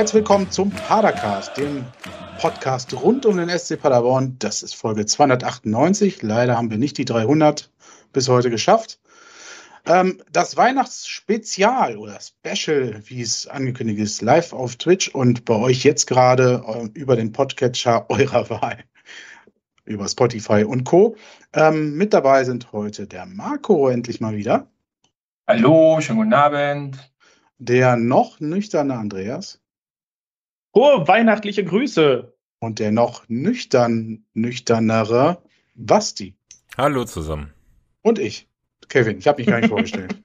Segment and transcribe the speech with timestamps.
[0.00, 1.84] Herzlich willkommen zum Padercast, dem
[2.40, 4.36] Podcast rund um den SC Paderborn.
[4.38, 6.22] Das ist Folge 298.
[6.22, 7.70] Leider haben wir nicht die 300
[8.14, 8.98] bis heute geschafft.
[9.84, 15.84] Ähm, das Weihnachtsspezial oder Special, wie es angekündigt ist, live auf Twitch und bei euch
[15.84, 18.78] jetzt gerade äh, über den Podcatcher eurer Wahl,
[19.84, 21.14] über Spotify und Co.
[21.52, 24.66] Ähm, mit dabei sind heute der Marco endlich mal wieder.
[25.46, 27.12] Hallo, schönen guten Abend.
[27.58, 29.59] Der noch nüchterne Andreas.
[30.74, 32.32] Hohe weihnachtliche Grüße.
[32.60, 35.42] Und der noch nüchtern, nüchternere
[35.74, 36.34] Basti.
[36.76, 37.52] Hallo zusammen.
[38.02, 38.48] Und ich.
[38.88, 40.16] Kevin, ich habe mich gar nicht vorgestellt.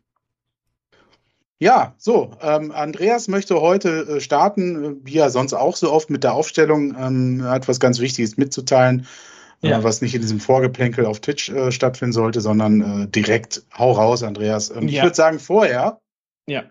[1.57, 6.09] Ja, so, ähm, Andreas möchte heute äh, starten, äh, wie er sonst auch so oft
[6.09, 6.93] mit der Aufstellung.
[6.99, 9.07] Ähm, er hat was ganz Wichtiges mitzuteilen,
[9.63, 9.79] äh, ja.
[9.79, 13.93] äh, was nicht in diesem Vorgeplänkel auf Twitch äh, stattfinden sollte, sondern äh, direkt hau
[13.93, 14.69] raus, Andreas.
[14.69, 14.97] Ähm, ja.
[14.97, 16.01] Ich würde sagen, vorher
[16.45, 16.65] ja.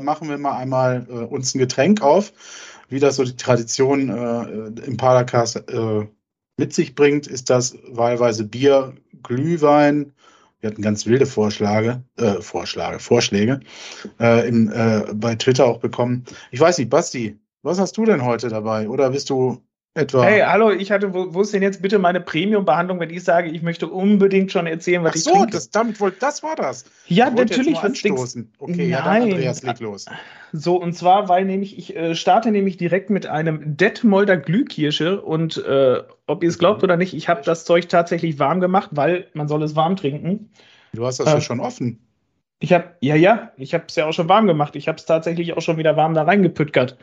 [0.00, 2.32] machen wir mal einmal uns ein Getränk auf,
[2.92, 5.64] wie das so die Tradition im Padercast
[6.56, 7.26] mit sich bringt.
[7.26, 10.12] Ist das wahlweise Bier, Glühwein,
[10.62, 13.60] wir hatten ganz wilde Vorschläge, äh, Vorschläge, Vorschläge
[14.20, 16.24] äh, im, äh, bei Twitter auch bekommen.
[16.52, 18.88] Ich weiß nicht, Basti, was hast du denn heute dabei?
[18.88, 19.60] Oder bist du
[19.94, 20.24] etwa.
[20.24, 23.50] Hey, hallo, ich hatte, wo, wo ist denn jetzt bitte meine Premium-Behandlung, wenn ich sage,
[23.50, 26.84] ich möchte unbedingt schon erzählen, was Ach ich so, Das, damit wollte, das war das.
[27.06, 27.76] Ja, natürlich.
[27.76, 28.50] Was anstoßen.
[28.58, 28.88] Okay, Nein.
[28.88, 30.06] ja, dann Andreas, leg los.
[30.52, 35.62] So, und zwar, weil nämlich, ich äh, starte nämlich direkt mit einem Detmolder Glühkirsche und
[35.64, 39.26] äh, ob ihr es glaubt oder nicht, ich habe das Zeug tatsächlich warm gemacht, weil
[39.34, 40.50] man soll es warm trinken.
[40.94, 41.98] Du hast das äh, ja schon offen.
[42.60, 44.76] Ich habe, ja, ja, ich habe es ja auch schon warm gemacht.
[44.76, 46.96] Ich habe es tatsächlich auch schon wieder warm da reingepüttert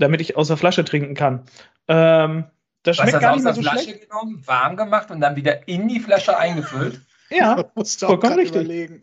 [0.00, 1.42] damit ich aus der Flasche trinken kann.
[1.88, 2.44] Ähm,
[2.82, 4.08] das schmeckt Was, gar nicht mehr so Flasche schlecht.
[4.08, 7.00] genommen, warm gemacht und dann wieder in die Flasche eingefüllt?
[7.32, 7.64] Ja,
[8.00, 8.62] vollkommen richtig.
[8.62, 9.02] Überlegen.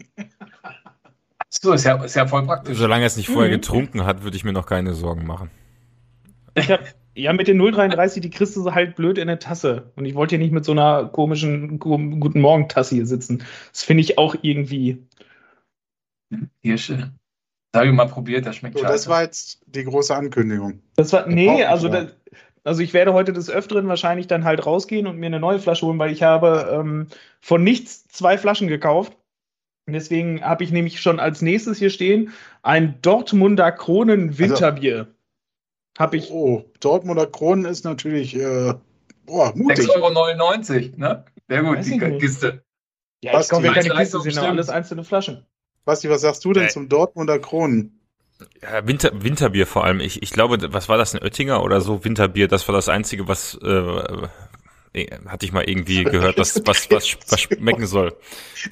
[1.48, 2.78] So, ist ja, ist ja voll praktisch.
[2.78, 3.54] Solange er es nicht vorher mhm.
[3.54, 5.50] getrunken hat, würde ich mir noch keine Sorgen machen.
[6.54, 6.84] Ich habe
[7.16, 9.94] ja mit den 033, die kriegst du halt blöd in der Tasse.
[9.96, 13.46] Und ich wollte hier nicht mit so einer komischen Guten Morgen-Tasse hier sitzen.
[13.72, 15.08] Das finde ich auch irgendwie.
[16.62, 17.14] Hirsche.
[17.72, 18.94] Das habe ich mal probiert, das schmeckt so, scheiße.
[18.94, 20.82] Das war jetzt die große Ankündigung.
[20.96, 22.08] Das war, nee, also, das,
[22.64, 25.86] also ich werde heute des Öfteren wahrscheinlich dann halt rausgehen und mir eine neue Flasche
[25.86, 27.08] holen, weil ich habe ähm,
[27.40, 29.18] von nichts zwei Flaschen gekauft.
[29.90, 34.98] Deswegen habe ich nämlich schon als nächstes hier stehen ein Dortmunder Kronen Winterbier.
[34.98, 35.12] Also,
[35.98, 36.30] habe ich.
[36.30, 38.74] Oh, Dortmunder Kronen ist natürlich äh,
[39.26, 39.88] boah, mutig.
[39.88, 41.26] 6,99 Euro, ne?
[41.48, 42.64] Sehr gut, die Kiste.
[43.24, 45.46] Ja, ich kaufe ja keine Kiste, sind alles einzelne Flaschen.
[45.88, 48.02] Basti, was sagst du denn äh, zum Dortmunder Kronen?
[48.62, 50.02] Ja, Winter, Winterbier vor allem.
[50.02, 52.04] Ich, ich glaube, was war das, ein Oettinger oder so?
[52.04, 54.28] Winterbier, das war das Einzige, was äh, äh
[55.28, 58.16] hatte ich mal irgendwie gehört, was, was, was, was schmecken soll.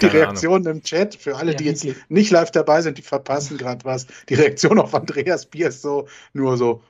[0.00, 3.84] Die Reaktion im Chat, für alle, die jetzt nicht live dabei sind, die verpassen gerade
[3.86, 4.06] was.
[4.28, 6.82] Die Reaktion auf Andreas Bier ist so, nur so,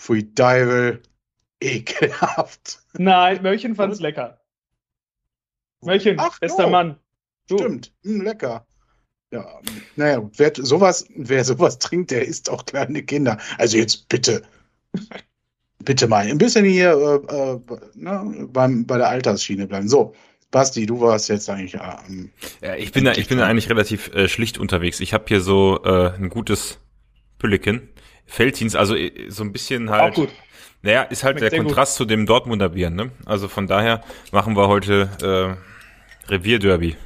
[0.00, 1.02] pfui Deivel,
[1.60, 2.80] ekelhaft.
[2.94, 4.40] Nein, Mörchen fand's lecker.
[5.82, 6.70] Mörchen, Ach, bester oh.
[6.70, 6.98] Mann.
[7.46, 7.58] Du.
[7.58, 8.66] Stimmt, mh, lecker.
[9.30, 9.46] Ja,
[9.96, 13.38] naja, wer sowas, wer sowas trinkt, der isst auch kleine Kinder.
[13.58, 14.42] Also jetzt bitte,
[15.84, 16.92] bitte mal ein bisschen hier
[17.28, 17.60] äh, äh,
[17.94, 19.88] ne, beim, bei der Altersschiene bleiben.
[19.88, 20.14] So,
[20.50, 21.74] Basti, du warst jetzt eigentlich.
[21.74, 22.30] Ähm,
[22.62, 25.00] ja, ich bin da, ich bin da eigentlich relativ äh, schlicht unterwegs.
[25.00, 26.78] Ich habe hier so äh, ein gutes
[27.38, 27.90] Pülliken,
[28.24, 30.12] Felddienst, also äh, so ein bisschen halt.
[30.12, 30.30] Auch gut.
[30.80, 31.96] Naja, ist halt Schmeckt der Kontrast gut.
[31.98, 33.10] zu dem Dortmunder Bier, ne?
[33.26, 34.02] Also von daher
[34.32, 35.58] machen wir heute
[36.28, 36.96] äh, Revierderby.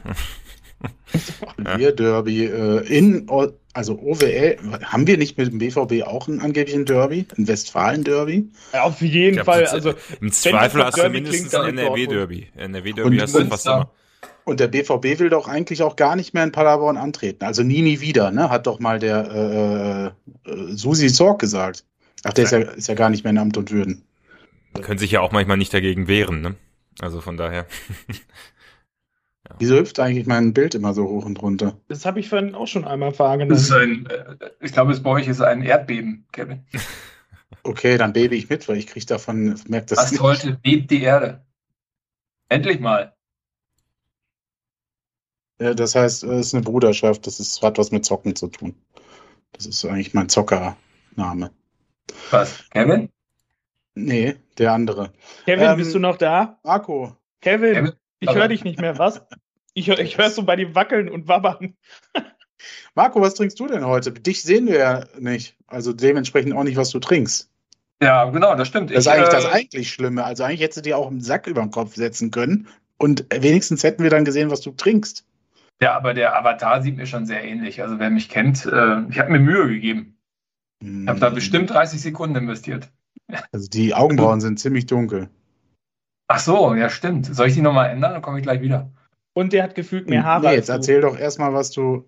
[1.77, 3.29] Wir Derby äh, in,
[3.73, 8.51] also OWL, haben wir nicht mit dem BVB auch einen angeblichen Derby, ein Westfalen-Derby?
[8.73, 9.67] Ja, auf jeden glaub, Fall.
[9.67, 12.49] Also, Im Zweifel hast du mindestens ein NRW-Derby.
[12.57, 13.91] NRW-Derby hast du fast immer.
[14.45, 17.45] Und der BVB will doch eigentlich auch gar nicht mehr in Paderborn antreten.
[17.45, 18.51] Also nie, nie wieder, ne?
[18.51, 20.15] Hat doch mal der
[20.47, 21.85] äh, äh, Susi Zorg gesagt.
[22.25, 24.05] Ach, der ist ja, ist ja gar nicht mehr in Amt und Würden.
[24.81, 26.57] Können sich ja auch manchmal nicht dagegen wehren, ne?
[27.01, 27.67] Also von daher.
[29.53, 29.57] Ja.
[29.59, 31.77] Wieso hüpft eigentlich mein Bild immer so hoch und runter?
[31.89, 33.51] Das habe ich vorhin auch schon einmal wahrgenommen.
[33.51, 36.65] Das ist ein, äh, ich glaube, es bei euch ist ein Erdbeben, Kevin.
[37.65, 40.21] Okay, dann bebe ich mit, weil ich kriege davon, merkt das Was nicht.
[40.21, 41.45] heute bebt die Erde?
[42.49, 43.15] Endlich mal.
[45.61, 48.75] Ja, das heißt, es ist eine Bruderschaft, das ist, hat was mit Zocken zu tun.
[49.53, 51.53] Das ist eigentlich mein Zockername.
[52.31, 52.69] Was?
[52.71, 53.11] Kevin?
[53.95, 55.13] Nee, der andere.
[55.45, 56.59] Kevin, ähm, bist du noch da?
[56.65, 57.17] Marco.
[57.41, 57.75] Kevin.
[57.75, 57.93] Kevin?
[58.19, 59.23] Ich höre dich nicht mehr, was?
[59.75, 61.75] Ich, ich höre so bei dem Wackeln und Wabbern.
[62.95, 64.13] Marco, was trinkst du denn heute?
[64.13, 65.57] Dich sehen wir ja nicht.
[65.67, 67.51] Also dementsprechend auch nicht, was du trinkst.
[68.03, 68.91] Ja, genau, das stimmt.
[68.91, 70.25] Das ist ich, eigentlich äh, das eigentlich Schlimme.
[70.25, 73.83] Also eigentlich hättest du dir auch einen Sack über den Kopf setzen können und wenigstens
[73.85, 75.25] hätten wir dann gesehen, was du trinkst.
[75.81, 77.83] Ja, aber der Avatar sieht mir schon sehr ähnlich.
[77.83, 80.17] Also wer mich kennt, äh, ich habe mir Mühe gegeben.
[80.81, 82.89] Ich habe da bestimmt 30 Sekunden investiert.
[83.53, 85.31] Also die Augenbrauen sind ziemlich dunkel.
[86.27, 87.27] Ach so, ja stimmt.
[87.27, 88.13] Soll ich die nochmal ändern?
[88.13, 88.91] Dann komme ich gleich wieder.
[89.35, 90.49] Und der hat gefühlt mehr Haare.
[90.49, 92.07] Nee, jetzt erzähl doch erstmal, was du.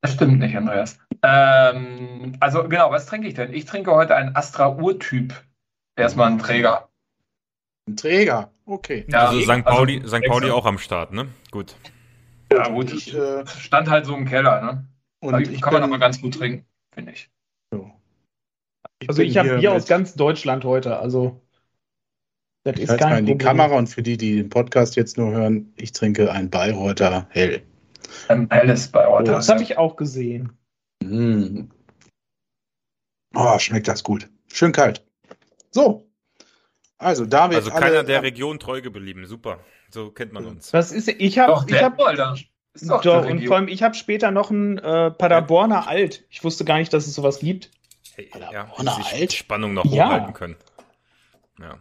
[0.00, 0.98] Das stimmt nicht, Andreas.
[1.22, 3.52] Ähm, also genau, was trinke ich denn?
[3.52, 5.34] Ich trinke heute einen Astra-Urtyp.
[5.96, 6.88] Erstmal einen Träger.
[7.88, 9.06] Ein Träger, okay.
[9.08, 9.64] Ja, also St.
[9.64, 10.24] Pauli, also, St.
[10.26, 11.28] Pauli auch am Start, ne?
[11.50, 11.76] Gut.
[12.52, 12.92] Ja, gut.
[12.92, 14.86] Ich, äh, stand halt so im Keller, ne?
[15.20, 17.30] Und also, ich kann bin, man aber ganz gut trinken, finde ich.
[17.70, 17.90] So.
[19.00, 19.08] ich.
[19.08, 21.40] also ich habe Bier aus ganz Deutschland heute, also
[22.64, 25.18] das ich ist kein mal in die Kamera und für die, die den Podcast jetzt
[25.18, 27.62] nur hören, ich trinke ein Bayreuther Hell.
[28.28, 29.32] Ein helles Bayreuther.
[29.32, 30.52] Oh, das habe ich auch gesehen.
[31.02, 31.64] Mm.
[33.34, 34.28] Oh, schmeckt das gut.
[34.52, 35.04] Schön kalt.
[35.70, 36.08] So.
[36.96, 37.56] Also, David.
[37.56, 39.26] Also keiner alle, der Region treu geblieben.
[39.26, 39.58] Super.
[39.90, 40.70] So kennt man uns.
[40.70, 41.96] Das ist, ich habe, ich habe,
[42.82, 46.24] doch, doch und vor allem, ich habe später noch ein äh, Paderborner Alt.
[46.30, 47.70] Ich wusste gar nicht, dass es sowas gibt.
[48.14, 49.32] Hey, Paderborner ja, Alt?
[49.32, 50.06] Spannung noch ja.
[50.06, 50.56] hochhalten können.
[51.60, 51.78] Ja.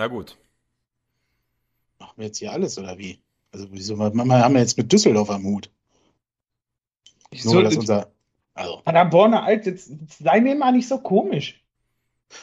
[0.00, 0.38] Na gut.
[1.98, 3.20] Machen wir jetzt hier alles, oder wie?
[3.52, 5.70] Also, wieso wir haben wir jetzt mit Düsseldorf am Hut?
[7.30, 8.10] Ich Nur, dass unser.
[8.54, 8.80] Also.
[8.82, 11.62] Paderborner Alt, jetzt sei mir mal nicht so komisch.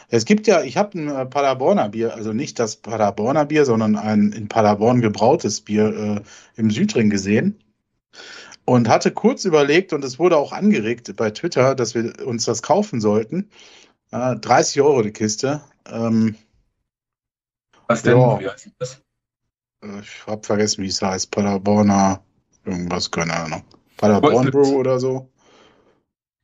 [0.07, 3.95] Es gibt ja, ich habe ein äh, Paderborner Bier, also nicht das Paderborner Bier, sondern
[3.95, 7.59] ein in Paderborn gebrautes Bier äh, im Südring gesehen
[8.65, 12.61] und hatte kurz überlegt und es wurde auch angeregt bei Twitter, dass wir uns das
[12.61, 13.49] kaufen sollten.
[14.11, 15.61] Äh, 30 Euro die Kiste.
[15.89, 16.35] Ähm,
[17.87, 18.17] was denn?
[18.17, 18.39] Ja.
[18.39, 19.01] Wie heißt das?
[19.83, 21.31] Äh, ich habe vergessen, wie es heißt.
[21.31, 22.23] Paderborner,
[22.65, 23.63] irgendwas, keine Ahnung.
[23.97, 25.29] Paderborn Brew oder so.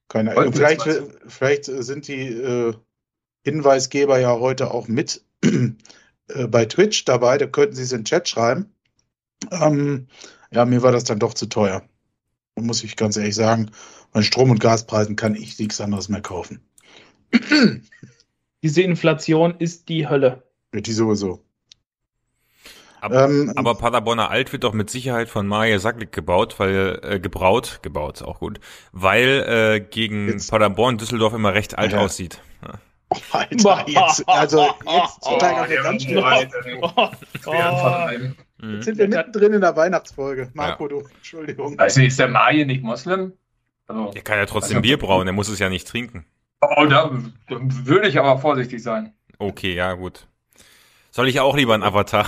[0.07, 0.53] Keine Ahnung.
[0.53, 0.87] Vielleicht,
[1.27, 2.73] vielleicht sind die äh,
[3.43, 7.37] Hinweisgeber ja heute auch mit äh, bei Twitch dabei.
[7.37, 8.73] Da könnten sie es in den Chat schreiben.
[9.51, 10.07] Ähm,
[10.51, 11.83] ja, mir war das dann doch zu teuer.
[12.55, 13.71] Muss ich ganz ehrlich sagen.
[14.11, 16.61] Bei Strom- und Gaspreisen kann ich nichts anderes mehr kaufen.
[18.63, 20.43] Diese Inflation ist die Hölle.
[20.73, 21.43] Die sowieso.
[23.03, 27.19] Aber, ähm, aber Paderborner Alt wird doch mit Sicherheit von Maja Sacklik gebaut, weil äh,
[27.19, 28.61] gebraut, gebaut, auch gut,
[28.93, 30.49] weil äh, gegen jetzt.
[30.49, 31.99] Paderborn Düsseldorf immer recht alt ja.
[31.99, 32.39] aussieht.
[32.61, 32.79] Ja.
[33.09, 36.05] Oh, Alter, jetzt, also jetzt steigern wir ganz
[36.81, 37.09] oh,
[37.45, 40.49] oh, Jetzt sind wir mittendrin in der Weihnachtsfolge.
[40.53, 40.89] Marco, ja.
[40.89, 41.77] du, Entschuldigung.
[41.77, 43.33] Also ist der Maje nicht Moslem?
[43.87, 46.25] Also, der kann ja trotzdem also, Bier brauen, der muss es ja nicht trinken.
[46.61, 47.11] Oh, da,
[47.49, 49.13] da würde ich aber vorsichtig sein.
[49.39, 50.25] Okay, ja, gut.
[51.13, 52.27] Soll ich auch lieber einen Avatar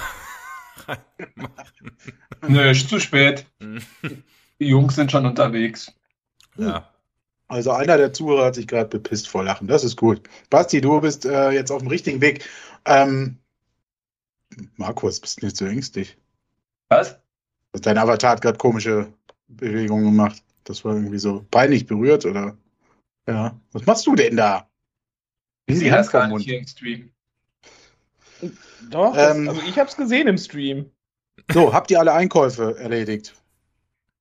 [1.33, 1.55] machen?
[2.47, 3.47] Nö, ist zu spät.
[3.59, 5.91] Die Jungs sind schon unterwegs.
[6.55, 6.87] Ja.
[7.47, 9.67] Also einer der Zuhörer hat sich gerade bepisst vor Lachen.
[9.67, 10.29] Das ist gut.
[10.51, 12.47] Basti, du bist äh, jetzt auf dem richtigen Weg.
[12.85, 13.39] Ähm,
[14.75, 16.15] Markus, bist du nicht so ängstlich?
[16.89, 17.17] Was?
[17.71, 19.11] Dein Avatar hat gerade komische
[19.47, 20.43] Bewegungen gemacht.
[20.63, 22.55] Das war irgendwie so peinlich berührt, oder?
[23.27, 23.59] Ja.
[23.71, 24.69] Was machst du denn da?
[25.67, 27.09] Sie heißt gar nicht hier im Stream.
[28.89, 30.91] Doch, ähm, also ich habe es gesehen im Stream.
[31.51, 33.35] So, habt ihr alle Einkäufe erledigt?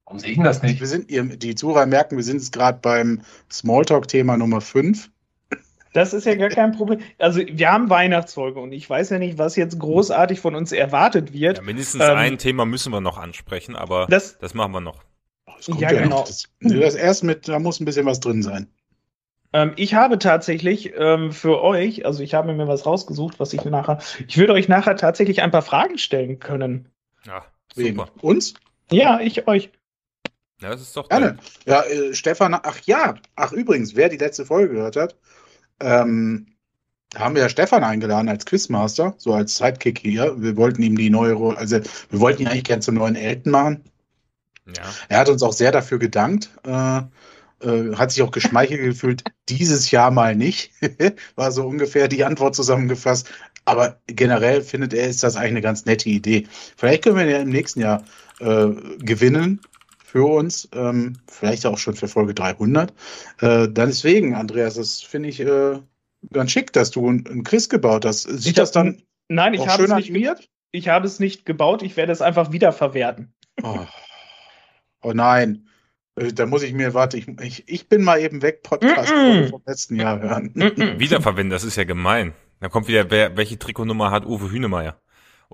[0.04, 0.80] Warum sehe ich denn das nicht?
[0.80, 5.10] Wir sind, ihr, die Zuhörer merken, wir sind jetzt gerade beim Smalltalk-Thema Nummer 5.
[5.94, 7.00] Das ist ja gar kein Problem.
[7.18, 11.32] Also wir haben Weihnachtsfolge und ich weiß ja nicht, was jetzt großartig von uns erwartet
[11.32, 11.58] wird.
[11.58, 15.04] Ja, mindestens ähm, ein Thema müssen wir noch ansprechen, aber das, das machen wir noch.
[15.46, 16.22] Das ja, ja, genau.
[16.22, 18.66] Das, das erst mit, da muss ein bisschen was drin sein.
[19.54, 23.64] Ähm, ich habe tatsächlich ähm, für euch, also ich habe mir was rausgesucht, was ich
[23.64, 26.88] nachher, ich würde euch nachher tatsächlich ein paar Fragen stellen können.
[27.24, 27.84] Ja, super.
[27.84, 28.02] Wem?
[28.20, 28.54] Uns?
[28.90, 29.70] Ja, ich euch.
[30.60, 31.38] Ja, das ist doch Gerne.
[31.66, 35.16] Ja, äh, Stefan, ach ja, ach übrigens, wer die letzte Folge gehört hat,
[35.78, 36.46] ähm,
[37.14, 40.34] haben wir ja Stefan eingeladen als Quizmaster, so als Sidekick hier.
[40.36, 41.78] Wir wollten ihm die neue Rolle, also
[42.10, 43.84] wir wollten ihn eigentlich gerne zum neuen Elten machen.
[44.66, 44.82] Ja.
[45.08, 46.50] Er hat uns auch sehr dafür gedankt.
[46.64, 47.02] Äh,
[47.64, 50.72] äh, hat sich auch geschmeichelt gefühlt, dieses Jahr mal nicht,
[51.36, 53.30] war so ungefähr die Antwort zusammengefasst.
[53.64, 56.46] Aber generell findet er, ist das eigentlich eine ganz nette Idee.
[56.76, 58.04] Vielleicht können wir ja im nächsten Jahr
[58.40, 58.68] äh,
[58.98, 59.60] gewinnen
[60.04, 62.90] für uns, ähm, vielleicht auch schon für Folge 300.
[63.40, 65.80] Äh, dann deswegen, Andreas, das finde ich äh,
[66.32, 68.22] ganz schick, dass du einen Chris gebaut hast.
[68.22, 70.48] Sieht ich das dann nein, ich habe es nicht animiert?
[70.72, 73.32] Ich habe es nicht gebaut, ich werde es einfach wiederverwerten.
[73.62, 73.86] Oh,
[75.02, 75.68] oh nein.
[76.16, 79.16] Äh, da muss ich mir, warte, ich, ich, ich bin mal eben weg, Podcast mm
[79.16, 79.50] -mm.
[79.50, 80.50] vom letzten Jahr hören.
[80.54, 82.34] Mm Wiederverwenden, das ist ja gemein.
[82.60, 84.96] Da kommt wieder, wer, welche Trikotnummer hat Uwe Hünemeyer?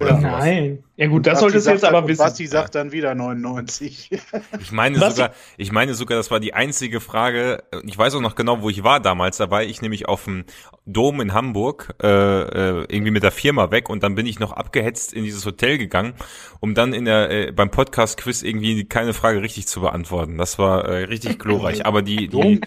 [0.00, 0.20] Oder ja.
[0.20, 0.82] Nein.
[0.96, 2.22] Ja gut, das solltest du jetzt aber wissen.
[2.22, 4.10] Basti sagt dann wieder 99.
[4.60, 5.16] Ich meine Was?
[5.16, 7.62] sogar, ich meine sogar, das war die einzige Frage.
[7.84, 9.36] Ich weiß auch noch genau, wo ich war damals.
[9.36, 10.44] Da war ich nämlich auf dem
[10.86, 14.52] Dom in Hamburg äh, äh, irgendwie mit der Firma weg und dann bin ich noch
[14.52, 16.14] abgehetzt in dieses Hotel gegangen,
[16.60, 20.38] um dann in der äh, beim Podcast Quiz irgendwie keine Frage richtig zu beantworten.
[20.38, 21.84] Das war äh, richtig glorreich.
[21.84, 22.60] Aber die, die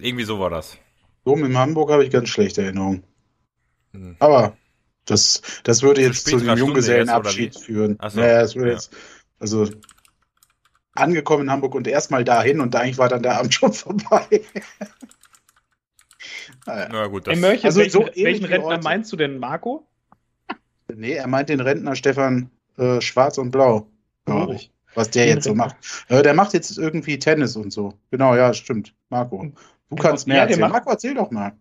[0.00, 0.76] irgendwie so war das.
[1.24, 3.04] Dom in Hamburg habe ich ganz schlechte Erinnerungen.
[3.92, 4.16] Hm.
[4.18, 4.56] Aber
[5.04, 7.98] das, das würde jetzt zu dem Junggesellenabschied führen.
[8.08, 8.20] So.
[8.20, 8.74] Naja, das würde ja.
[8.74, 8.92] jetzt,
[9.38, 9.68] also
[10.94, 14.26] angekommen in Hamburg und erstmal dahin und eigentlich war dann der Abend schon vorbei.
[16.66, 16.88] naja.
[16.90, 18.84] Na gut, das Mörche, also welchen, so welchen Rentner heute.
[18.84, 19.86] meinst du denn, Marco?
[20.92, 23.86] Nee, er meint den Rentner Stefan äh, Schwarz und Blau,
[24.24, 24.54] glaube oh.
[24.54, 24.72] ich.
[24.94, 25.76] Was der jetzt so macht.
[26.08, 27.94] Äh, der macht jetzt irgendwie Tennis und so.
[28.10, 28.92] Genau, ja, stimmt.
[29.08, 29.52] Marco.
[29.88, 30.68] Du kannst mehr ja, erzählen.
[30.68, 31.52] Marco, erzähl doch mal.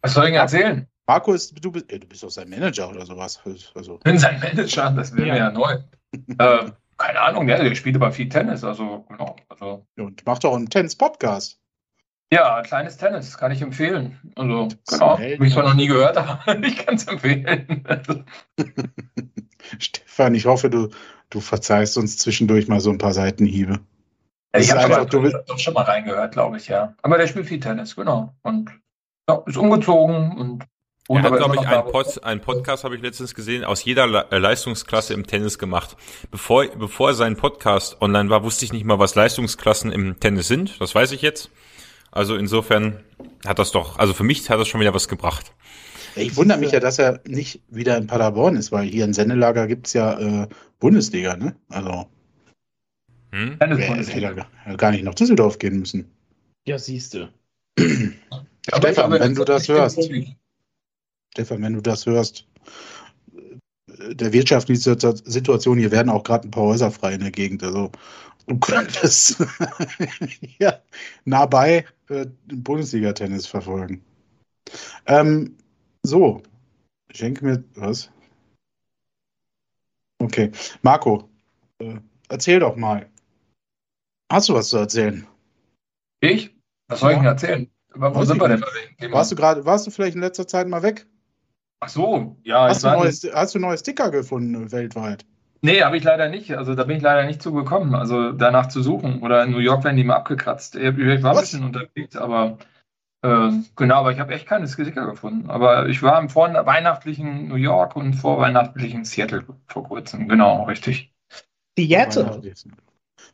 [0.00, 0.86] Was soll ich erzählen?
[1.06, 3.40] Marco ist, du bist, du bist doch sein Manager oder sowas.
[3.74, 3.96] Also.
[3.96, 5.36] Ich bin sein Manager, das wäre ja.
[5.36, 5.78] ja neu.
[6.38, 9.36] äh, keine Ahnung, der, der spielt aber viel Tennis, also genau.
[9.48, 9.86] Also.
[9.96, 11.58] Und macht auch einen Tennis-Podcast.
[12.32, 14.20] Ja, kleines Tennis, kann ich empfehlen.
[14.36, 16.16] Also, genau, habe ich zwar noch nie gehört,
[16.46, 17.84] aber ich kann es empfehlen.
[19.78, 20.90] Stefan, ich hoffe, du,
[21.30, 23.80] du verzeihst uns zwischendurch mal so ein paar Seitenhiebe.
[24.54, 26.94] Ja, ich habe doch schon mal reingehört, glaube ich, ja.
[27.02, 28.34] Aber der spielt viel Tennis, genau.
[28.42, 28.70] Und
[29.28, 30.66] ja, ist umgezogen und
[31.10, 34.06] und er hat, glaube ich, einen, Pod, einen Podcast, habe ich letztens gesehen, aus jeder
[34.06, 35.96] Le äh, Leistungsklasse im Tennis gemacht.
[36.30, 40.80] Bevor, bevor sein Podcast online war, wusste ich nicht mal, was Leistungsklassen im Tennis sind.
[40.80, 41.50] Das weiß ich jetzt.
[42.12, 43.00] Also insofern
[43.44, 45.52] hat das doch, also für mich hat das schon wieder was gebracht.
[46.14, 49.66] Ich wundere mich ja, dass er nicht wieder in Paderborn ist, weil hier in Sennelager
[49.66, 50.48] gibt's ja äh,
[50.78, 51.56] Bundesliga, ne?
[51.70, 52.06] Also.
[53.32, 53.56] Hm?
[53.60, 56.08] Hätte er gar nicht nach Düsseldorf gehen müssen.
[56.68, 57.30] Ja, siehste.
[57.80, 60.08] Stefan, wenn du das hörst.
[61.32, 62.46] Stefan, wenn du das hörst,
[63.86, 67.62] der wirtschaftliche Situation, hier werden auch gerade ein paar Häuser frei in der Gegend.
[67.62, 67.90] Also
[68.46, 69.36] du könntest
[70.58, 70.80] ja,
[71.24, 74.04] nah bei äh, Bundesliga-Tennis verfolgen.
[75.06, 75.56] Ähm,
[76.02, 76.42] so,
[77.12, 78.10] schenke mir was.
[80.18, 80.50] Okay,
[80.82, 81.28] Marco,
[81.78, 81.96] äh,
[82.28, 83.08] erzähl doch mal.
[84.30, 85.26] Hast du was zu erzählen?
[86.20, 86.54] Ich?
[86.88, 87.16] Was soll ja.
[87.16, 87.70] ich denn erzählen?
[87.92, 88.62] Aber wo sind wir denn?
[89.12, 91.06] Warst du gerade, warst du vielleicht in letzter Zeit mal weg?
[91.80, 92.68] Ach so, ja.
[92.68, 95.24] Hast, du, neues, hast du neue Sticker gefunden äh, weltweit?
[95.62, 96.56] Nee, habe ich leider nicht.
[96.56, 99.22] Also da bin ich leider nicht zugekommen, also danach zu suchen.
[99.22, 100.74] Oder in New York werden die mal abgekratzt.
[100.76, 102.58] Ich war ein bisschen unterwegs, aber
[103.22, 105.50] äh, genau, aber ich habe echt keine Sticker gefunden.
[105.50, 110.28] Aber ich war im vorweihnachtlichen New York und vorweihnachtlichen Seattle vor kurzem.
[110.28, 111.12] Genau, richtig.
[111.78, 112.42] Seattle?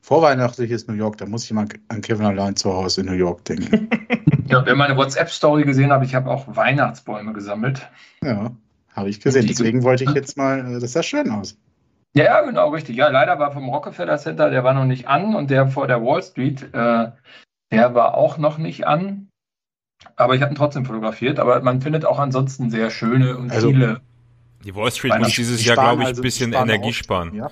[0.00, 3.44] Vorweihnachtliches New York, da muss ich mal an Kevin allein zu Hause in New York
[3.44, 3.88] denken.
[4.48, 7.90] Ja, wer meine WhatsApp-Story gesehen hat, ich habe auch Weihnachtsbäume gesammelt.
[8.22, 8.52] Ja,
[8.94, 9.44] habe ich gesehen.
[9.48, 11.58] Deswegen wollte ich jetzt mal, äh, das sah schön aus.
[12.14, 12.96] Ja, genau, richtig.
[12.96, 16.00] Ja, leider war vom Rockefeller Center, der war noch nicht an und der vor der
[16.00, 17.10] Wall Street, äh,
[17.72, 19.28] der war auch noch nicht an.
[20.14, 21.38] Aber ich habe ihn trotzdem fotografiert.
[21.38, 24.00] Aber man findet auch ansonsten sehr schöne und also, viele.
[24.64, 27.34] Die Wall Street muss dieses Jahr, glaube ich, ein also bisschen Energie sparen.
[27.34, 27.50] Ja.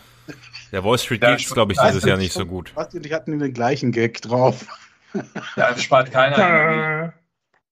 [0.75, 2.75] Der Wall Street geht glaube ich, dieses Jahr nicht so gut.
[2.93, 4.67] Die hatten den gleichen Gag drauf.
[5.55, 7.13] Ja, spart keiner Energie.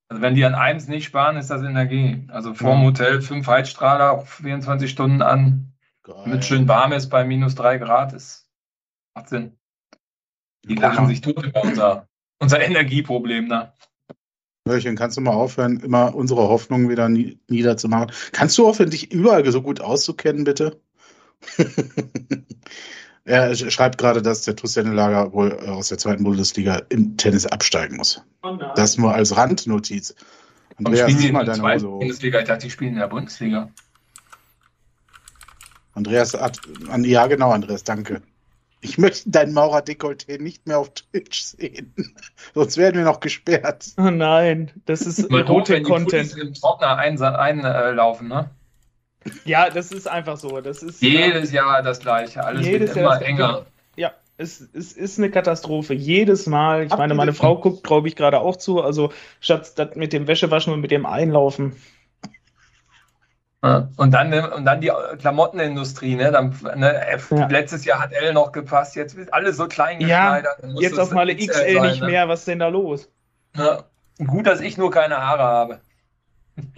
[0.09, 2.25] Also wenn die an eins nicht sparen, ist das Energie.
[2.28, 2.87] Also vorm ja.
[2.87, 5.73] Hotel fünf Heizstrahler 24 Stunden an,
[6.04, 6.23] Geil.
[6.26, 8.49] mit schön warm ist bei minus drei Grad, ist
[9.16, 9.59] macht Sinn.
[10.64, 12.06] Die lachen sich tot über unser,
[12.38, 13.75] unser Energieproblem da.
[14.64, 18.12] Mörchen, kannst du mal aufhören, immer unsere Hoffnungen wieder niederzumachen?
[18.30, 20.80] Kannst du aufhören, dich überall so gut auszukennen, bitte?
[23.25, 27.96] Er schreibt gerade, dass der Tussenelager wohl äh, aus der zweiten Bundesliga im Tennis absteigen
[27.96, 28.22] muss.
[28.42, 30.14] Oh das nur als Randnotiz.
[30.76, 32.40] Andreas, spielen die in der zweiten Bundesliga?
[32.40, 33.70] Ich dachte, die spielen in der Bundesliga.
[35.94, 36.58] Andreas hat,
[36.99, 38.22] ja genau, Andreas, danke.
[38.80, 41.94] Ich möchte dein Maurer-Dekolleté nicht mehr auf Twitch sehen.
[42.54, 43.87] Sonst werden wir noch gesperrt.
[43.96, 46.37] Oh nein, das ist rote Content.
[46.37, 48.50] Im Trockner einlaufen, ein, ne?
[49.44, 50.60] Ja, das ist einfach so.
[50.60, 52.44] Das ist jedes Jahr das gleiche.
[52.44, 53.66] Alles jedes wird immer Jahr enger.
[53.96, 55.94] Ja, es, es ist eine Katastrophe.
[55.94, 56.84] Jedes Mal.
[56.84, 58.82] Ich Habt meine, meine Frau guckt, glaube ich, gerade auch zu.
[58.82, 61.76] Also statt mit dem Wäschewaschen und mit dem Einlaufen.
[63.62, 66.32] Und dann, und dann die Klamottenindustrie, ne?
[66.32, 67.00] Dann, ne?
[67.30, 67.46] Ja.
[67.46, 70.58] Letztes Jahr hat L noch gepasst, jetzt wird alles so klein geschneidert.
[70.64, 72.08] Ja, jetzt auf mal XL, XL sein, nicht ne?
[72.08, 73.08] mehr, was ist denn da los?
[73.56, 73.84] Ja.
[74.18, 75.80] Gut, dass ich nur keine Haare habe.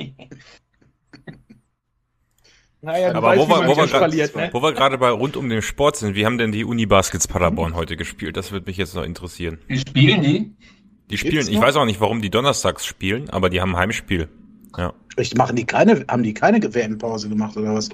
[2.84, 4.50] Naja, Aber weißt, wo, wir, wo, wir grad, ne?
[4.52, 7.26] wo wir gerade bei rund um den Sport sind, wie haben denn die Uni Baskets
[7.26, 8.36] Paderborn heute gespielt?
[8.36, 9.58] Das würde mich jetzt noch interessieren.
[9.68, 10.52] Wie spielen die?
[11.10, 14.28] Die spielen, ich weiß auch nicht, warum die donnerstags spielen, aber die haben ein Heimspiel.
[14.76, 14.92] Ja.
[15.16, 17.88] Ich machen die keine, haben die keine WM-Pause gemacht oder was?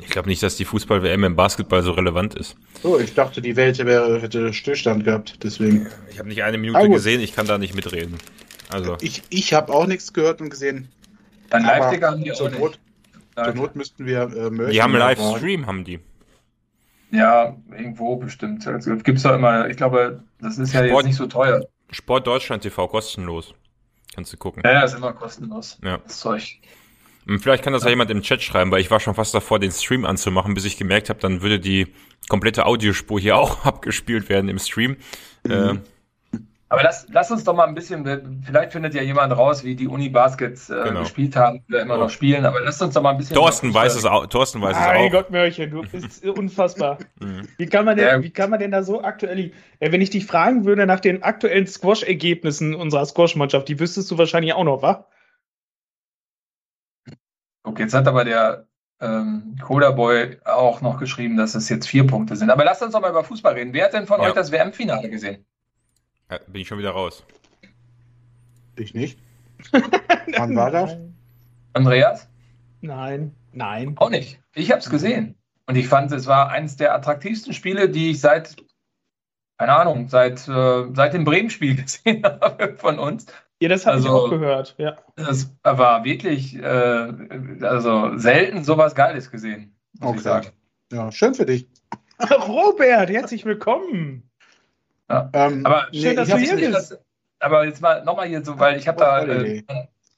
[0.00, 2.56] Ich glaube nicht, dass die Fußball-WM im Basketball so relevant ist.
[2.82, 5.86] Oh, ich dachte, die Welt wäre, hätte Stillstand gehabt, deswegen.
[6.10, 8.16] Ich habe nicht eine Minute gesehen, ich kann da nicht mitreden.
[8.70, 8.96] Also.
[9.02, 10.88] Ich, ich habe auch nichts gehört und gesehen.
[11.50, 12.78] Dann Live-Ticker haben die auch nicht.
[13.34, 16.00] Zur Not müssten wir äh, Die haben Livestream, haben die.
[17.10, 18.66] Ja, irgendwo bestimmt.
[18.66, 21.66] Also, gibt's da immer, ich glaube, das ist ja Sport, jetzt nicht so teuer.
[21.90, 23.54] Sport Deutschland TV kostenlos.
[24.14, 24.62] Kannst du gucken.
[24.64, 25.78] Ja, ja, ist immer kostenlos.
[25.82, 25.98] Ja.
[25.98, 26.60] Das Zeug.
[27.26, 29.58] Und vielleicht kann das ja jemand im Chat schreiben, weil ich war schon fast davor,
[29.58, 31.88] den Stream anzumachen, bis ich gemerkt habe, dann würde die
[32.28, 34.96] komplette Audiospur hier auch abgespielt werden im Stream.
[35.44, 35.52] Mhm.
[35.52, 35.74] Äh,
[36.72, 39.88] aber lass, lass uns doch mal ein bisschen, vielleicht findet ja jemand raus, wie die
[39.88, 41.00] Uni Baskets äh, genau.
[41.00, 42.02] gespielt haben oder immer oh.
[42.02, 43.34] noch spielen, aber lass uns doch mal ein bisschen.
[43.34, 44.24] Thorsten weiß es auch.
[44.28, 44.92] Thorsten weiß es auch.
[44.92, 46.98] Mein Gott, Mörchen, du bist unfassbar.
[47.18, 47.48] Mhm.
[47.58, 48.22] wie, kann man denn, ja.
[48.22, 49.50] wie kann man denn da so aktuell.
[49.80, 54.16] Äh, wenn ich dich fragen würde nach den aktuellen Squash-Ergebnissen unserer Squash-Mannschaft, die wüsstest du
[54.16, 55.08] wahrscheinlich auch noch, wa?
[57.64, 58.68] Okay, jetzt hat aber der
[59.00, 62.48] ähm, Coda Boy auch noch geschrieben, dass es jetzt vier Punkte sind.
[62.48, 63.72] Aber lasst uns doch mal über Fußball reden.
[63.72, 64.28] Wer hat denn von ja.
[64.28, 65.44] euch das WM-Finale gesehen?
[66.46, 67.24] Bin ich schon wieder raus.
[68.76, 69.18] Ich nicht.
[69.72, 70.96] Wann war das?
[71.72, 72.28] Andreas?
[72.80, 73.94] Nein, nein.
[73.96, 74.40] Auch nicht.
[74.54, 75.34] Ich habe es gesehen.
[75.66, 78.56] Und ich fand, es war eines der attraktivsten Spiele, die ich seit,
[79.58, 83.26] keine Ahnung, seit, äh, seit dem Bremen-Spiel gesehen habe von uns.
[83.60, 84.96] Ja, das habe also, ich auch gehört, ja.
[85.16, 87.12] Das war wirklich, äh,
[87.62, 90.16] also selten sowas Geiles gesehen, muss okay.
[90.16, 90.46] ich sagen.
[90.92, 91.68] Ja, schön für dich.
[92.48, 94.29] Robert, herzlich willkommen.
[95.10, 95.28] Ja.
[95.32, 96.98] Ähm, aber schön, dass du hier bist.
[97.40, 99.62] Aber jetzt mal nochmal hier so, weil ich habe da äh,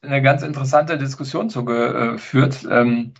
[0.02, 2.66] eine ganz interessante Diskussion zugeführt.
[2.68, 3.14] Ähm,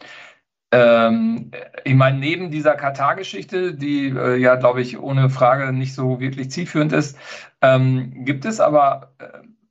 [0.73, 1.51] ähm,
[1.85, 6.51] ich meine, neben dieser Katar-Geschichte, die äh, ja, glaube ich, ohne Frage nicht so wirklich
[6.51, 7.17] zielführend ist,
[7.61, 9.27] ähm, gibt es aber äh,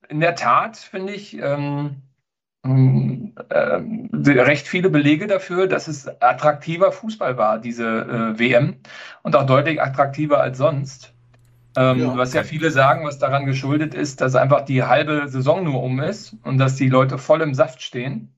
[0.10, 2.02] in der Tat, finde ich, ähm,
[2.64, 3.82] äh,
[4.40, 8.76] recht viele Belege dafür, dass es attraktiver Fußball war, diese äh, WM,
[9.24, 11.14] und auch deutlich attraktiver als sonst.
[11.78, 15.64] Ähm, ja, was ja viele sagen, was daran geschuldet ist, dass einfach die halbe Saison
[15.64, 18.36] nur um ist und dass die Leute voll im Saft stehen.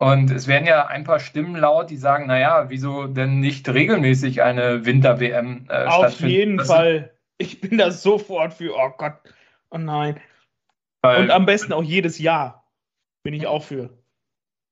[0.00, 4.42] Und es werden ja ein paar Stimmen laut, die sagen, naja, wieso denn nicht regelmäßig
[4.42, 7.12] eine Winter-WM äh, Auf jeden das Fall.
[7.36, 9.18] Ich bin da sofort für, oh Gott,
[9.70, 10.18] oh nein.
[11.02, 12.66] Weil, und am besten auch jedes Jahr.
[13.22, 13.90] Bin ich auch für.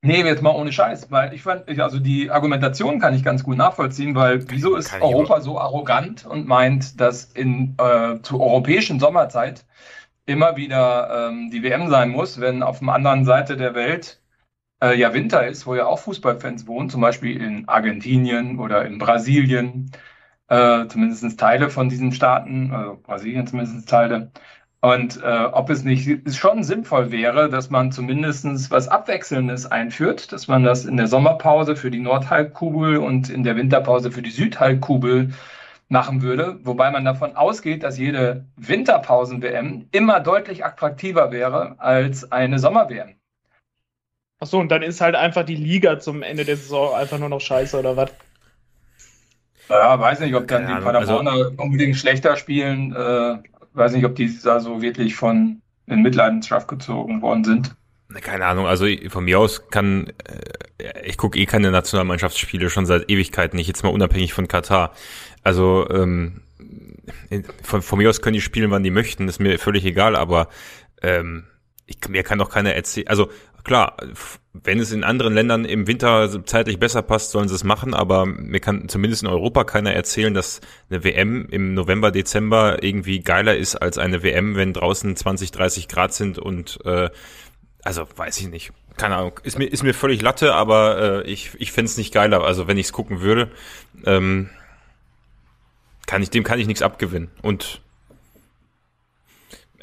[0.00, 3.56] Nee, jetzt mal ohne Scheiß, weil ich fand, also die Argumentation kann ich ganz gut
[3.56, 9.64] nachvollziehen, weil wieso ist Europa so arrogant und meint, dass in äh, zur europäischen Sommerzeit
[10.24, 14.20] immer wieder ähm, die WM sein muss, wenn auf der anderen Seite der Welt
[14.82, 18.98] äh, ja Winter ist, wo ja auch Fußballfans wohnen, zum Beispiel in Argentinien oder in
[18.98, 19.90] Brasilien,
[20.48, 24.30] äh, zumindest Teile von diesen Staaten, also Brasilien zumindest Teile.
[24.80, 30.46] Und äh, ob es nicht schon sinnvoll wäre, dass man zumindest was Abwechselndes einführt, dass
[30.46, 35.32] man das in der Sommerpause für die Nordhalbkugel und in der Winterpause für die Südhalbkugel
[35.88, 42.58] machen würde, wobei man davon ausgeht, dass jede Winterpausen-WM immer deutlich attraktiver wäre als eine
[42.58, 43.14] Sommer-WM.
[44.38, 47.40] Achso, und dann ist halt einfach die Liga zum Ende der Saison einfach nur noch
[47.40, 48.10] scheiße, oder was?
[49.68, 52.94] Ja, weiß nicht, ob dann Keine die Paderborner also, unbedingt schlechter spielen.
[52.94, 53.38] Äh,
[53.78, 57.74] weiß nicht, ob die da so wirklich von in Mitleidenschaft gezogen worden sind.
[58.22, 60.12] Keine Ahnung, also von mir aus kann,
[60.78, 64.92] äh, ich gucke eh keine Nationalmannschaftsspiele schon seit Ewigkeiten nicht, jetzt mal unabhängig von Katar.
[65.42, 66.40] Also ähm,
[67.62, 70.48] von, von mir aus können die spielen, wann die möchten, ist mir völlig egal, aber
[71.02, 71.44] ähm,
[71.86, 73.30] ich, mir kann doch keiner erzählen, also
[73.64, 73.96] klar,
[74.52, 78.26] wenn es in anderen Ländern im Winter zeitlich besser passt, sollen sie es machen, aber
[78.26, 83.56] mir kann zumindest in Europa keiner erzählen, dass eine WM im November, Dezember irgendwie geiler
[83.56, 87.10] ist als eine WM, wenn draußen 20, 30 Grad sind und äh,
[87.84, 88.72] also weiß ich nicht.
[88.96, 89.40] Keine Ahnung.
[89.44, 92.42] Ist mir, ist mir völlig Latte, aber äh, ich, ich fände es nicht geiler.
[92.42, 93.50] Also wenn ich es gucken würde,
[94.04, 94.50] ähm,
[96.06, 97.30] kann ich, dem kann ich nichts abgewinnen.
[97.42, 97.80] Und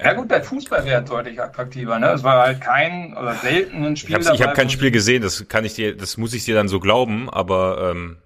[0.04, 1.98] ja gut, der Fußball wäre deutlich attraktiver.
[2.00, 2.08] Ne?
[2.08, 4.18] Es war halt kein oder selten ein Spiel.
[4.20, 6.68] Ich habe hab kein Spiel gesehen, das kann ich dir, das muss ich dir dann
[6.68, 8.18] so glauben, aber ähm,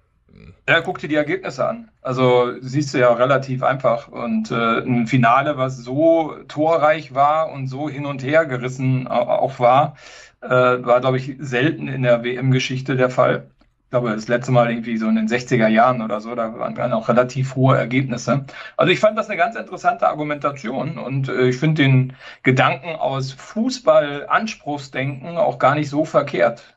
[0.68, 1.90] ja, guck dir die Ergebnisse an.
[2.00, 4.08] Also siehst du ja relativ einfach.
[4.08, 9.58] Und äh, ein Finale, was so torreich war und so hin und her gerissen auch
[9.58, 9.96] war,
[10.42, 13.50] äh, war, glaube ich, selten in der WM-Geschichte der Fall
[13.90, 16.76] ich glaube, das letzte Mal irgendwie so in den 60er Jahren oder so, da waren
[16.76, 18.44] dann auch relativ hohe Ergebnisse.
[18.76, 22.12] Also ich fand das eine ganz interessante Argumentation und äh, ich finde den
[22.44, 26.76] Gedanken aus Fußball-Anspruchsdenken auch gar nicht so verkehrt.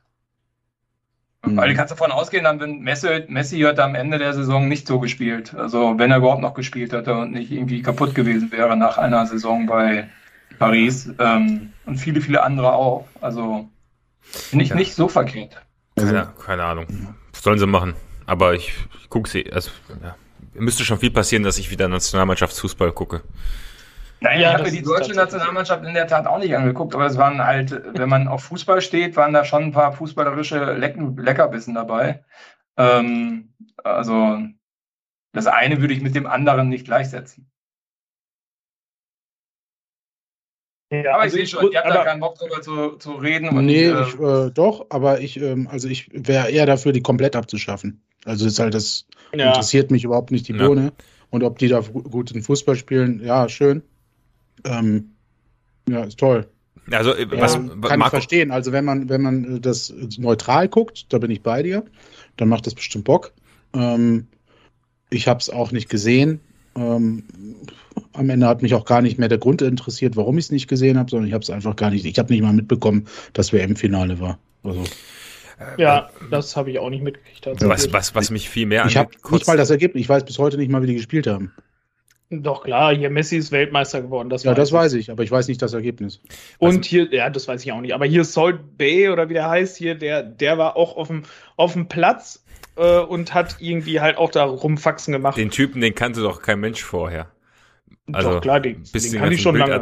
[1.45, 1.55] Mhm.
[1.55, 4.87] Weil du kannst davon ausgehen, dann wenn Messi, Messi hat am Ende der Saison nicht
[4.87, 5.53] so gespielt.
[5.53, 9.27] Also wenn er überhaupt noch gespielt hätte und nicht irgendwie kaputt gewesen wäre nach einer
[9.27, 10.09] Saison bei
[10.57, 13.05] Paris ähm, und viele, viele andere auch.
[13.21, 13.69] Also
[14.19, 14.77] finde ich ja.
[14.77, 15.61] nicht so verkehrt.
[15.95, 17.15] Keine, also, keine Ahnung.
[17.33, 17.95] Sollen sie machen.
[18.25, 19.51] Aber ich, ich gucke sie.
[19.51, 19.71] Also,
[20.03, 20.15] ja.
[20.53, 23.23] Müsste schon viel passieren, dass ich wieder Nationalmannschaftsfußball gucke.
[24.23, 27.05] Nein, ja, ich habe mir die deutsche Nationalmannschaft in der Tat auch nicht angeguckt, aber
[27.07, 30.95] es waren halt, wenn man auf Fußball steht, waren da schon ein paar fußballerische Leck
[31.17, 32.23] Leckerbissen dabei.
[32.77, 33.53] Ähm,
[33.83, 34.39] also
[35.33, 37.51] das eine würde ich mit dem anderen nicht gleichsetzen.
[40.93, 43.49] Ja, aber also ich, ich ihr habt da keinen Bock drüber zu, zu reden.
[43.49, 47.01] Und, nee, äh, ich, äh, doch, aber ich, ähm, also ich wäre eher dafür, die
[47.01, 48.03] komplett abzuschaffen.
[48.25, 49.47] Also ist halt das ja.
[49.47, 50.83] interessiert mich überhaupt nicht die Bohne.
[50.83, 51.05] Ja.
[51.31, 53.81] Und ob die da guten Fußball spielen, ja, schön.
[54.65, 55.15] Ähm,
[55.89, 56.47] ja, ist toll.
[56.91, 58.51] Also äh, was ja, kann Marco ich verstehen.
[58.51, 61.85] Also wenn man wenn man das neutral guckt, da bin ich bei dir,
[62.37, 63.33] dann macht das bestimmt Bock.
[63.73, 64.27] Ähm,
[65.09, 66.39] ich habe es auch nicht gesehen.
[66.75, 67.23] Ähm,
[68.13, 70.67] am Ende hat mich auch gar nicht mehr der Grund interessiert, warum ich es nicht
[70.67, 72.05] gesehen habe, sondern ich habe es einfach gar nicht.
[72.05, 74.39] Ich habe nicht mal mitbekommen, dass WM-Finale war.
[74.63, 74.83] Also.
[75.77, 77.47] Ja, das habe ich auch nicht mitgekriegt.
[77.61, 80.01] Was, was, was mich viel mehr Ich habe nicht mal das Ergebnis.
[80.01, 81.51] Ich weiß bis heute nicht mal, wie die gespielt haben.
[82.41, 84.29] Doch klar, hier Messi ist Weltmeister geworden.
[84.29, 84.73] Das ja, weiß das ich.
[84.73, 86.21] weiß ich, aber ich weiß nicht das Ergebnis.
[86.57, 87.93] Und also, hier, ja, das weiß ich auch nicht.
[87.93, 91.23] Aber hier Salt Bay oder wie der heißt hier, der, der war auch auf dem,
[91.57, 92.42] auf dem Platz
[92.75, 95.37] äh, und hat irgendwie halt auch da rumfaxen gemacht.
[95.37, 97.27] Den Typen, den kannte doch kein Mensch vorher.
[98.11, 99.55] Also, doch, klar, den, bis den kann ich schon.
[99.55, 99.81] Lange.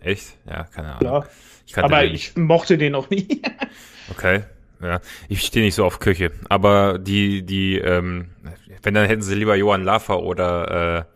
[0.00, 0.36] Echt?
[0.46, 1.00] Ja, keine Ahnung.
[1.00, 1.28] Klar.
[1.66, 3.42] Ich aber ich mochte den auch nie.
[4.10, 4.44] okay.
[4.80, 6.30] Ja, ich stehe nicht so auf Küche.
[6.48, 8.30] Aber die, die, ähm,
[8.82, 11.06] wenn dann hätten sie lieber Johann Laffer oder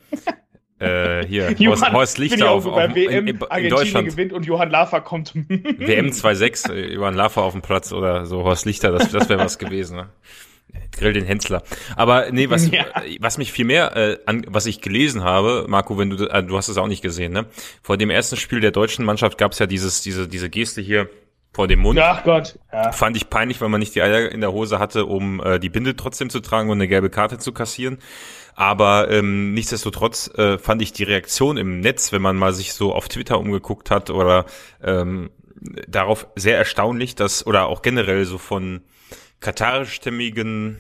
[0.81, 4.33] äh, äh, hier Johann, Horst, Lichter auf, auf, auf WM, in, in, in Deutschland gewinnt
[4.33, 5.35] und Johann Laffer kommt.
[5.35, 9.39] WM 2.6, äh, Johann Laffer auf dem Platz oder so Horst Lichter, das, das wäre
[9.39, 9.97] was gewesen.
[9.97, 10.09] Ne?
[10.93, 11.63] Grill den Hensler.
[11.97, 12.85] Aber nee, was, ja.
[13.21, 16.57] was mich viel mehr, äh, an, was ich gelesen habe, Marco, wenn du, äh, du
[16.57, 17.47] hast es auch nicht gesehen, ne?
[17.83, 21.09] Vor dem ersten Spiel der deutschen Mannschaft gab es ja dieses, diese, diese Geste hier
[21.53, 21.99] vor dem Mund.
[21.99, 22.59] Ach Gott.
[22.73, 22.93] Ja.
[22.93, 25.69] Fand ich peinlich, weil man nicht die Eier in der Hose hatte, um äh, die
[25.69, 27.99] Binde trotzdem zu tragen und eine gelbe Karte zu kassieren.
[28.55, 32.95] Aber ähm, nichtsdestotrotz äh, fand ich die Reaktion im Netz, wenn man mal sich so
[32.95, 34.47] auf Twitter umgeguckt hat oder
[34.83, 35.31] ähm,
[35.89, 38.83] darauf sehr erstaunlich, dass oder auch generell so von
[39.42, 40.78] katarischstämmigen,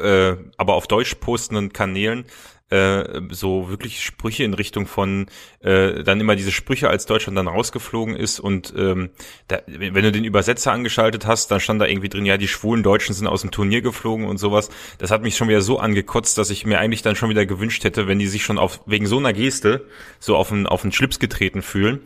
[0.00, 2.24] äh, aber auf Deutsch postenden Kanälen
[2.70, 5.26] äh, so wirklich Sprüche in Richtung von
[5.60, 9.10] äh, dann immer diese Sprüche, als Deutschland dann rausgeflogen ist und ähm,
[9.48, 12.82] da, wenn du den Übersetzer angeschaltet hast, dann stand da irgendwie drin, ja, die schwulen
[12.82, 14.70] Deutschen sind aus dem Turnier geflogen und sowas.
[14.98, 17.84] Das hat mich schon wieder so angekotzt, dass ich mir eigentlich dann schon wieder gewünscht
[17.84, 19.86] hätte, wenn die sich schon auf wegen so einer Geste
[20.18, 22.00] so auf den auf den Schlips getreten fühlen,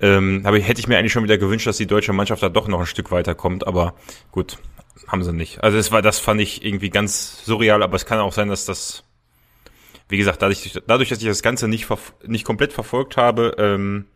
[0.00, 2.68] ähm, aber hätte ich mir eigentlich schon wieder gewünscht, dass die deutsche Mannschaft da doch
[2.68, 3.66] noch ein Stück weiterkommt.
[3.66, 3.94] Aber
[4.30, 4.58] gut,
[5.06, 5.62] haben sie nicht.
[5.62, 8.66] Also es war, das fand ich irgendwie ganz surreal, aber es kann auch sein, dass
[8.66, 9.04] das
[10.08, 11.86] wie gesagt, dadurch, dadurch dass ich das Ganze nicht,
[12.26, 14.06] nicht komplett verfolgt habe, ähm,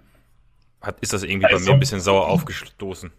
[0.81, 3.13] hat, ist das irgendwie also, bei mir ein bisschen sauer aufgestoßen.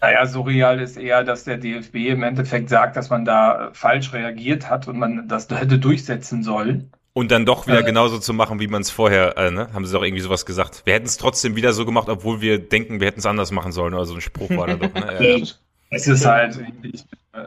[0.00, 4.68] Naja, surreal ist eher, dass der DFB im Endeffekt sagt, dass man da falsch reagiert
[4.68, 6.92] hat und man das hätte durchsetzen sollen.
[7.14, 9.68] Und dann doch wieder äh, genauso zu machen, wie man es vorher, äh, ne?
[9.72, 10.82] Haben sie doch irgendwie sowas gesagt.
[10.84, 13.72] Wir hätten es trotzdem wieder so gemacht, obwohl wir denken, wir hätten es anders machen
[13.72, 13.94] sollen.
[13.94, 14.92] Oder so ein Spruch war da doch.
[14.92, 15.38] Ne?
[15.38, 15.46] Ja.
[15.94, 16.58] Es ist halt
[17.32, 17.38] äh,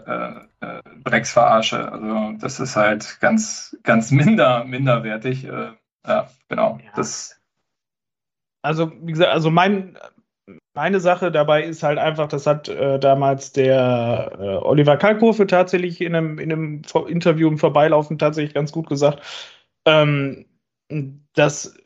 [0.62, 1.92] äh, Drecksverarsche.
[1.92, 5.46] Also das ist halt ganz, ganz minder, minderwertig.
[5.46, 5.72] Äh,
[6.06, 6.80] ja, genau.
[6.84, 6.92] Ja.
[6.96, 7.38] Das
[8.68, 9.98] also, wie gesagt, also mein,
[10.74, 16.02] meine Sache dabei ist halt einfach, das hat äh, damals der äh, Oliver Kalkofe tatsächlich
[16.02, 19.22] in einem, in einem Interview im Vorbeilaufen tatsächlich ganz gut gesagt,
[19.86, 20.46] ähm,
[21.34, 21.78] dass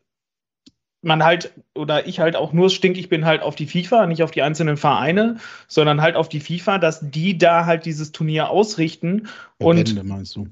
[1.02, 4.32] man halt oder ich halt auch nur stinkig bin halt auf die FIFA, nicht auf
[4.32, 5.38] die einzelnen Vereine,
[5.68, 9.28] sondern halt auf die FIFA, dass die da halt dieses Turnier ausrichten.
[9.60, 10.48] Verbände und, meinst du?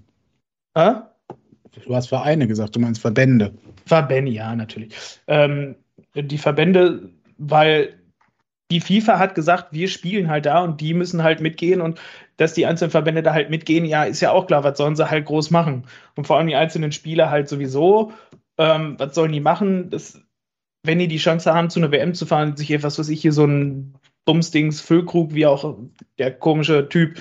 [0.74, 0.96] Äh?
[1.86, 3.54] Du hast Vereine gesagt, du meinst Verbände.
[3.86, 4.96] Verbände, ja, natürlich.
[5.28, 5.76] Ähm,
[6.16, 8.00] die Verbände, weil
[8.72, 12.00] die FIFA hat gesagt, wir spielen halt da und die müssen halt mitgehen und
[12.38, 15.10] dass die einzelnen Verbände da halt mitgehen, ja, ist ja auch klar, was sollen sie
[15.10, 15.86] halt groß machen.
[16.16, 18.14] Und vor allem die einzelnen Spieler halt sowieso,
[18.58, 19.90] ähm, was sollen die machen?
[19.90, 20.22] Das
[20.84, 23.34] wenn die die Chance haben, zu einer WM zu fahren, sich etwas, was ich hier
[23.34, 25.78] so ein Bumsdings, Füllkrug, wie auch
[26.18, 27.20] der komische Typ,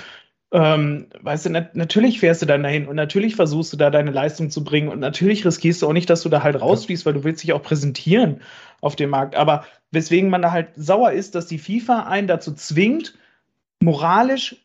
[0.51, 4.11] ähm, weißt du, nat natürlich fährst du dann dahin und natürlich versuchst du da deine
[4.11, 7.12] Leistung zu bringen und natürlich riskierst du auch nicht, dass du da halt rausfließt, weil
[7.12, 8.40] du willst dich auch präsentieren
[8.81, 9.35] auf dem Markt.
[9.35, 13.18] Aber weswegen man da halt sauer ist, dass die FIFA einen dazu zwingt,
[13.81, 14.57] moralisch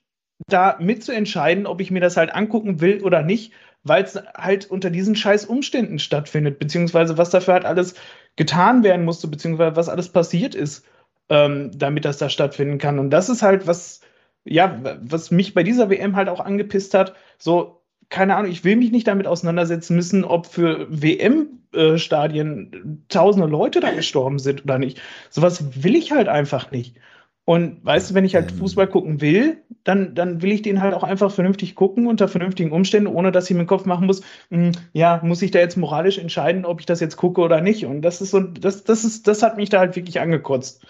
[0.48, 3.52] da mitzuentscheiden, ob ich mir das halt angucken will oder nicht,
[3.84, 7.96] weil es halt unter diesen scheiß Umständen stattfindet, beziehungsweise was dafür halt alles
[8.36, 10.86] getan werden musste, beziehungsweise was alles passiert ist,
[11.30, 13.00] ähm, damit das da stattfinden kann.
[13.00, 14.02] Und das ist halt was,
[14.44, 17.16] ja, was mich bei dieser WM halt auch angepisst hat.
[17.38, 23.48] So, keine Ahnung, ich will mich nicht damit auseinandersetzen müssen, ob für WM-Stadien äh, tausende
[23.48, 25.02] Leute da gestorben sind oder nicht.
[25.30, 26.98] Sowas will ich halt einfach nicht.
[27.46, 28.58] Und weißt du, wenn ich halt ähm.
[28.58, 32.72] Fußball gucken will, dann, dann will ich den halt auch einfach vernünftig gucken, unter vernünftigen
[32.72, 35.60] Umständen, ohne dass ich mir den Kopf machen muss, mh, hm, ja, muss ich da
[35.60, 37.86] jetzt moralisch entscheiden, ob ich das jetzt gucke oder nicht.
[37.86, 40.86] Und das ist so, das, das ist, das hat mich da halt wirklich angekotzt.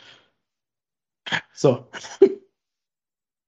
[1.53, 1.87] So.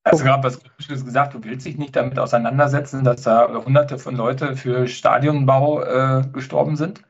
[0.07, 3.97] Hast du gerade was Komisches gesagt, du willst dich nicht damit auseinandersetzen, dass da hunderte
[3.97, 7.01] von Leute für Stadionbau äh, gestorben sind?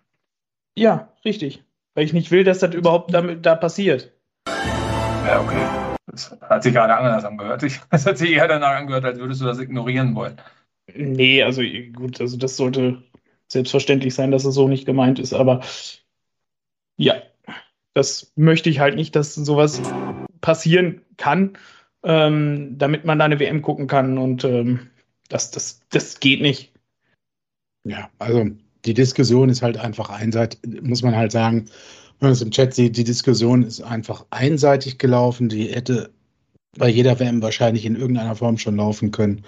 [0.77, 1.65] Ja, richtig.
[1.93, 4.13] Weil ich nicht will, dass das überhaupt damit, da passiert.
[4.47, 5.84] Ja, okay.
[6.15, 7.65] Das hat sich gerade anders angehört.
[7.91, 10.37] Das hat sich eher danach angehört, als würdest du das ignorieren wollen.
[10.93, 11.61] Nee, also
[11.93, 13.03] gut, also das sollte
[13.47, 15.61] selbstverständlich sein, dass es so nicht gemeint ist, aber
[16.97, 17.15] ja,
[17.93, 19.81] das möchte ich halt nicht, dass sowas
[20.41, 21.57] passieren kann,
[22.03, 24.89] ähm, damit man da eine WM gucken kann und ähm,
[25.29, 26.71] das, das, das geht nicht.
[27.83, 28.45] Ja, also
[28.85, 31.65] die Diskussion ist halt einfach einseitig, muss man halt sagen,
[32.19, 36.11] wenn man es im Chat sieht, die Diskussion ist einfach einseitig gelaufen, die hätte
[36.77, 39.43] bei jeder WM wahrscheinlich in irgendeiner Form schon laufen können.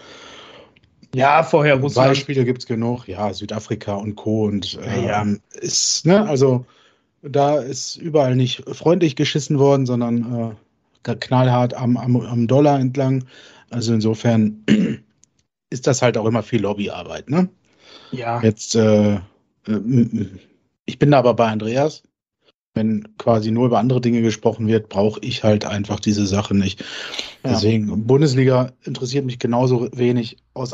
[1.15, 2.09] Ja, vorher Russland.
[2.09, 4.45] Beispiele gibt es genug, ja, Südafrika und Co.
[4.45, 5.25] Und äh, ja.
[5.53, 6.65] ist, ne, also
[7.21, 10.55] da ist überall nicht freundlich geschissen worden, sondern
[11.05, 13.25] äh, knallhart am, am, am Dollar entlang.
[13.69, 14.63] Also insofern
[15.69, 17.49] ist das halt auch immer viel Lobbyarbeit, ne?
[18.11, 18.41] Ja.
[18.41, 19.19] Jetzt, äh, äh
[20.85, 22.03] ich bin da aber bei Andreas.
[22.77, 26.81] Wenn quasi nur über andere Dinge gesprochen wird, brauche ich halt einfach diese Sache nicht.
[27.43, 27.51] Ja.
[27.51, 30.73] Deswegen, Bundesliga interessiert mich genauso wenig aus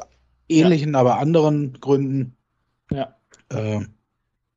[0.50, 1.00] ähnlichen, ja.
[1.00, 2.36] aber anderen Gründen.
[2.92, 3.16] Ja.
[3.50, 3.82] Äh,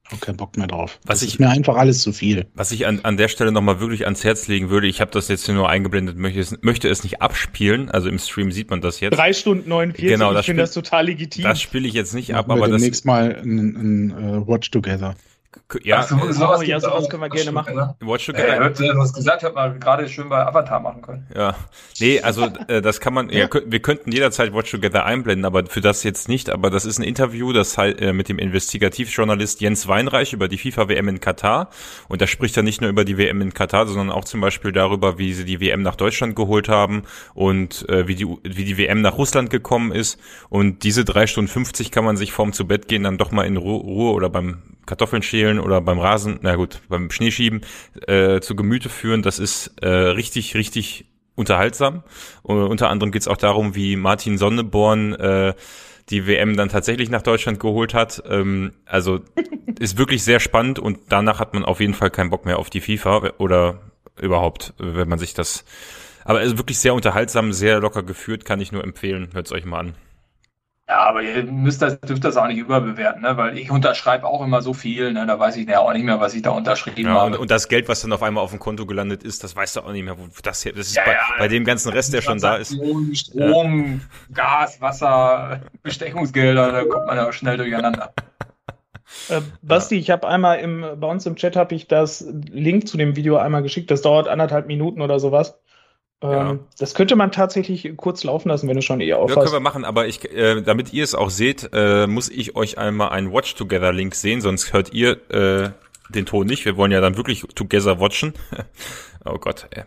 [0.08, 1.00] habe keinen Bock mehr drauf.
[1.04, 2.46] Was das ich, ist mir einfach alles zu viel.
[2.54, 5.28] Was ich an, an der Stelle nochmal wirklich ans Herz legen würde, ich habe das
[5.28, 9.00] jetzt nur eingeblendet, möchte es, möchte es nicht abspielen, also im Stream sieht man das
[9.00, 9.16] jetzt.
[9.16, 11.44] Drei Stunden 49, genau, ich finde das total legitim.
[11.44, 12.82] Das spiele ich jetzt nicht ab, aber das...
[12.82, 15.16] Nächstes Mal ein, ein, ein uh, Watch Together.
[15.82, 17.76] Ja, so, sowas, oh, ja, sowas können wir gerne machen.
[18.00, 18.48] Watch Together.
[18.48, 21.26] Ja, hört, du hast gesagt, hat man gerade schön bei Avatar machen können.
[21.34, 21.56] Ja,
[21.98, 23.48] nee, also äh, das kann man, ja.
[23.52, 23.60] ja.
[23.66, 26.50] wir könnten jederzeit Watch Together einblenden, aber für das jetzt nicht.
[26.50, 30.58] Aber das ist ein Interview, das halt äh, mit dem Investigativjournalist Jens Weinreich über die
[30.58, 31.70] FIFA-WM in Katar.
[32.08, 34.72] Und da spricht er nicht nur über die WM in Katar, sondern auch zum Beispiel
[34.72, 37.02] darüber, wie sie die WM nach Deutschland geholt haben
[37.34, 40.18] und äh, wie, die, wie die WM nach Russland gekommen ist.
[40.48, 43.44] Und diese drei Stunden 50 kann man sich vorm zu Bett gehen dann doch mal
[43.44, 47.62] in Ruhe oder beim Kartoffeln schälen oder beim Rasen, na gut, beim Schneeschieben
[48.06, 49.22] äh, zu Gemüte führen.
[49.22, 52.02] Das ist äh, richtig, richtig unterhaltsam.
[52.42, 55.54] Uh, unter anderem geht's auch darum, wie Martin Sonneborn äh,
[56.08, 58.22] die WM dann tatsächlich nach Deutschland geholt hat.
[58.28, 59.20] Ähm, also
[59.78, 62.70] ist wirklich sehr spannend und danach hat man auf jeden Fall keinen Bock mehr auf
[62.70, 63.80] die FIFA oder
[64.20, 65.64] überhaupt, wenn man sich das.
[66.24, 69.28] Aber ist wirklich sehr unterhaltsam, sehr locker geführt, kann ich nur empfehlen.
[69.32, 69.94] Hört's euch mal an.
[70.88, 73.36] Ja, aber ihr müsst das, dürft das auch nicht überbewerten, ne?
[73.36, 75.26] weil ich unterschreibe auch immer so viel, ne?
[75.26, 77.32] da weiß ich ja auch nicht mehr, was ich da unterschrieben ja, habe.
[77.32, 79.76] Und, und, das Geld, was dann auf einmal auf dem Konto gelandet ist, das weißt
[79.76, 81.90] du auch nicht mehr, wo das hier, das ist ja, bei, ja, bei, dem ganzen
[81.90, 82.76] Rest, der schon da ist.
[83.14, 84.00] Strom,
[84.32, 88.12] Gas, Wasser, Bestechungsgelder, da kommt man ja schnell durcheinander.
[89.28, 92.96] Äh, Basti, ich habe einmal im, bei uns im Chat habe ich das Link zu
[92.96, 93.88] dem Video einmal geschickt.
[93.92, 95.60] Das dauert anderthalb Minuten oder sowas.
[96.22, 96.50] Ja.
[96.50, 99.36] Ähm, das könnte man tatsächlich kurz laufen lassen, wenn du schon eher aufhast.
[99.36, 102.56] Ja, können wir machen, aber ich, äh, damit ihr es auch seht, äh, muss ich
[102.56, 105.70] euch einmal einen Watch Together Link sehen, sonst hört ihr äh,
[106.08, 106.64] den Ton nicht.
[106.64, 108.32] Wir wollen ja dann wirklich Together watchen.
[109.24, 109.84] oh Gott, ey.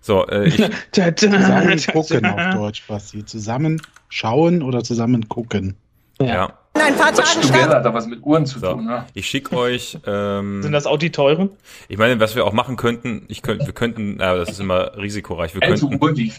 [0.00, 0.56] So, äh, ich
[1.16, 3.24] zusammen gucken auf Deutsch, Basti.
[3.24, 5.76] Zusammen schauen oder zusammen gucken.
[6.20, 6.26] ja.
[6.26, 8.72] ja ein paar Tagen Together hat da was mit Uhren zu so.
[8.72, 8.86] tun.
[8.86, 9.04] Ne?
[9.14, 9.98] Ich schicke euch.
[10.06, 11.50] Ähm, Sind das auch die teuren?
[11.88, 14.96] Ich meine, was wir auch machen könnten, ich könnte, wir könnten, ja, das ist immer
[14.96, 15.54] risikoreich.
[15.54, 16.32] Wir könnten, Uhr, die,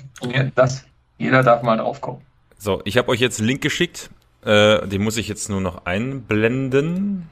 [0.55, 0.85] das,
[1.17, 2.21] jeder darf mal drauf kommen.
[2.57, 4.09] So, ich habe euch jetzt einen Link geschickt.
[4.45, 7.29] Äh, den muss ich jetzt nur noch einblenden.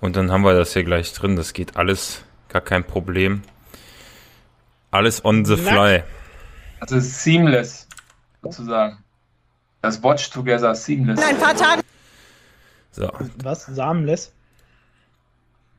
[0.00, 1.36] Und dann haben wir das hier gleich drin.
[1.36, 3.42] Das geht alles, gar kein Problem.
[4.90, 6.02] Alles on the fly.
[6.80, 7.86] Also seamless,
[8.42, 8.98] sozusagen.
[9.82, 11.20] Das Watch Together Seamless.
[11.20, 11.82] In ein paar Tagen.
[12.92, 13.10] So.
[13.42, 13.66] Was?
[13.66, 14.32] Samenless?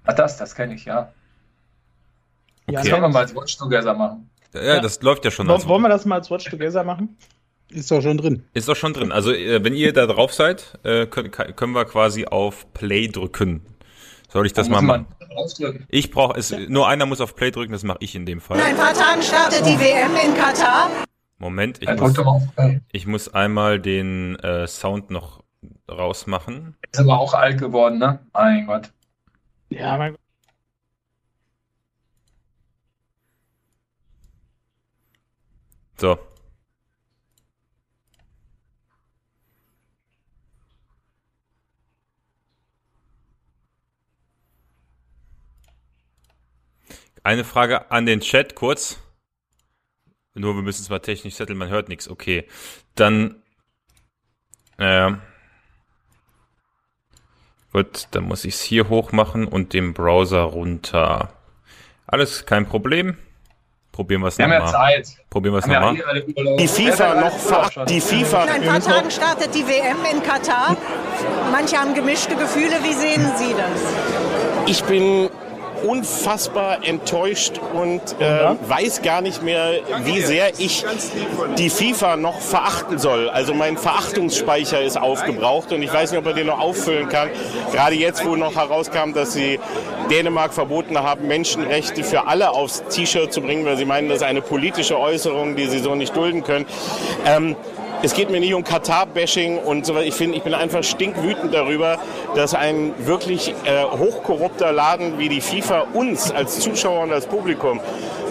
[0.06, 1.12] Ach, das, das kenne ich, ja.
[2.66, 2.76] Okay.
[2.76, 4.30] Das können wir mal als Watch Together machen.
[4.54, 5.48] Ja, ja, das läuft ja schon.
[5.48, 7.18] Wollen, wollen wir das mal als Watch Together machen?
[7.70, 8.44] Ist doch schon drin.
[8.54, 9.12] Ist doch schon drin.
[9.12, 13.62] Also, äh, wenn ihr da drauf seid, äh, können, können wir quasi auf Play drücken.
[14.30, 15.08] Soll ich das mal machen?
[15.90, 16.54] Ich brauche es.
[16.68, 18.58] Nur einer muss auf Play drücken, das mache ich in dem Fall.
[18.58, 20.90] In ein paar Tagen startet die WM in Katar.
[21.42, 22.14] Moment, ich muss,
[22.92, 25.44] ich muss einmal den äh, Sound noch
[25.90, 26.78] rausmachen.
[26.92, 28.20] Ist aber auch alt geworden, ne?
[28.32, 28.92] Mein Gott.
[29.70, 30.22] Ja, mein Gott.
[35.98, 36.20] So.
[47.24, 49.00] Eine Frage an den Chat kurz.
[50.34, 52.10] Nur wir müssen es mal technisch setteln, man hört nichts.
[52.10, 52.48] Okay.
[52.96, 53.42] Dann.
[54.78, 55.12] Äh,
[57.74, 61.34] gut, dann muss ich es hier hoch machen und den Browser runter.
[62.08, 63.18] Alles kein Problem.
[63.92, 64.60] Probieren wir es nochmal.
[64.60, 65.18] Wir haben ja Zeit.
[65.30, 65.96] Probieren wir es nochmal.
[65.96, 68.44] Ja die FIFA noch die FIFA.
[68.46, 70.78] In ein paar Tagen startet die WM in Katar.
[71.52, 72.82] Manche haben gemischte Gefühle.
[72.84, 73.82] Wie sehen Sie das?
[74.66, 75.30] Ich bin
[75.84, 80.86] unfassbar enttäuscht und äh, weiß gar nicht mehr, wie sehr ich
[81.58, 83.30] die FIFA noch verachten soll.
[83.30, 87.30] Also mein Verachtungsspeicher ist aufgebraucht und ich weiß nicht, ob er den noch auffüllen kann.
[87.72, 89.60] Gerade jetzt, wo noch herauskam, dass sie
[90.10, 94.24] Dänemark verboten haben, Menschenrechte für alle aufs T-Shirt zu bringen, weil sie meinen, das ist
[94.24, 96.66] eine politische Äußerung, die sie so nicht dulden können.
[97.26, 97.56] Ähm,
[98.04, 99.98] es geht mir nicht um Katar-Bashing und so.
[99.98, 101.98] Ich finde, ich bin einfach stinkwütend darüber,
[102.36, 107.80] dass ein wirklich äh, hochkorrupter Laden wie die FIFA uns als Zuschauer und als Publikum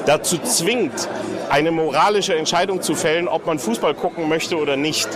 [0.06, 1.08] dazu zwingt,
[1.50, 5.08] eine moralische Entscheidung zu fällen, ob man Fußball gucken möchte oder nicht.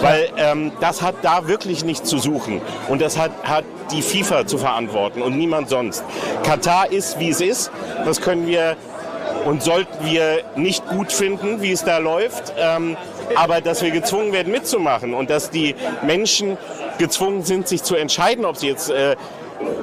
[0.00, 2.62] Weil ähm, das hat da wirklich nichts zu suchen.
[2.88, 6.04] Und das hat, hat die FIFA zu verantworten und niemand sonst.
[6.42, 7.70] Katar ist, wie es ist.
[8.04, 8.76] Das können wir
[9.44, 12.52] und sollten wir nicht gut finden, wie es da läuft.
[12.58, 12.96] Ähm,
[13.34, 16.58] aber dass wir gezwungen werden mitzumachen und dass die Menschen
[16.98, 19.16] gezwungen sind, sich zu entscheiden, ob sie jetzt äh,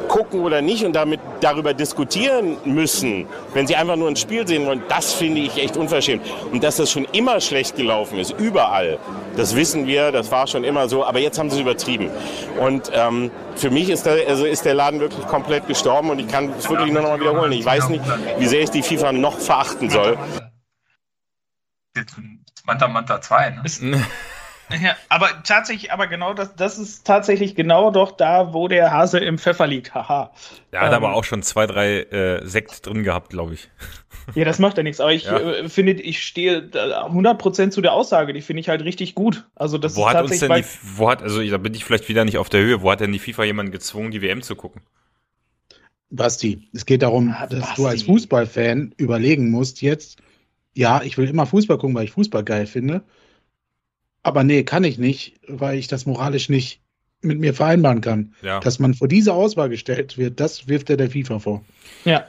[0.07, 4.65] gucken oder nicht und damit darüber diskutieren müssen, wenn sie einfach nur ein Spiel sehen
[4.65, 6.23] wollen, das finde ich echt unverschämt.
[6.51, 8.97] Und dass das schon immer schlecht gelaufen ist, überall,
[9.35, 12.09] das wissen wir, das war schon immer so, aber jetzt haben sie es übertrieben.
[12.59, 16.27] Und ähm, für mich ist der, also ist der Laden wirklich komplett gestorben und ich
[16.27, 17.51] kann es wirklich nur noch mal wiederholen.
[17.51, 18.03] Ich weiß nicht,
[18.39, 20.17] wie sehr ich die FIFA noch verachten soll.
[22.67, 23.49] Manta Manta 2,
[23.81, 24.05] ne?
[24.83, 29.17] Ja, aber tatsächlich, aber genau das, das ist tatsächlich genau doch da, wo der Hase
[29.19, 29.93] im Pfeffer liegt.
[29.95, 30.33] Haha.
[30.73, 33.69] Der hat ähm, aber auch schon zwei, drei äh, Sekt drin gehabt, glaube ich.
[34.35, 34.99] Ja, das macht ja nichts.
[34.99, 35.39] Aber ich ja.
[35.39, 38.33] äh, finde, ich stehe 100% zu der Aussage.
[38.33, 39.45] Die finde ich halt richtig gut.
[39.55, 40.65] Also das wo ist hat uns denn die,
[40.97, 42.81] wo hat, also da bin ich vielleicht wieder nicht auf der Höhe.
[42.81, 44.81] Wo hat denn die FIFA jemanden gezwungen, die WM zu gucken?
[46.09, 47.75] Basti, es geht darum, ah, dass Basti.
[47.77, 50.21] du als Fußballfan überlegen musst jetzt,
[50.77, 53.03] ja, ich will immer Fußball gucken, weil ich Fußball geil finde.
[54.21, 56.81] Aber nee, kann ich nicht, weil ich das moralisch nicht
[57.21, 58.35] mit mir vereinbaren kann.
[58.41, 58.59] Ja.
[58.59, 61.65] Dass man vor diese Auswahl gestellt wird, das wirft er der FIFA vor.
[62.05, 62.25] Ja.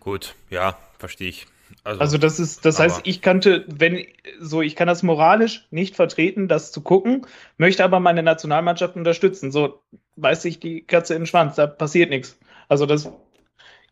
[0.00, 1.46] Gut, ja, verstehe ich.
[1.82, 4.04] Also, also, das ist, das heißt, ich kannte, wenn
[4.40, 7.26] so, ich kann das moralisch nicht vertreten, das zu gucken,
[7.58, 9.52] möchte aber meine Nationalmannschaft unterstützen.
[9.52, 9.80] So
[10.16, 12.38] weiß ich die Katze in den Schwanz, da passiert nichts.
[12.68, 13.10] Also das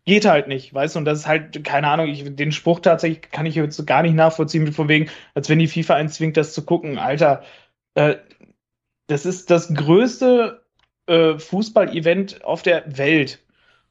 [0.05, 3.31] geht halt nicht, weißt du, und das ist halt, keine Ahnung, ich, den Spruch tatsächlich
[3.31, 6.55] kann ich jetzt gar nicht nachvollziehen, von wegen, als wenn die FIFA einen zwingt, das
[6.55, 6.99] zu gucken.
[6.99, 7.43] Alter,
[7.95, 8.17] äh,
[9.07, 10.63] das ist das größte
[11.07, 13.41] äh, Fußball-Event auf der Welt.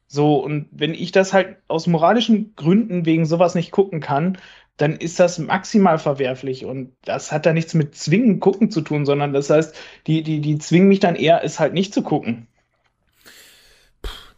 [0.06, 4.36] So, und wenn ich das halt aus moralischen Gründen wegen sowas nicht gucken kann,
[4.76, 6.66] dann ist das maximal verwerflich.
[6.66, 9.74] Und das hat da nichts mit zwingen gucken zu tun, sondern das heißt,
[10.06, 12.46] die, die, die zwingen mich dann eher, es halt nicht zu gucken.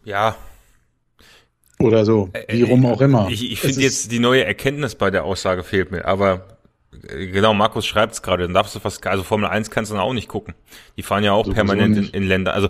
[0.05, 0.37] Ja,
[1.85, 3.29] oder so, wie äh, rum auch immer.
[3.31, 6.47] Ich, ich finde jetzt die neue Erkenntnis bei der Aussage fehlt mir, aber
[7.09, 9.95] äh, genau, Markus schreibt es gerade, dann darfst du fast, also Formel 1 kannst du
[9.95, 10.55] dann auch nicht gucken.
[10.97, 12.55] Die fahren ja auch Sowieso permanent in, in, Länder.
[12.55, 12.69] Also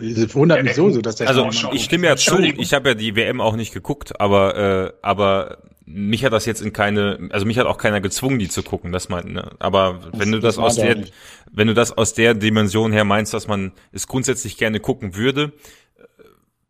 [0.00, 2.94] es wundert mich so, so dass der Also ich stimme ja zu, ich habe ja
[2.94, 5.58] die WM auch nicht geguckt, aber äh, aber
[5.90, 8.92] mich hat das jetzt in keine, also mich hat auch keiner gezwungen, die zu gucken,
[8.92, 9.52] das meint, ne?
[9.58, 11.04] Aber das, wenn du das, das aus der,
[11.50, 15.52] wenn du das aus der Dimension her meinst, dass man es grundsätzlich gerne gucken würde,
[15.96, 16.22] äh,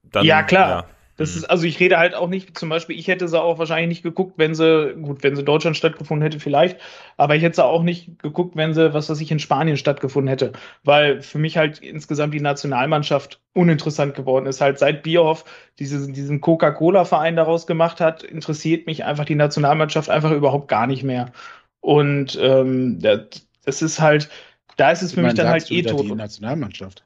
[0.04, 0.68] dann ja klar.
[0.70, 0.86] Ja.
[1.18, 1.38] Das mhm.
[1.38, 4.02] ist, also ich rede halt auch nicht, zum Beispiel, ich hätte sie auch wahrscheinlich nicht
[4.02, 6.78] geguckt, wenn sie, gut, wenn sie Deutschland stattgefunden hätte, vielleicht,
[7.18, 10.28] aber ich hätte sie auch nicht geguckt, wenn sie, was weiß ich, in Spanien stattgefunden
[10.28, 10.52] hätte.
[10.84, 14.60] Weil für mich halt insgesamt die Nationalmannschaft uninteressant geworden ist.
[14.60, 15.44] Halt seit Bierhoff
[15.78, 21.02] diese, diesen Coca-Cola-Verein daraus gemacht hat, interessiert mich einfach die Nationalmannschaft einfach überhaupt gar nicht
[21.02, 21.32] mehr.
[21.80, 24.30] Und ähm, das ist halt,
[24.76, 26.04] da ist es für mich dann halt eh tot.
[26.04, 27.04] Die Nationalmannschaft.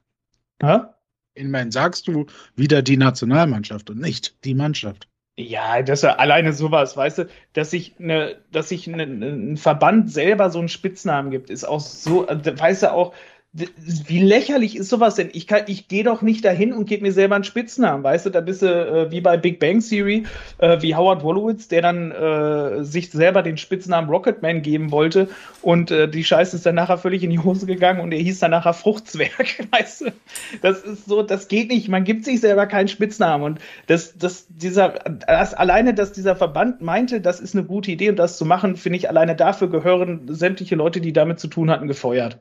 [0.62, 0.79] Hä?
[1.35, 5.09] Immerhin sagst du wieder die Nationalmannschaft und nicht die Mannschaft.
[5.38, 10.11] Ja, das ja alleine sowas, weißt du, dass sich eine, dass sich ne, ein Verband
[10.11, 13.14] selber so einen Spitznamen gibt, ist auch so, weißt du auch,
[13.55, 15.29] wie lächerlich ist sowas denn?
[15.35, 18.31] Ich, kann, ich gehe doch nicht dahin und gebe mir selber einen Spitznamen, weißt du?
[18.31, 20.25] Da bist du äh, wie bei Big Bang Theory,
[20.57, 25.29] äh, wie Howard Wolowitz, der dann äh, sich selber den Spitznamen Rocketman geben wollte
[25.61, 28.38] und äh, die Scheiße ist dann nachher völlig in die Hose gegangen und er hieß
[28.38, 30.13] dann nachher Fruchtzwerg, weißt du?
[30.63, 31.90] Das ist so, das geht nicht.
[31.90, 34.94] Man gibt sich selber keinen Spitznamen und das, das, dieser,
[35.27, 38.77] das, alleine, dass dieser Verband meinte, das ist eine gute Idee und das zu machen,
[38.77, 42.38] finde ich, alleine dafür gehören sämtliche Leute, die damit zu tun hatten, gefeuert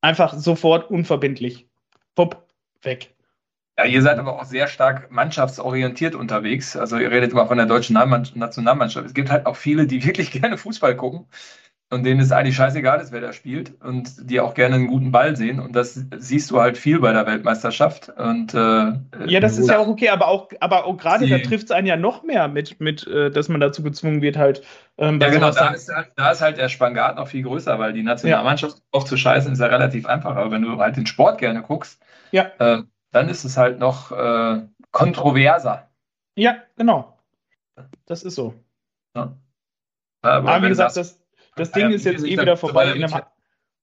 [0.00, 1.68] einfach sofort unverbindlich.
[2.14, 2.46] Pupp,
[2.82, 3.14] weg.
[3.76, 6.76] Ja, ihr seid aber auch sehr stark mannschaftsorientiert unterwegs.
[6.76, 9.06] Also ihr redet immer von der deutschen Nationalmannschaft.
[9.06, 11.26] Es gibt halt auch viele, die wirklich gerne Fußball gucken
[11.90, 15.10] und denen ist eigentlich scheißegal ist, wer da spielt und die auch gerne einen guten
[15.10, 15.58] Ball sehen.
[15.58, 18.10] Und das siehst du halt viel bei der Weltmeisterschaft.
[18.10, 18.92] Und, äh,
[19.26, 21.86] ja, das ist ja auch okay, aber auch, aber auch gerade da trifft es einen
[21.86, 24.62] ja noch mehr mit, mit äh, dass man dazu gezwungen wird, halt.
[24.98, 27.94] Ähm, ja, genau, da ist, halt, da ist, halt der Spangat noch viel größer, weil
[27.94, 28.82] die Nationalmannschaft ja.
[28.92, 30.36] oft zu scheißen ist ja relativ einfach.
[30.36, 32.50] Aber wenn du halt den Sport gerne guckst, ja.
[32.58, 32.82] äh,
[33.12, 34.60] dann ist es halt noch äh,
[34.90, 35.88] kontroverser.
[36.36, 37.18] Ja, genau.
[38.04, 38.54] Das ist so.
[39.16, 39.32] Ja.
[40.20, 41.18] Aber, Aber wie gesagt, das,
[41.58, 42.92] das Ding ist jetzt eh wieder vorbei.
[42.92, 43.22] In einem,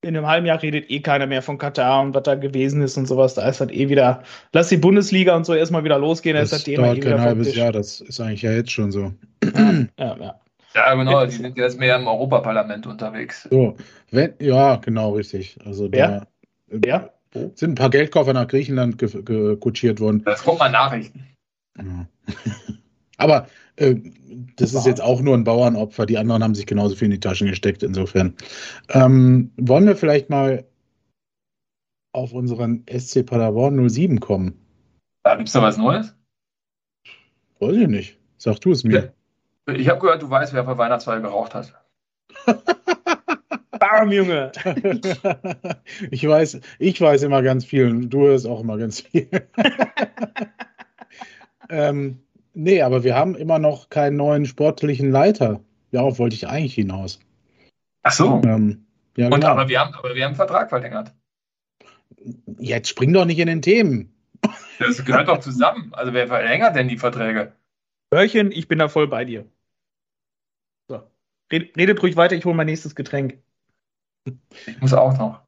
[0.01, 2.97] in einem, halben Jahr redet eh keiner mehr von Katar und was da gewesen ist
[2.97, 3.33] und sowas.
[3.33, 4.23] Da ist halt eh wieder,
[4.53, 6.35] lass die Bundesliga und so erstmal wieder losgehen.
[6.35, 8.91] Das, das ist halt dauert eh kein halbes Jahr, das ist eigentlich ja jetzt schon
[8.91, 9.13] so.
[9.43, 10.17] Ja, ja.
[10.19, 10.39] ja.
[10.75, 13.47] Ja, genau, die sind jetzt mehr im Europaparlament unterwegs.
[13.49, 13.77] So,
[14.11, 15.57] wenn, ja, genau, richtig.
[15.63, 16.27] Also da
[16.67, 17.13] Wer?
[17.31, 20.23] sind ein paar Geldkoffer nach Griechenland kutschiert worden.
[20.25, 21.25] Das kommt mal Nachrichten.
[21.77, 22.07] Ja.
[23.17, 23.47] Aber
[23.77, 23.95] äh,
[24.57, 26.05] das ist jetzt auch nur ein Bauernopfer.
[26.05, 28.35] Die anderen haben sich genauso viel in die Taschen gesteckt, insofern.
[28.89, 30.65] Ähm, wollen wir vielleicht mal
[32.13, 34.59] auf unseren SC Paderborn 07 kommen?
[35.23, 36.15] Da gibt es da was Neues?
[37.59, 38.19] Weiß ich nicht.
[38.37, 39.13] Sag du es mir.
[39.67, 41.73] Ich habe gehört, du weißt, wer vor Weihnachtsfeier geraucht hat.
[43.79, 44.51] Bam, Junge!
[46.11, 49.27] ich weiß, ich weiß immer ganz viel und du hörst auch immer ganz viel.
[51.69, 52.19] ähm,
[52.55, 55.61] nee, aber wir haben immer noch keinen neuen sportlichen Leiter.
[55.91, 57.19] Darauf wollte ich eigentlich hinaus.
[58.03, 58.41] Ach so.
[58.45, 58.85] Ähm,
[59.17, 59.47] ja, und genau.
[59.47, 61.13] aber, wir haben, aber wir haben einen Vertrag verlängert.
[62.59, 64.11] Jetzt spring doch nicht in den Themen.
[64.79, 65.93] Das gehört doch zusammen.
[65.93, 67.53] Also wer verlängert denn die Verträge?
[68.13, 69.45] Hörchen, ich bin da voll bei dir.
[70.89, 71.01] So.
[71.51, 73.39] Redet, redet ruhig weiter, ich hole mein nächstes Getränk.
[74.67, 75.41] Ich muss auch noch.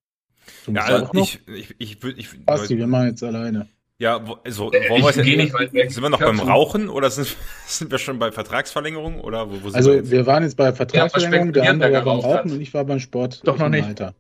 [0.67, 3.67] Ja, also ich, ich, ich, ich, ich Basti, wir machen jetzt alleine.
[3.99, 5.91] Ja, also wollen wir ich nicht weit weg.
[5.91, 7.35] Sind wir noch beim Rauchen oder sind,
[7.67, 11.53] sind wir schon bei Vertragsverlängerung oder wo, wo Also wir, wir, waren jetzt bei Vertragsverlängerung,
[11.53, 12.45] der andere war beim Rauchen hat.
[12.45, 13.41] und ich war beim Sport.
[13.43, 13.85] Doch noch nicht.
[13.85, 14.13] Alter.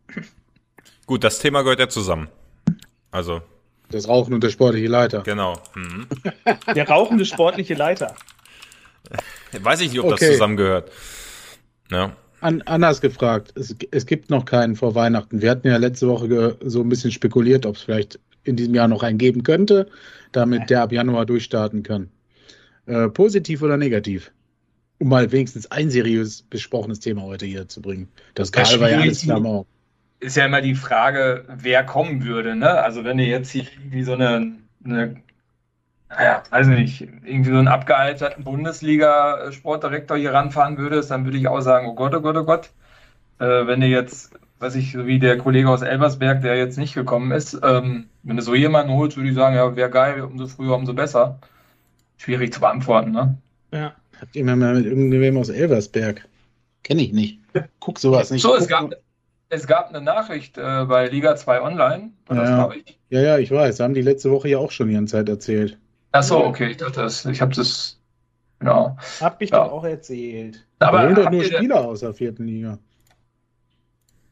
[1.05, 2.27] Gut, das Thema gehört ja zusammen.
[3.11, 3.41] Also
[3.89, 5.21] das Rauchen und der sportliche Leiter.
[5.21, 5.59] Genau.
[5.75, 6.07] Mhm.
[6.75, 8.15] Der rauchende sportliche Leiter.
[9.61, 10.17] Weiß ich nicht, ob okay.
[10.19, 10.91] das zusammengehört.
[11.89, 12.13] Ja.
[12.41, 15.41] An, anders gefragt, es, es, gibt noch keinen vor Weihnachten.
[15.41, 18.87] Wir hatten ja letzte Woche so ein bisschen spekuliert, ob es vielleicht in diesem Jahr
[18.87, 19.87] noch einen geben könnte,
[20.31, 22.09] damit der ab Januar durchstarten kann.
[22.85, 24.31] Äh, positiv oder negativ?
[24.99, 28.07] Um mal wenigstens ein seriös besprochenes Thema heute hier zu bringen.
[28.33, 29.67] Das, das Karl war ja alles Klamauk
[30.19, 32.55] ist ja immer die Frage, wer kommen würde.
[32.55, 32.69] Ne?
[32.69, 35.21] Also wenn du jetzt hier irgendwie so eine, eine
[36.09, 41.61] naja, weiß nicht, irgendwie so einen abgealterten Bundesliga-Sportdirektor hier ranfahren würdest, dann würde ich auch
[41.61, 42.69] sagen, oh Gott, oh Gott, oh Gott.
[43.39, 46.93] Äh, wenn du jetzt, weiß ich, so wie der Kollege aus Elversberg, der jetzt nicht
[46.93, 50.47] gekommen ist, ähm, wenn du so jemanden holst, würde ich sagen, ja, wäre geil, umso
[50.47, 51.39] früher, umso besser.
[52.17, 53.37] Schwierig zu beantworten, ne?
[53.71, 53.93] Ja.
[54.19, 56.27] Habt ihr mal mit irgendwem aus Elversberg?
[56.83, 57.39] Kenne ich nicht.
[57.79, 58.41] Guck sowas nicht.
[58.41, 58.91] So, es gab,
[59.49, 62.11] es gab eine Nachricht äh, bei Liga 2 Online.
[62.31, 62.97] Ja, ich.
[63.09, 63.79] ja, ja, ich weiß.
[63.79, 65.77] Haben die letzte Woche ja auch schon ihren Zeit erzählt.
[66.11, 66.71] Ach so, okay.
[66.71, 67.99] Ich dachte, das, ich habe das.
[68.59, 68.97] Genau.
[69.21, 69.63] Hab ich ja.
[69.63, 70.65] doch auch erzählt.
[70.79, 72.79] Aber holen doch nur Spieler aus der vierten Liga.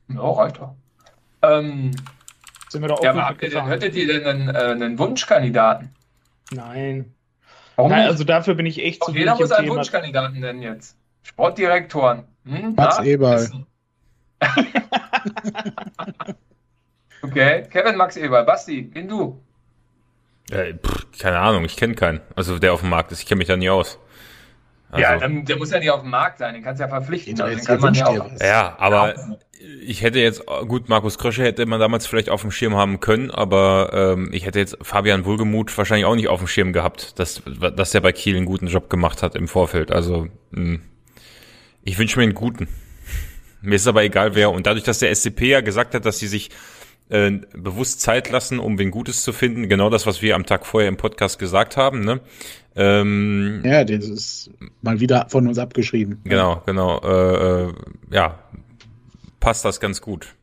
[0.08, 0.76] Ja, reicht doch.
[1.41, 1.91] Ähm,
[2.70, 4.99] Sind wir doch auch ja, aber habt ihr denn, hättet ihr denn einen, äh, einen
[4.99, 5.93] Wunschkandidaten?
[6.51, 7.14] Nein.
[7.76, 9.78] Warum Nein, also dafür bin ich echt zu Jeder muss einen Thema.
[9.78, 10.97] Wunschkandidaten nennen jetzt.
[11.24, 12.24] Sportdirektoren.
[12.45, 13.49] Hm, Max Eberl.
[17.22, 19.41] okay, Kevin Max Eber, Basti, bin du?
[20.51, 22.22] Äh, pff, keine Ahnung, ich kenne keinen.
[22.36, 23.99] Also der auf dem Markt ist, ich kenne mich da nie aus.
[24.96, 26.89] Also, ja, dann, der muss ja nicht auf dem Markt sein, den kannst du ja
[26.89, 27.39] verpflichten.
[27.39, 29.16] Also, den kann man ja, auch, ja, aber
[29.82, 33.32] ich hätte jetzt, gut, Markus Krösche hätte man damals vielleicht auf dem Schirm haben können,
[33.32, 37.41] aber ähm, ich hätte jetzt Fabian Wohlgemuth wahrscheinlich auch nicht auf dem Schirm gehabt, dass,
[37.76, 39.91] dass er bei Kiel einen guten Job gemacht hat im Vorfeld.
[39.91, 40.82] Also mh, hm,
[41.84, 42.68] ich wünsche mir einen guten.
[43.62, 44.52] Mir ist aber egal wer.
[44.52, 46.50] Und dadurch, dass der SCP ja gesagt hat, dass sie sich
[47.10, 50.66] äh, bewusst Zeit lassen, um wen Gutes zu finden, genau das, was wir am Tag
[50.66, 52.22] vorher im Podcast gesagt haben, ne?
[52.76, 54.52] Ähm, ja, das ist
[54.82, 56.22] mal wieder von uns abgeschrieben.
[56.26, 57.00] Genau, genau.
[57.00, 57.74] Äh, äh,
[58.12, 58.40] ja,
[59.40, 60.36] passt das ganz gut.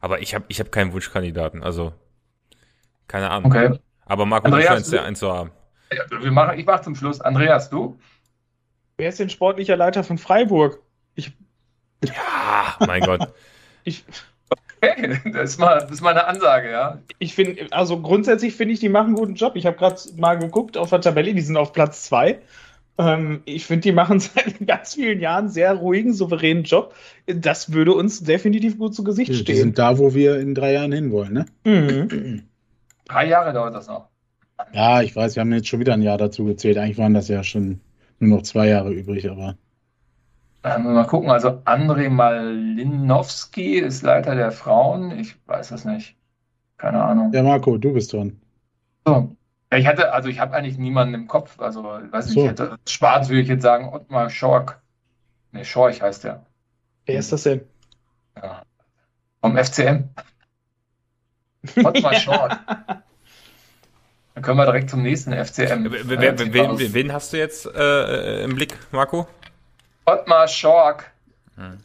[0.00, 1.92] Aber ich habe ich hab keinen Wunschkandidaten, also
[3.08, 3.50] keine Ahnung.
[3.50, 3.78] Okay.
[4.04, 5.50] Aber Marco, du scheinst ja einen zu haben.
[6.20, 7.20] Wir machen, ich mache zum Schluss.
[7.20, 7.98] Andreas, du?
[8.96, 10.80] Wer ist denn sportlicher Leiter von Freiburg?
[11.14, 11.32] Ich
[12.04, 13.32] ja, mein Gott.
[13.82, 14.04] Ich,
[14.82, 16.98] okay, das ist, mal, das ist mal eine Ansage, ja.
[17.18, 19.56] Ich finde, also grundsätzlich finde ich, die machen einen guten Job.
[19.56, 22.40] Ich habe gerade mal geguckt auf der Tabelle, die sind auf Platz 2.
[22.98, 26.94] Ähm, ich finde, die machen seit ganz vielen Jahren sehr ruhigen, souveränen Job.
[27.26, 29.44] Das würde uns definitiv gut zu Gesicht stehen.
[29.46, 31.46] Die sind da, wo wir in drei Jahren hinwollen, ne?
[31.64, 32.42] Mhm.
[33.06, 34.08] drei Jahre dauert das noch.
[34.72, 36.76] Ja, ich weiß, wir haben jetzt schon wieder ein Jahr dazu gezählt.
[36.76, 37.80] Eigentlich waren das ja schon
[38.18, 39.56] nur noch zwei Jahre übrig, aber.
[40.62, 45.18] Ähm, mal gucken, also André Malinowski ist Leiter der Frauen.
[45.18, 46.16] Ich weiß es nicht.
[46.76, 47.32] Keine Ahnung.
[47.32, 48.40] Ja, Marco, du bist dran.
[49.06, 49.36] So.
[49.72, 51.60] Ja, ich hatte, also ich habe eigentlich niemanden im Kopf.
[51.60, 52.40] Also, weiß so.
[52.40, 54.80] ich hätte, schwarz würde ich jetzt sagen, Ottmar Schork.
[55.52, 56.44] Ne, Schorch heißt der.
[57.06, 57.62] Wer ist das denn?
[58.36, 58.62] Ja.
[59.40, 60.10] Vom FCM.
[61.84, 62.58] Ottmar Schork.
[64.34, 65.86] Dann können wir direkt zum nächsten FCM.
[65.86, 69.26] Äh, wen, wen, wen, hast du jetzt äh, im Blick, Marco?
[70.10, 71.10] Ottmar Schork.
[71.56, 71.78] Hm.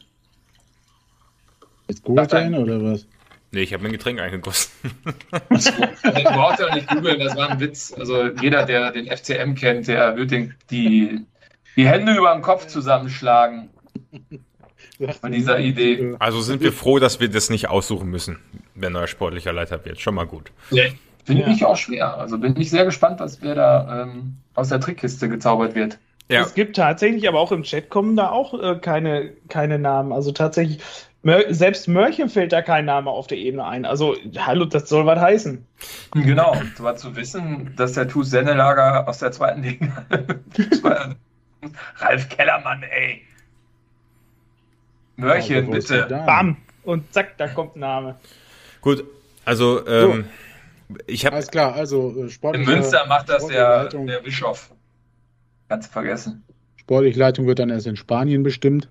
[1.88, 3.06] Jetzt googelt er oder was?
[3.52, 4.70] Nee, ich habe mir ein Getränk eingegossen.
[5.48, 7.94] also, du brauchst ja nicht googeln, das war ein Witz.
[7.96, 11.24] Also jeder, der den FCM kennt, der wird den, die,
[11.76, 13.70] die Hände über den Kopf zusammenschlagen.
[15.20, 16.16] Von dieser Idee.
[16.18, 18.38] Also sind wir froh, dass wir das nicht aussuchen müssen,
[18.74, 20.00] wer neuer sportlicher Leiter wird.
[20.00, 20.50] Schon mal gut.
[20.70, 20.94] Nee.
[21.24, 21.48] Finde ja.
[21.48, 22.16] ich auch schwer.
[22.16, 25.98] Also bin ich sehr gespannt, was wer da ähm, aus der Trickkiste gezaubert wird.
[26.28, 26.42] Ja.
[26.42, 30.12] Es gibt tatsächlich, aber auch im Chat kommen da auch äh, keine, keine Namen.
[30.12, 30.80] Also tatsächlich,
[31.22, 33.84] Mör selbst Mörchen fällt da kein Name auf der Ebene ein.
[33.84, 35.64] Also, hallo, das soll was heißen.
[36.12, 40.06] Genau, war zu wissen, dass der TuS Sennelager aus der zweiten Liga.
[41.96, 43.22] Ralf Kellermann, ey.
[45.16, 46.06] Mörchen, bitte.
[46.26, 46.58] Bam!
[46.84, 48.16] Und zack, da kommt ein Name.
[48.80, 49.04] Gut,
[49.44, 50.26] also, ähm,
[50.88, 50.96] so.
[51.08, 51.34] ich habe.
[51.34, 52.68] Alles klar, also äh, sportlich.
[52.68, 54.70] In Münster macht das der, der Bischof.
[55.68, 56.44] Ganz vergessen.
[56.76, 58.88] Sportliche Leitung wird dann erst in Spanien bestimmt.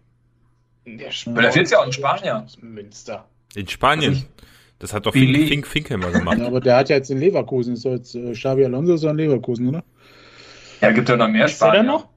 [0.86, 2.44] Der Vielleicht wird es ja auch in Spanien.
[2.62, 3.26] Münster.
[3.56, 4.26] In Spanien?
[4.80, 6.38] Das hat doch Fink, Fink, Fink immer gemacht.
[6.38, 7.74] Ja, aber der hat ja jetzt in Leverkusen.
[7.74, 9.84] Ist jetzt äh, Xavi Alonso ist in Leverkusen, oder?
[10.82, 11.74] Ja, gibt ja noch mehr ist Spanier.
[11.76, 12.10] Der noch?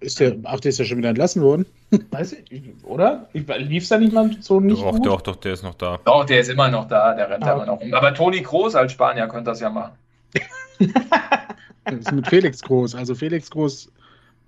[0.00, 1.66] Ist der, ach, der ist ja schon wieder entlassen worden.
[2.10, 3.28] Weiß ich, oder?
[3.32, 5.06] Lief es da nicht mal so nicht Doch, gut?
[5.06, 5.98] doch, doch, der ist noch da.
[6.04, 7.92] Doch, der ist immer noch da, der rennt ah, immer noch rum.
[7.94, 9.92] Aber Toni Kroos als Spanier könnte das ja machen.
[11.90, 12.94] das ist mit Felix Groß.
[12.94, 13.90] Also Felix Groß.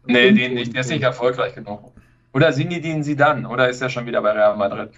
[0.06, 0.74] Nee, den nicht.
[0.74, 1.92] Der ist nicht erfolgreich genug.
[2.32, 3.46] Oder Sinidin dann?
[3.46, 4.90] Oder ist er schon wieder bei Real Madrid?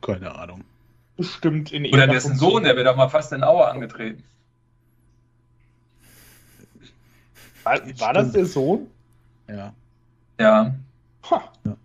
[0.00, 0.64] Keine Ahnung.
[1.16, 4.22] Bestimmt in Oder dessen Sohn, der wird doch mal fast in Auer angetreten.
[7.62, 8.86] War, war das der Sohn?
[9.46, 9.74] Ja.
[10.38, 10.74] Ja.
[11.30, 11.76] ja.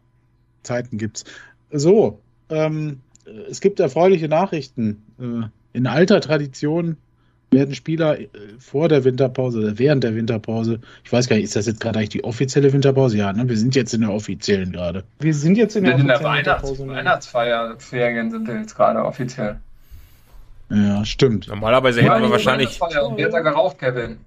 [0.64, 1.26] Zeiten gibt's.
[1.72, 3.02] So, ähm,
[3.50, 5.04] es gibt erfreuliche Nachrichten.
[5.20, 6.96] Äh, in alter Tradition
[7.52, 8.28] werden Spieler äh,
[8.60, 12.00] vor der Winterpause oder während der Winterpause, ich weiß gar nicht, ist das jetzt gerade
[12.00, 13.18] eigentlich die offizielle Winterpause?
[13.18, 13.48] Ja, ne?
[13.48, 15.04] Wir sind jetzt in der offiziellen gerade.
[15.20, 19.60] Wir sind jetzt in der, in der Weihnachts Weihnachtsfeierferien sind wir jetzt gerade offiziell.
[20.70, 21.48] Ja, stimmt.
[21.48, 22.82] Normalerweise hätten wir wahrscheinlich.
[22.82, 24.18] Und wer hat da geraucht, Kevin?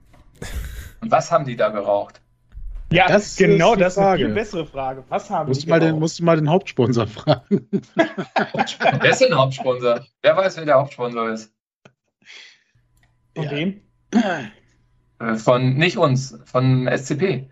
[1.01, 2.21] Und was haben die da geraucht?
[2.91, 5.05] Ja, das genau, ist das ist eine viel bessere Frage.
[5.09, 7.69] Was haben musst die mal den, Musst du mal den Hauptsponsor fragen.
[7.95, 10.07] wer ist denn der Hauptsponsor?
[10.23, 11.53] Wer weiß, wer der Hauptsponsor ist?
[13.39, 13.51] Von ja.
[13.53, 13.81] wem?
[15.21, 17.49] Äh, von nicht uns, von SCP.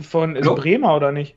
[0.00, 1.36] Von ist Bremer oder nicht?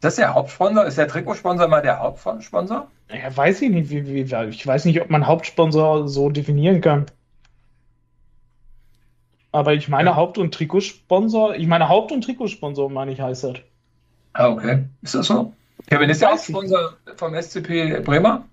[0.00, 0.84] Das ist der Hauptsponsor?
[0.84, 2.90] Ist der Trikotsponsor mal der Hauptsponsor?
[3.08, 3.90] Ja, weiß ich nicht.
[3.90, 7.06] Wie, wie, ich weiß nicht, ob man Hauptsponsor so definieren kann.
[9.52, 10.16] Aber ich meine ja.
[10.16, 13.58] Haupt- und Trikotsponsor, ich meine Haupt- und Trikotsponsor, meine ich, heißt das.
[14.32, 14.86] Ah, okay.
[15.02, 15.52] Ist das so?
[15.88, 18.44] Kevin, ist der Hauptsponsor vom SCP Bremer?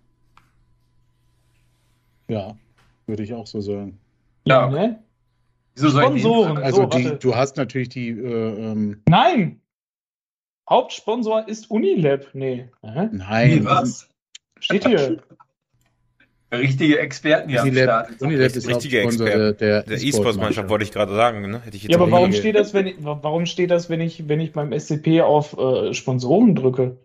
[2.27, 2.55] Ja,
[3.05, 3.99] würde ich auch so sagen.
[4.45, 5.03] Ja, ne?
[5.75, 6.57] Wieso Sponsoren.
[6.57, 8.09] Also so, die, du hast natürlich die.
[8.09, 9.61] Äh, ähm Nein!
[10.69, 12.27] Hauptsponsor ist Unilab.
[12.33, 12.69] Nee.
[12.81, 13.09] Hä?
[13.11, 13.49] Nein.
[13.49, 14.09] Nee, was?
[14.59, 15.21] Steht hier.
[16.51, 18.21] Richtige Experten hier Unilab, am Start.
[18.21, 19.53] Unilab ist richtige Experte.
[19.53, 21.49] Der, der E-Sports-Mannschaft wollte ich gerade sagen.
[21.49, 21.61] Ne?
[21.61, 24.29] Hätte ich jetzt ja, aber warum steht, das, wenn ich, warum steht das, wenn ich,
[24.29, 26.97] wenn ich beim SCP auf äh, Sponsoren drücke?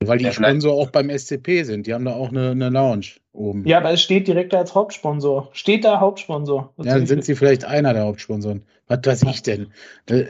[0.00, 1.86] Weil die ja, Sponsor auch beim SCP sind.
[1.86, 3.66] Die haben da auch eine, eine Lounge oben.
[3.66, 5.50] Ja, aber es steht direkt als Hauptsponsor.
[5.52, 6.72] Steht da Hauptsponsor.
[6.76, 8.64] Das ja, dann sind sie vielleicht einer der Hauptsponsoren.
[8.86, 9.72] Was weiß ich denn?
[10.10, 10.26] Äh,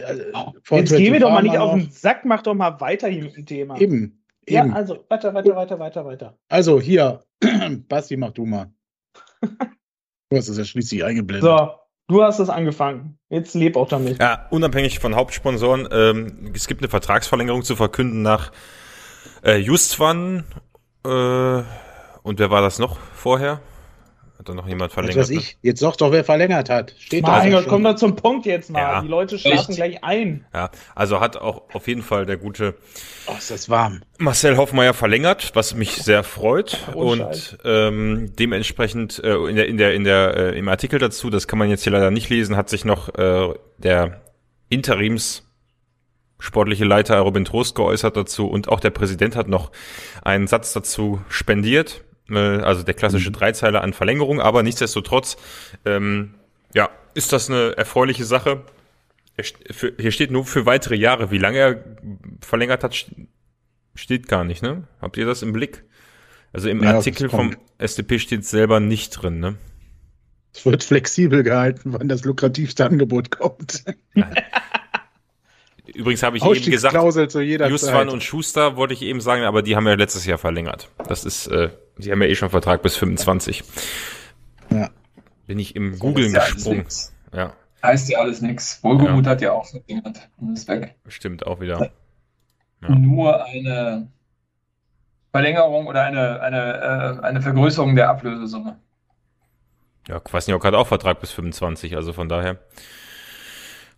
[0.71, 3.37] Jetzt geh mir doch mal nicht auf den Sack, mach doch mal weiter hier mit
[3.37, 3.81] dem Thema.
[3.81, 4.21] Eben.
[4.49, 6.39] Ja, also weiter, weiter, weiter, weiter, weiter.
[6.49, 7.25] Also hier,
[7.89, 8.71] Basti, mach du mal.
[9.41, 11.51] du hast es ja schließlich eingeblendet.
[11.51, 11.71] So,
[12.09, 13.19] du hast es angefangen.
[13.31, 14.21] Jetzt leb auch damit.
[14.21, 18.53] Ja, unabhängig von Hauptsponsoren, ähm, es gibt eine Vertragsverlängerung zu verkünden nach
[19.45, 20.45] äh, Justwan
[21.05, 23.61] äh, und wer war das noch vorher?
[24.39, 25.17] Hat da noch jemand verlängert?
[25.17, 25.59] Was weiß ich.
[25.63, 26.95] Jetzt sag doch, wer verlängert hat.
[26.99, 27.61] Steht mein da.
[27.61, 28.81] Gott, komm doch zum Punkt jetzt mal.
[28.81, 29.01] Ja.
[29.03, 29.77] Die Leute schlafen Echt?
[29.77, 30.45] gleich ein.
[30.53, 32.75] Ja, also hat auch auf jeden Fall der gute
[33.27, 34.03] oh, ist das warm.
[34.19, 36.79] Marcel Hoffmeier verlängert, was mich sehr freut.
[36.95, 41.31] Oh, und ähm, dementsprechend äh, in der, in der, in der, äh, im Artikel dazu,
[41.31, 44.21] das kann man jetzt hier leider nicht lesen, hat sich noch äh, der
[44.69, 45.45] Interims
[46.45, 49.73] sportliche Leiter Robin Trost geäußert dazu und auch der Präsident hat noch
[50.23, 53.35] einen Satz dazu spendiert, äh, also der klassische mhm.
[53.35, 55.37] Dreizeiler an Verlängerung, aber nichtsdestotrotz,
[55.87, 56.35] ähm,
[56.75, 58.63] ja, ist das eine erfreuliche Sache.
[59.99, 61.31] Hier steht nur für weitere Jahre.
[61.31, 61.85] Wie lange er
[62.41, 63.07] verlängert hat,
[63.95, 64.87] steht gar nicht, ne?
[65.01, 65.85] Habt ihr das im Blick?
[66.53, 69.57] Also im ja, Artikel vom SDP steht selber nicht drin, ne?
[70.53, 73.85] Es wird flexibel gehalten, wann das lukrativste Angebot kommt.
[75.95, 79.87] Übrigens habe ich eben gesagt, Justwan und Schuster wollte ich eben sagen, aber die haben
[79.87, 80.89] ja letztes Jahr verlängert.
[81.09, 83.63] Das ist äh, sie haben ja eh schon Vertrag bis 25.
[84.71, 84.91] Ja.
[85.47, 86.87] Bin ich im Googlen ja gesprungen.
[87.33, 87.53] Ja.
[87.83, 88.83] Heißt ja alles nichts.
[88.83, 89.31] Wohlgemut ja.
[89.31, 90.95] hat ja auch verringert und ist weg.
[91.07, 91.91] Stimmt auch wieder.
[92.83, 92.89] Ja.
[92.89, 94.09] Nur eine
[95.31, 98.79] Verlängerung oder eine, eine, äh, eine Vergrößerung der Ablösesumme.
[100.09, 102.59] Ja, Kwasniok hat auch Vertrag bis 25, also von daher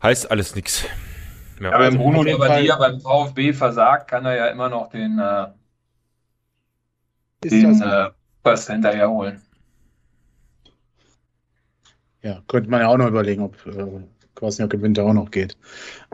[0.02, 0.84] heißt alles nichts.
[1.60, 1.72] Ja.
[1.72, 5.46] Aber wenn Bruno Labbadia beim VfB versagt, kann er ja immer noch den, äh,
[7.44, 8.10] den äh,
[8.42, 9.42] First hinterher holen.
[12.22, 14.00] Ja, könnte man ja auch noch überlegen, ob äh,
[14.34, 15.56] Kwasniok im Winter auch noch geht.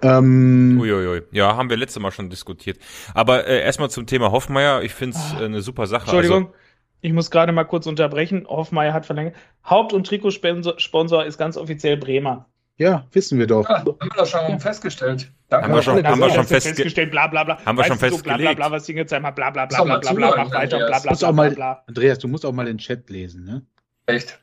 [0.02, 1.22] Ähm, Uiuiui.
[1.32, 2.78] Ja, haben wir letztes Mal schon diskutiert.
[3.14, 4.82] Aber äh, erstmal zum Thema Hoffmeier.
[4.82, 6.02] Ich finde es äh, eine super Sache.
[6.02, 6.46] Entschuldigung.
[6.46, 6.54] Also,
[7.00, 8.46] ich muss gerade mal kurz unterbrechen.
[8.48, 9.34] Hoffmeier hat verlängert.
[9.64, 12.46] Haupt- und Trikotsponsor ist ganz offiziell Bremer.
[12.78, 13.68] Ja, wissen wir doch.
[13.68, 15.30] Ja, haben wir doch schon festgestellt.
[15.48, 15.66] Danke.
[15.66, 17.64] Haben wir schon, haben wir schon festge festgestellt, bla bla bla.
[17.64, 18.24] Haben wir schon festgelegt.
[18.24, 20.98] bla bla bla, was Singelsheim hat, bla bla bla bla bla bla, mach weiter, bla
[20.98, 21.84] bla bla, bla, bla.
[21.86, 23.66] Andreas, du musst auch mal den Chat lesen, ne?
[24.06, 24.42] Echt?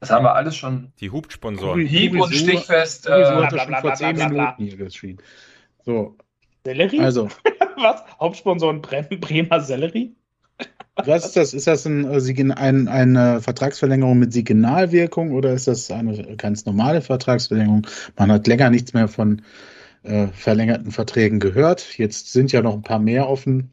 [0.00, 0.92] Das haben wir alles schon.
[1.00, 1.80] Die Hubsponsoren.
[1.80, 3.06] Hieb und Stichfest.
[3.06, 5.18] Äh, vor zehn Minuten hier geschrieben.
[5.84, 6.16] So.
[6.64, 7.00] Sellerie?
[7.00, 7.28] Also.
[7.76, 8.04] was?
[8.20, 10.14] Hauptsponsoren Bremer Sellerie?
[10.96, 11.54] Was ist das?
[11.54, 17.00] Ist das ein, äh, ein, eine Vertragsverlängerung mit Signalwirkung oder ist das eine ganz normale
[17.02, 17.86] Vertragsverlängerung?
[18.16, 19.42] Man hat länger nichts mehr von
[20.04, 21.98] äh, verlängerten Verträgen gehört.
[21.98, 23.72] Jetzt sind ja noch ein paar mehr offen.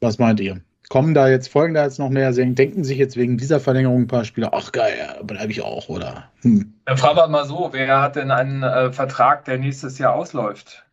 [0.00, 0.60] Was meint ihr?
[0.88, 2.32] Kommen da jetzt, folgen da jetzt noch mehr?
[2.32, 6.30] Denken sich jetzt wegen dieser Verlängerung ein paar Spieler, ach geil, bleibe ich auch, oder?
[6.42, 6.74] Hm.
[6.84, 10.86] Dann fragen wir mal so, wer hat denn einen äh, Vertrag, der nächstes Jahr ausläuft?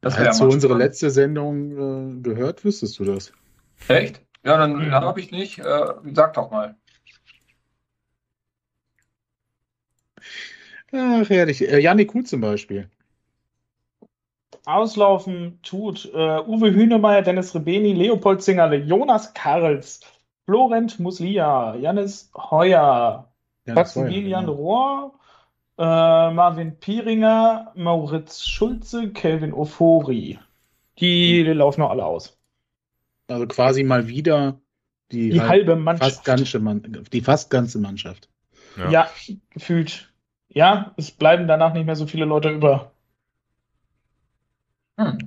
[0.00, 3.32] Das wäre zu unsere letzte Sendung äh, gehört, wüsstest du das?
[3.88, 4.20] Echt?
[4.46, 5.58] Ja, dann, dann habe ich nicht.
[5.58, 6.76] Äh, sag doch mal.
[10.92, 11.68] Ach, herrlich.
[11.68, 12.88] Äh, Janik Kuh zum Beispiel.
[14.64, 20.00] Auslaufen tut äh, Uwe Hünemeyer, Dennis Rebeni, Leopold Zingerle, Jonas Karls,
[20.44, 23.28] Florent Muslia, Janis Heuer,
[23.66, 24.50] Maximilian ja.
[24.50, 25.18] Rohr,
[25.76, 25.82] äh,
[26.30, 30.38] Marvin Pieringer, Mauritz Schulze, Kelvin Ofori.
[31.00, 32.35] Die, die laufen noch alle aus.
[33.28, 34.60] Also quasi mal wieder
[35.12, 36.16] die, die halbe Mannschaft.
[36.16, 38.28] Fast ganze Mann, die fast ganze Mannschaft.
[38.76, 38.90] Ja.
[38.90, 39.10] ja,
[39.50, 40.12] gefühlt.
[40.48, 42.92] Ja, es bleiben danach nicht mehr so viele Leute über.
[44.98, 45.18] Hm.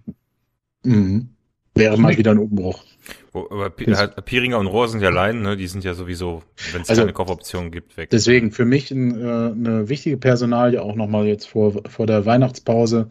[0.83, 1.29] Mhm.
[1.75, 2.83] Wäre mal wieder ein Umbruch.
[3.31, 5.55] Wo, aber P halt, Pieringer und Rohr sind ja allein, ne?
[5.55, 6.43] die sind ja sowieso,
[6.73, 8.09] wenn es also, keine Kaufoption gibt, weg.
[8.09, 13.07] Deswegen für mich ein, äh, eine wichtige Personalie auch nochmal jetzt vor, vor der Weihnachtspause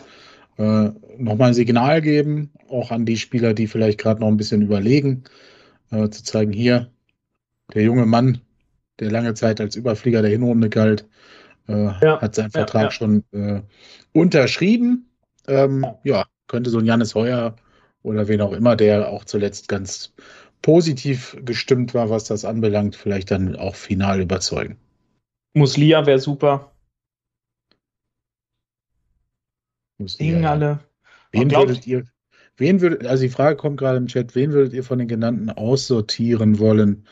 [0.59, 4.62] äh, nochmal ein Signal geben, auch an die Spieler, die vielleicht gerade noch ein bisschen
[4.62, 5.24] überlegen,
[5.90, 6.90] äh, zu zeigen, hier,
[7.74, 8.40] der junge Mann,
[9.00, 11.06] der lange Zeit als Überflieger der Hinrunde galt,
[11.68, 12.90] äh, ja, hat seinen Vertrag ja.
[12.90, 13.62] schon äh,
[14.12, 15.09] unterschrieben.
[15.46, 17.56] Ähm, ja, könnte so ein Jannis Heuer
[18.02, 20.12] oder wen auch immer, der auch zuletzt ganz
[20.62, 24.76] positiv gestimmt war, was das anbelangt, vielleicht dann auch final überzeugen.
[25.54, 26.72] Muslia wäre super.
[30.07, 30.80] Singen alle.
[31.32, 32.05] Wen würdet ihr,
[32.57, 35.51] wen würdet, also die Frage kommt gerade im Chat, wen würdet ihr von den genannten
[35.51, 37.05] aussortieren wollen?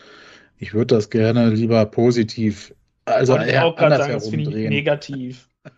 [0.58, 2.74] Ich würde das gerne lieber positiv,
[3.04, 4.70] also eher auch andersherum sagen, das drehen.
[4.70, 5.48] negativ.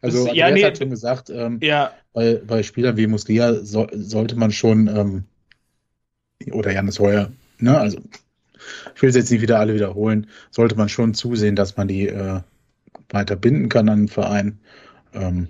[0.00, 1.92] Also das, ja, nee, hat schon gesagt, ähm, ja.
[2.12, 5.24] bei, bei Spielern wie Muslia so, sollte man schon, ähm,
[6.52, 7.98] oder Janis Heuer, ne, also
[8.94, 12.08] ich will es jetzt nicht wieder alle wiederholen, sollte man schon zusehen, dass man die
[12.08, 12.40] äh,
[13.10, 14.60] weiter binden kann an den Verein.
[15.12, 15.48] Ähm,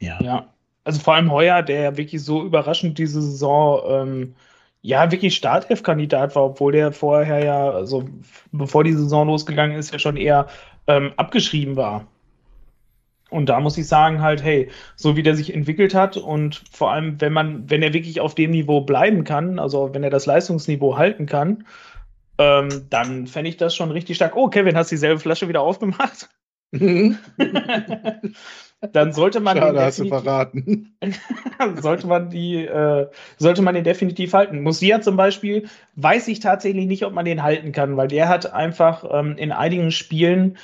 [0.00, 0.20] ja.
[0.22, 0.54] Ja.
[0.84, 4.34] Also vor allem Heuer, der ja wirklich so überraschend diese Saison ähm,
[4.82, 8.04] ja wirklich Startelf-Kandidat war, obwohl der vorher ja, also
[8.52, 10.46] bevor die Saison losgegangen ist, ja schon eher
[10.86, 12.06] ähm, abgeschrieben war.
[13.30, 16.92] Und da muss ich sagen, halt, hey, so wie der sich entwickelt hat und vor
[16.92, 20.26] allem, wenn man, wenn er wirklich auf dem Niveau bleiben kann, also wenn er das
[20.26, 21.66] Leistungsniveau halten kann,
[22.38, 24.36] ähm, dann fände ich das schon richtig stark.
[24.36, 26.28] Oh, Kevin, hast du dieselbe Flasche wieder aufgemacht?
[28.92, 30.96] dann sollte man Schade, hast du verraten.
[31.80, 34.62] sollte man die, äh, sollte man den definitiv halten.
[34.62, 38.52] Musia zum Beispiel weiß ich tatsächlich nicht, ob man den halten kann, weil der hat
[38.52, 40.58] einfach ähm, in einigen Spielen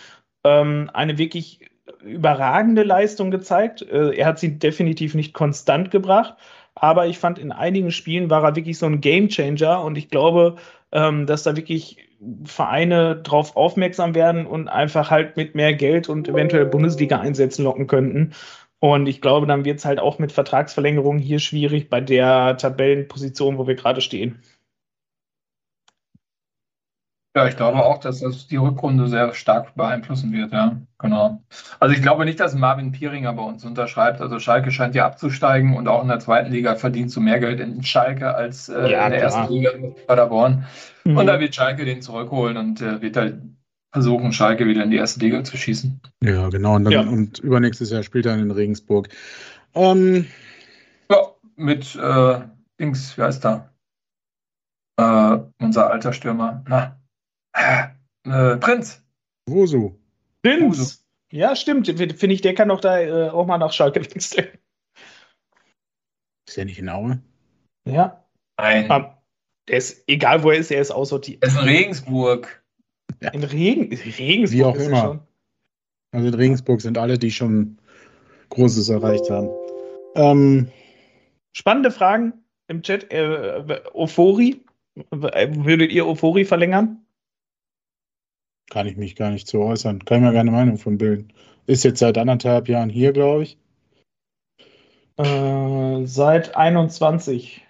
[0.45, 1.61] ähm, eine wirklich
[2.03, 3.83] überragende Leistung gezeigt.
[3.83, 6.35] Äh, er hat sie definitiv nicht konstant gebracht,
[6.75, 10.57] aber ich fand in einigen Spielen war er wirklich so ein Gamechanger und ich glaube,
[10.93, 12.10] ähm, dass da wirklich
[12.45, 18.33] Vereine drauf aufmerksam werden und einfach halt mit mehr Geld und eventuell Bundesliga-Einsätzen locken könnten.
[18.79, 23.59] Und ich glaube, dann wird es halt auch mit Vertragsverlängerungen hier schwierig bei der Tabellenposition,
[23.59, 24.43] wo wir gerade stehen.
[27.37, 30.81] Ja, ich glaube auch, dass das die Rückrunde sehr stark beeinflussen wird, ja.
[30.99, 31.43] Genau.
[31.79, 34.21] Also ich glaube nicht, dass Marvin Pieringer bei uns unterschreibt.
[34.21, 37.61] Also Schalke scheint ja abzusteigen und auch in der zweiten Liga verdient du mehr Geld
[37.61, 39.41] in Schalke als äh, ja, in der klar.
[39.41, 40.67] ersten Liga bei Paderborn.
[41.05, 41.17] Mhm.
[41.17, 43.41] Und da wird Schalke den zurückholen und äh, wird halt
[43.93, 46.01] versuchen, Schalke wieder in die erste Liga zu schießen.
[46.23, 46.75] Ja, genau.
[46.75, 47.01] Und, dann, ja.
[47.03, 49.09] und übernächstes Jahr spielt er in Regensburg.
[49.75, 50.27] Ähm,
[51.11, 51.17] ja,
[51.57, 52.41] mit äh,
[52.81, 53.71] Dings, wie heißt er?
[54.97, 56.65] Äh, unser alter Stürmer.
[56.69, 57.00] Na,
[58.25, 59.03] äh, Prinz.
[59.47, 59.99] Wosu.
[60.43, 61.05] Prinz.
[61.33, 61.87] Ja, stimmt.
[61.87, 64.49] Finde ich, der kann doch da äh, auch mal nach Schalke wechseln.
[66.47, 67.23] Ist der nicht in Aue?
[67.85, 68.25] Ja.
[68.59, 68.91] Nein.
[68.91, 69.07] Um,
[69.69, 71.43] der ist, egal wo er ist, er ist aussortiert.
[71.43, 72.65] Er ist in Regensburg.
[73.21, 73.31] Ja.
[73.31, 74.59] In Regen, Regensburg.
[74.59, 75.27] Wie auch immer.
[76.13, 77.79] Also in Regensburg sind alle, die schon
[78.49, 79.49] Großes erreicht haben.
[80.17, 80.73] Ähm,
[81.53, 83.13] Spannende Fragen im Chat.
[83.13, 84.65] Äh, Ofori.
[85.11, 87.07] Würdet ihr Ofori verlängern?
[88.71, 90.05] Kann ich mich gar nicht zu äußern.
[90.05, 91.33] Kann ich mir keine Meinung von bilden.
[91.67, 93.59] Ist jetzt seit anderthalb Jahren hier, glaube ich.
[95.19, 97.67] Äh, seit 21.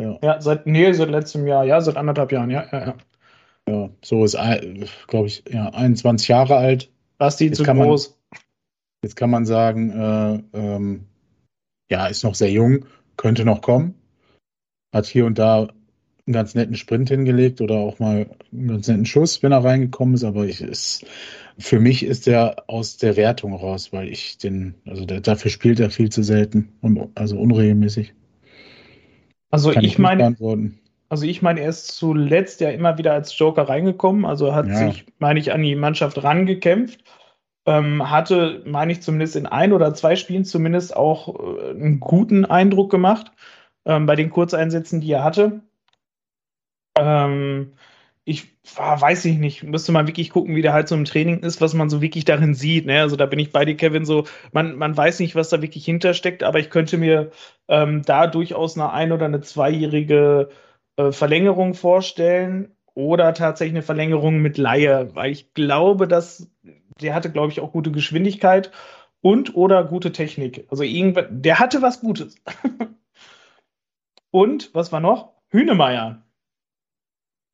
[0.00, 0.18] Ja.
[0.22, 1.64] ja, seit, nee, seit letztem Jahr.
[1.64, 2.94] Ja, seit anderthalb Jahren, ja, ja, ja.
[3.68, 4.36] Ja, so ist,
[5.06, 6.90] glaube ich, ja, 21 Jahre alt.
[7.18, 8.10] Basti jetzt zu groß.
[8.10, 8.40] Man,
[9.02, 11.06] jetzt kann man sagen, äh, ähm,
[11.90, 12.84] ja, ist noch sehr jung,
[13.16, 13.94] könnte noch kommen.
[14.94, 15.68] Hat hier und da
[16.26, 20.14] einen ganz netten Sprint hingelegt oder auch mal einen ganz netten Schuss, wenn er reingekommen
[20.14, 21.04] ist, aber ich ist,
[21.58, 25.80] für mich ist er aus der Wertung raus, weil ich den, also der, dafür spielt
[25.80, 28.14] er viel zu selten und also unregelmäßig.
[29.50, 30.34] Also Kann ich meine,
[31.08, 34.90] also ich meine, er ist zuletzt ja immer wieder als Joker reingekommen, also hat ja.
[34.90, 37.04] sich, meine ich, an die Mannschaft rangekämpft.
[37.66, 42.44] Ähm, hatte, meine ich, zumindest in ein oder zwei Spielen zumindest auch äh, einen guten
[42.44, 43.32] Eindruck gemacht
[43.86, 45.62] ähm, bei den Kurzeinsätzen, die er hatte.
[46.96, 47.72] Ähm,
[48.24, 51.60] ich weiß ich nicht, müsste man wirklich gucken, wie der halt so im Training ist,
[51.60, 52.86] was man so wirklich darin sieht.
[52.86, 53.00] Ne?
[53.00, 55.84] Also da bin ich bei dir, Kevin, so, man, man weiß nicht, was da wirklich
[55.84, 57.30] hintersteckt, aber ich könnte mir
[57.68, 60.48] ähm, da durchaus eine ein- oder eine zweijährige
[60.96, 66.50] äh, Verlängerung vorstellen oder tatsächlich eine Verlängerung mit Laie, weil ich glaube, dass
[67.00, 68.70] der hatte, glaube ich, auch gute Geschwindigkeit
[69.20, 70.66] und oder gute Technik.
[70.70, 72.36] Also irgendwann, der hatte was Gutes.
[74.30, 75.34] und was war noch?
[75.50, 76.23] Hühnemeier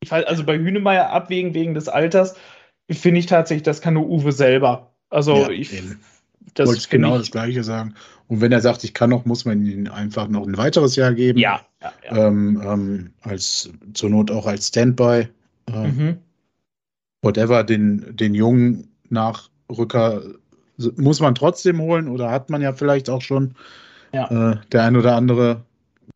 [0.08, 2.34] also bei Hünemeyer abwägen wegen des Alters,
[2.90, 4.92] finde ich tatsächlich, das kann nur Uwe selber.
[5.10, 5.82] Also ja, ich.
[6.54, 7.94] Das wollte ich genau das Gleiche sagen.
[8.26, 11.12] Und wenn er sagt, ich kann noch, muss man ihm einfach noch ein weiteres Jahr
[11.12, 11.38] geben.
[11.38, 11.60] Ja.
[11.82, 12.26] ja, ja.
[12.26, 15.28] Ähm, ähm, als zur Not auch als Standby.
[15.66, 16.18] Äh, mhm.
[17.22, 20.22] Whatever, den, den jungen Nachrücker
[20.96, 23.54] muss man trotzdem holen oder hat man ja vielleicht auch schon.
[24.12, 25.62] Äh, der ein oder andere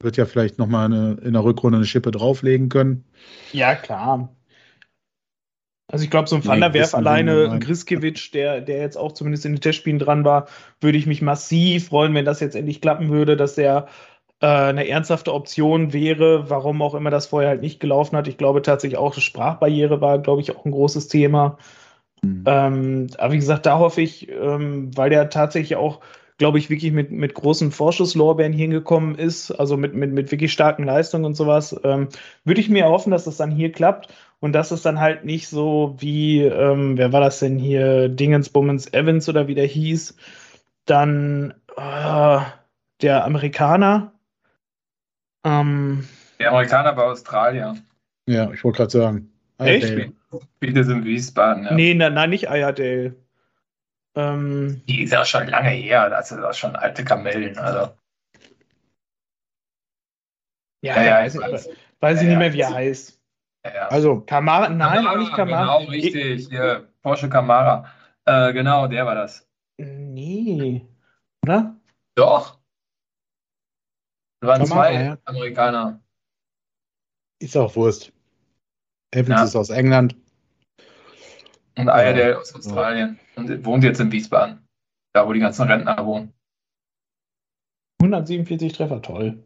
[0.00, 3.04] wird ja vielleicht nochmal in der Rückrunde eine Schippe drauflegen können.
[3.52, 4.34] Ja, klar.
[5.92, 9.12] Also ich glaube, so ein Van der Werf alleine, ein Griskewitsch, der, der jetzt auch
[9.12, 10.48] zumindest in den Testspielen dran war,
[10.80, 13.86] würde ich mich massiv freuen, wenn das jetzt endlich klappen würde, dass der
[14.40, 18.28] äh, eine ernsthafte Option wäre, warum auch immer das vorher halt nicht gelaufen hat.
[18.28, 21.58] Ich glaube tatsächlich auch, Sprachbarriere war, glaube ich, auch ein großes Thema.
[22.22, 22.44] Mhm.
[22.46, 26.00] Ähm, aber wie gesagt, da hoffe ich, ähm, weil der tatsächlich auch
[26.38, 30.84] glaube ich, wirklich mit, mit großen Vorschusslorbeeren hingekommen ist, also mit, mit, mit wirklich starken
[30.84, 32.08] Leistungen und sowas, ähm,
[32.44, 35.48] würde ich mir erhoffen, dass das dann hier klappt und dass es dann halt nicht
[35.48, 40.16] so wie, ähm, wer war das denn hier, Dingensbummens Evans oder wie der hieß,
[40.86, 42.40] dann äh,
[43.00, 44.12] der Amerikaner.
[45.44, 46.06] Ähm,
[46.40, 47.76] der Amerikaner war Australier.
[48.26, 49.30] Ja, ich wollte gerade sagen.
[49.58, 50.10] Echt?
[50.56, 51.74] Spielt es in Wiesbaden, ja.
[51.74, 53.14] Nee, nein, nein, nicht Ayerdale.
[54.16, 57.58] Ähm, die ist ja schon lange her, das sind das schon alte Kamellen.
[57.58, 57.92] Also.
[60.82, 63.20] Ja, ja, ja weiß, weiß, weiß ich nicht mehr, wie er heißt.
[63.62, 65.78] Also, Kamara, nein, Kamara, nicht Kamara.
[65.78, 66.48] Genau, richtig.
[66.48, 67.90] Hier, Porsche Kamara.
[68.26, 69.48] Äh, genau, der war das.
[69.78, 70.86] Nee.
[71.42, 71.74] Oder?
[72.14, 72.60] Doch.
[74.40, 75.18] Das waren Kamara, zwei ja.
[75.24, 76.00] Amerikaner.
[77.40, 78.12] Ist auch Wurst.
[79.12, 79.44] Evans ja.
[79.44, 80.16] ist aus England.
[81.76, 84.66] Und Ayerdale aus Australien und wohnt jetzt in Wiesbaden,
[85.12, 86.32] da wo die ganzen Rentner wohnen.
[88.00, 89.42] 147 Treffer, toll.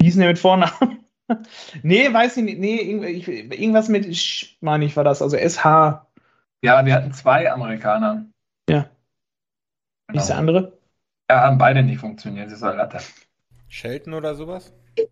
[0.00, 1.04] Wie ist denn der mit Vornamen?
[1.82, 2.58] nee, weiß ich nicht.
[2.58, 5.22] Nee, irgendwas mit, Sch, meine ich, war das.
[5.22, 6.06] Also SH.
[6.62, 8.26] Ja, wir hatten zwei Amerikaner.
[8.68, 8.90] Ja.
[10.08, 10.20] Wie genau.
[10.20, 10.78] ist der andere?
[11.30, 12.98] Ja, haben beide nicht funktioniert, das ist eine Latte.
[13.68, 14.72] Shelton oder sowas?
[14.96, 15.04] Ja,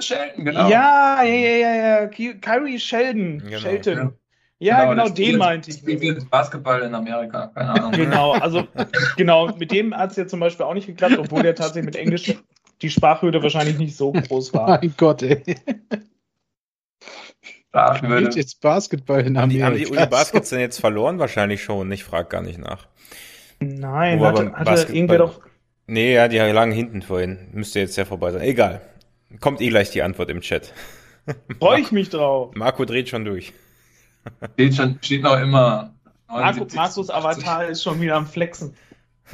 [0.00, 0.68] Shelton, genau.
[0.68, 2.06] Ja, ja, ja, ja, ja.
[2.06, 3.38] Kyrie Sheldon.
[3.38, 3.58] Genau.
[3.58, 4.18] Shelton.
[4.64, 4.86] Ja.
[4.86, 5.76] Genau, genau den meinte ich.
[5.76, 7.92] Spielt Basketball in Amerika, keine Ahnung.
[7.92, 8.66] genau, also
[9.16, 11.96] genau, mit dem hat es ja zum Beispiel auch nicht geklappt, obwohl der tatsächlich mit
[11.96, 12.34] Englisch
[12.80, 14.68] die Sprachhürde wahrscheinlich nicht so groß war.
[14.68, 15.42] Mein Gott, ey.
[17.68, 18.22] starten würde.
[18.22, 19.66] Spielt jetzt Basketball in Amerika.
[19.66, 21.18] Haben die, Uni Baskets denn jetzt verloren?
[21.18, 21.92] Wahrscheinlich schon.
[21.92, 22.86] Ich frage gar nicht nach.
[23.60, 25.40] Nein, Wo hatte, hatte irgendwer doch.
[25.86, 27.48] Nee, ja, die lagen hinten vorhin.
[27.52, 28.40] Müsste jetzt ja vorbei sein.
[28.40, 28.80] Egal.
[29.40, 30.72] Kommt eh gleich die Antwort im Chat.
[31.58, 32.54] Freue ich mich drauf.
[32.54, 33.52] Marco dreht schon durch.
[34.54, 35.94] Steht, schon, steht noch immer.
[36.28, 38.74] Marco, Marcos Avatar ist schon wieder am Flexen.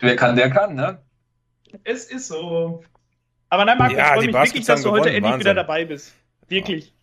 [0.00, 0.98] Wer kann, der kann, ne?
[1.84, 2.84] Es ist so.
[3.48, 5.40] Aber nein, Marco, ja, ich freue mich wirklich, dass du heute endlich Wahnsinn.
[5.40, 6.14] wieder dabei bist.
[6.48, 6.94] Wirklich.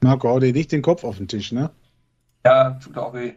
[0.00, 1.70] Marco, hau dir nicht den Kopf auf den Tisch, ne?
[2.44, 3.34] Ja, tut auch weh.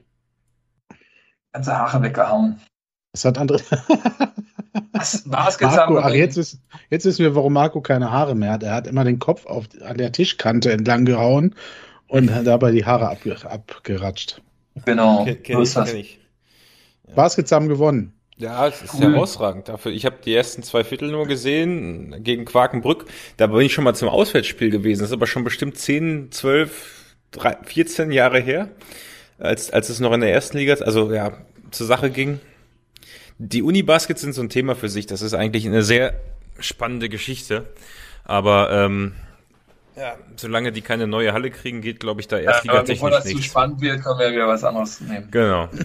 [1.51, 2.59] Ganze Haare weggehauen.
[3.11, 3.59] Das hat andere.
[5.25, 8.63] Was, Marco, ach, jetzt, ist, jetzt wissen wir, warum Marco keine Haare mehr hat.
[8.63, 11.55] Er hat immer den Kopf auf, an der Tischkante entlang gehauen
[12.07, 14.41] und hat dabei die Haare ab, abgeratscht.
[14.85, 15.25] Genau.
[15.25, 16.19] Kenn, kenn ich, kenn ich.
[17.07, 17.15] Ja.
[17.15, 18.13] Baskets haben gewonnen.
[18.37, 19.13] Ja, es ist cool.
[19.13, 19.69] herausragend.
[19.69, 23.05] Dafür, ich habe die ersten zwei Viertel nur gesehen gegen Quakenbrück.
[23.37, 25.01] Da bin ich schon mal zum Auswärtsspiel gewesen.
[25.01, 28.69] Das ist aber schon bestimmt 10, 12, 3, 14 Jahre her,
[29.37, 31.33] als, als es noch in der ersten Liga, also ja,
[31.71, 32.39] zur Sache ging.
[33.37, 35.05] Die Uni-Baskets sind so ein Thema für sich.
[35.07, 36.13] Das ist eigentlich eine sehr
[36.59, 37.65] spannende Geschichte.
[38.23, 39.13] Aber ähm,
[39.95, 43.25] ja, solange die keine neue Halle kriegen, geht, glaube ich, da erst ja, Bevor das
[43.25, 43.41] nichts.
[43.41, 45.29] zu spannend wird, können wir ja wieder was anderes nehmen.
[45.31, 45.69] Genau.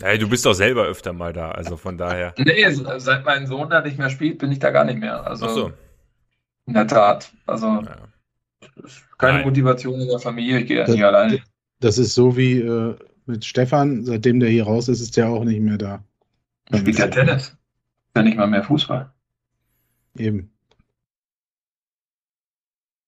[0.00, 2.34] Hey, du bist doch selber öfter mal da, also von daher.
[2.36, 5.24] Nee, seit mein Sohn da nicht mehr spielt, bin ich da gar nicht mehr.
[5.24, 5.72] Also, Ach so.
[6.66, 7.30] In der Tat.
[7.46, 7.98] Also, ja.
[9.16, 9.44] keine Nein.
[9.44, 11.40] Motivation in der Familie, ich gehe ja nicht alleine.
[11.78, 12.96] Das ist so wie äh,
[13.26, 16.02] mit Stefan, seitdem der hier raus ist, ist der auch nicht mehr da.
[16.72, 17.56] Er spielt ja Tennis.
[18.16, 19.12] Ja nicht mal mehr Fußball.
[20.16, 20.50] Eben.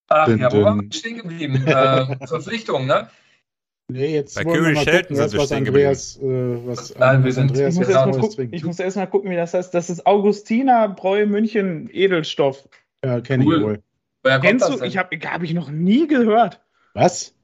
[0.09, 1.67] Ach dün, ja, wo waren wir stehen geblieben?
[1.67, 3.09] äh, Verpflichtung, ne?
[3.89, 7.81] Nee, jetzt Bei Curry Shelton sind was Andreas, äh, was Nein, wir sind, Andreas ich,
[7.81, 9.75] muss erst mal gucken, ich muss erst mal gucken, wie das heißt.
[9.75, 12.67] Das ist Augustiner Bräu München Edelstoff.
[13.05, 13.57] Ja, kenne cool.
[13.57, 13.83] ich wohl.
[14.23, 14.83] Woher Kennst du?
[14.85, 16.63] Ich habe hab ich noch nie gehört.
[16.95, 17.35] Was?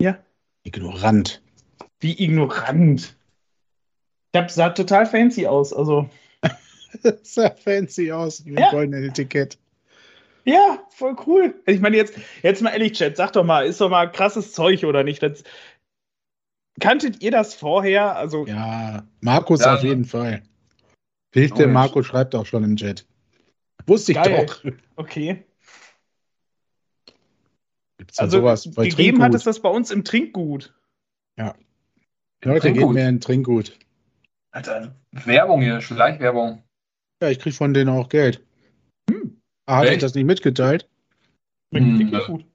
[0.00, 0.18] Ja.
[0.62, 1.42] Ignorant.
[1.98, 3.17] Wie ignorant?
[4.32, 6.08] Ich hab, sah total fancy aus, also.
[7.22, 8.70] sah fancy aus, mit ja.
[8.70, 9.58] goldenen Etikett.
[10.44, 11.54] Ja, voll cool.
[11.66, 14.84] Ich meine, jetzt, jetzt mal ehrlich, Chat, sag doch mal, ist doch mal krasses Zeug
[14.84, 15.22] oder nicht?
[15.22, 15.44] Das,
[16.80, 18.16] kanntet ihr das vorher?
[18.16, 19.74] Also, ja, Markus ja.
[19.74, 20.42] auf jeden Fall.
[21.32, 23.06] Fehlt der Marco schreibt auch schon im Chat.
[23.86, 24.46] Wusste ich Geil.
[24.46, 24.64] doch.
[24.96, 25.44] Okay.
[27.98, 29.24] Gibt's also sowas bei gegeben Trinkgut?
[29.24, 30.74] hat es das bei uns im Trinkgut.
[31.36, 31.54] Ja.
[32.42, 33.78] Leute, geht mehr in Trinkgut.
[34.50, 36.62] Alter, Werbung hier, Schleichwerbung.
[37.22, 38.44] Ja, ich krieg von denen auch Geld.
[39.10, 39.40] Hm.
[39.66, 40.88] Ah, hat ich das nicht mitgeteilt?
[41.74, 42.10] Hm.
[42.26, 42.46] gut.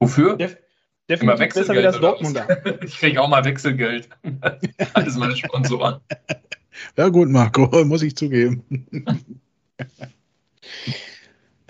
[0.00, 0.36] Wofür?
[0.36, 0.56] Der,
[1.08, 2.46] definitiv besser wie das Dortmunder.
[2.84, 4.08] ich kriege auch mal Wechselgeld.
[4.94, 6.00] Alles meine Sponsoren.
[6.96, 8.62] Ja gut, Marco, muss ich zugeben.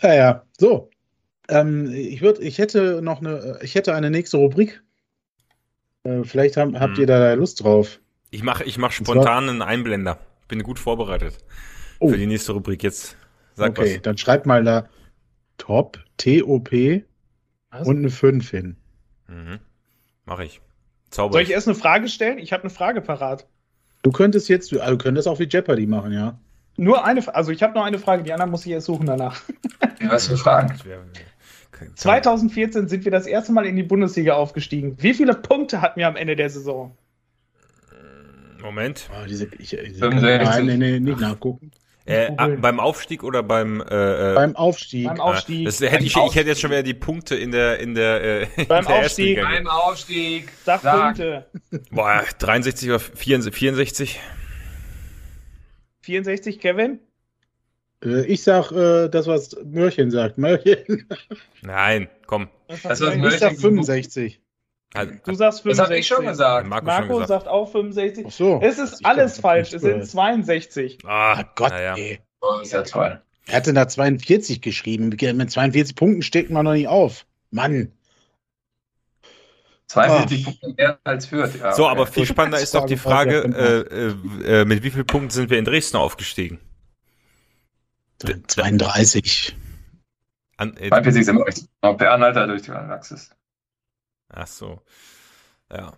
[0.03, 0.91] ja, ja, so.
[1.49, 4.83] Ähm, ich, würd, ich hätte noch eine, ich hätte eine nächste Rubrik.
[6.03, 7.03] Äh, vielleicht haben, habt hm.
[7.03, 8.01] ihr da Lust drauf.
[8.31, 10.19] Ich mache ich mach spontan einen Einblender.
[10.49, 11.39] Bin gut vorbereitet
[11.99, 12.09] oh.
[12.09, 13.17] für die nächste Rubrik jetzt.
[13.55, 14.03] Sag okay, was.
[14.03, 14.89] dann schreib mal da
[15.59, 17.05] Top, T-O-P
[17.85, 18.77] und eine 5 hin.
[19.29, 19.59] Mhm.
[20.25, 20.61] Mach ich.
[21.11, 22.39] Zauber Soll ich erst eine Frage stellen?
[22.39, 23.47] Ich habe eine Frage parat.
[24.03, 26.39] Du könntest jetzt, also du könntest auch wie Jeopardy machen, ja.
[26.77, 29.41] Nur eine, also ich habe noch eine Frage, die anderen muss ich erst suchen danach.
[30.09, 30.77] Was für Fragen?
[31.95, 34.97] 2014 sind wir das erste Mal in die Bundesliga aufgestiegen.
[34.99, 36.97] Wie viele Punkte hatten wir am Ende der Saison?
[38.67, 39.09] Moment.
[39.13, 41.71] Oh, diese, ich, diese nein, nee, nee, nicht nachgucken.
[42.05, 45.07] Äh, beim Aufstieg oder beim äh, äh beim Aufstieg?
[45.07, 45.67] Beim Aufstieg.
[45.67, 48.65] Das hätte ich, ich hätte jetzt schon wieder die Punkte in der in der äh,
[48.65, 49.41] beim in der Aufstieg.
[49.41, 50.53] Beim Aufstieg.
[50.65, 51.47] Sag, Sag Punkte.
[51.93, 54.21] Boah, 63 oder 64?
[56.01, 56.99] 64, Kevin?
[58.05, 60.39] Äh, ich sag äh, das, was Mörchen sagt.
[60.39, 61.09] Mörchen.
[61.63, 62.49] Nein, komm.
[62.67, 64.41] Das, was ich sag 65.
[64.97, 65.77] Also, du sagst 65.
[65.77, 66.69] Das habe ich schon gesagt.
[66.69, 67.29] Marco, Marco schon gesagt.
[67.29, 68.27] sagt auch 65.
[68.27, 68.61] Ach so.
[68.63, 69.73] Es ist alles falsch.
[69.73, 70.99] Es sind 62.
[71.05, 71.97] Ah, Gott, ja.
[71.97, 72.21] ey.
[72.41, 73.21] Oh, ist ja toll.
[73.47, 75.09] Er hatte da 42 geschrieben.
[75.09, 77.27] Mit 42 Punkten steckt man noch nicht auf.
[77.51, 77.93] Mann.
[79.89, 80.51] 42 oh.
[80.51, 81.61] Punkte mehr als Fürth.
[81.61, 81.93] Ja, so, okay.
[81.93, 85.51] aber viel spannender ist doch die Frage, äh, äh, äh, mit wie vielen Punkten sind
[85.51, 86.59] wir in Dresden aufgestiegen?
[88.19, 89.57] 32.
[90.57, 93.31] An, äh, 42 sind wir per Anhalter durch die Galaxis.
[94.29, 94.81] Ach so.
[95.71, 95.97] Ja.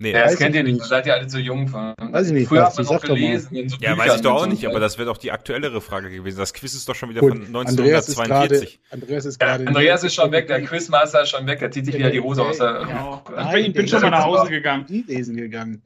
[0.00, 1.66] Nee, ja, das kennt ihr nicht, seid ihr alle zu jung.
[1.66, 1.92] Von.
[1.98, 2.48] Weiß ich nicht.
[2.48, 3.68] Früher habt ihr noch gelesen.
[3.68, 6.38] So ja, weiß ich doch auch nicht, aber das wäre doch die aktuellere Frage gewesen.
[6.38, 8.80] Das Quiz ist doch schon wieder Gut, von 1942.
[8.90, 9.64] Andreas ist gerade.
[9.64, 12.20] Ja, Andreas ist schon weg, der Quizmaster ist schon weg, der zieht sich wieder die
[12.20, 12.84] Hose aus der.
[12.86, 13.24] Genau.
[13.34, 14.86] Nein, ich bin schon mal nach Hause gegangen.
[14.88, 15.82] Die lesen gegangen.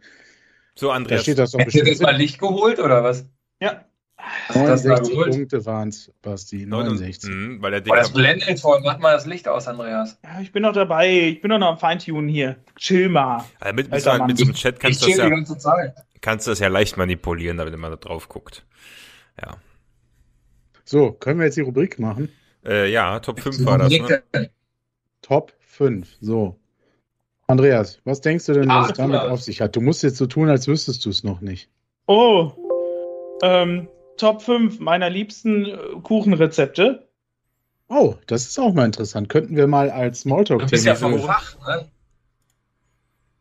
[0.75, 1.21] So, Andreas.
[1.21, 1.83] Da steht das doch bestimmt.
[1.83, 3.25] Hast du jetzt mal Licht geholt oder was?
[3.61, 3.87] Ja.
[4.55, 6.67] 69 Punkte waren es, Basti.
[6.67, 7.31] 69.
[7.31, 8.81] Mhm, weil der Dicker das blendet voll.
[8.85, 10.19] Mach mal das Licht aus, Andreas.
[10.23, 11.11] Ja, ich bin noch dabei.
[11.11, 12.57] Ich bin noch am Feintunen hier.
[12.77, 13.45] Chill mal.
[13.61, 16.69] Also mit, mit, mit, so einem Chat kannst du das ja, kannst du das ja
[16.69, 18.65] leicht manipulieren, damit man da drauf guckt.
[19.41, 19.57] Ja.
[20.85, 22.29] So, können wir jetzt die Rubrik machen?
[22.65, 23.93] Äh, ja, Top 5 war das.
[23.93, 24.51] Ne?
[25.21, 26.59] Top 5, so.
[27.47, 29.77] Andreas, was denkst du denn, was es damit auf sich hat?
[29.77, 31.69] Du musst jetzt so tun, als wüsstest du es noch nicht.
[32.07, 32.53] Oh,
[33.43, 33.89] ähm,
[34.23, 37.09] Top 5 meiner liebsten äh, Kuchenrezepte.
[37.89, 39.29] Oh, das ist auch mal interessant.
[39.29, 40.67] Könnten wir mal als Smalltalk-Thema.
[40.67, 41.91] Du bist ja vom Fach, ne?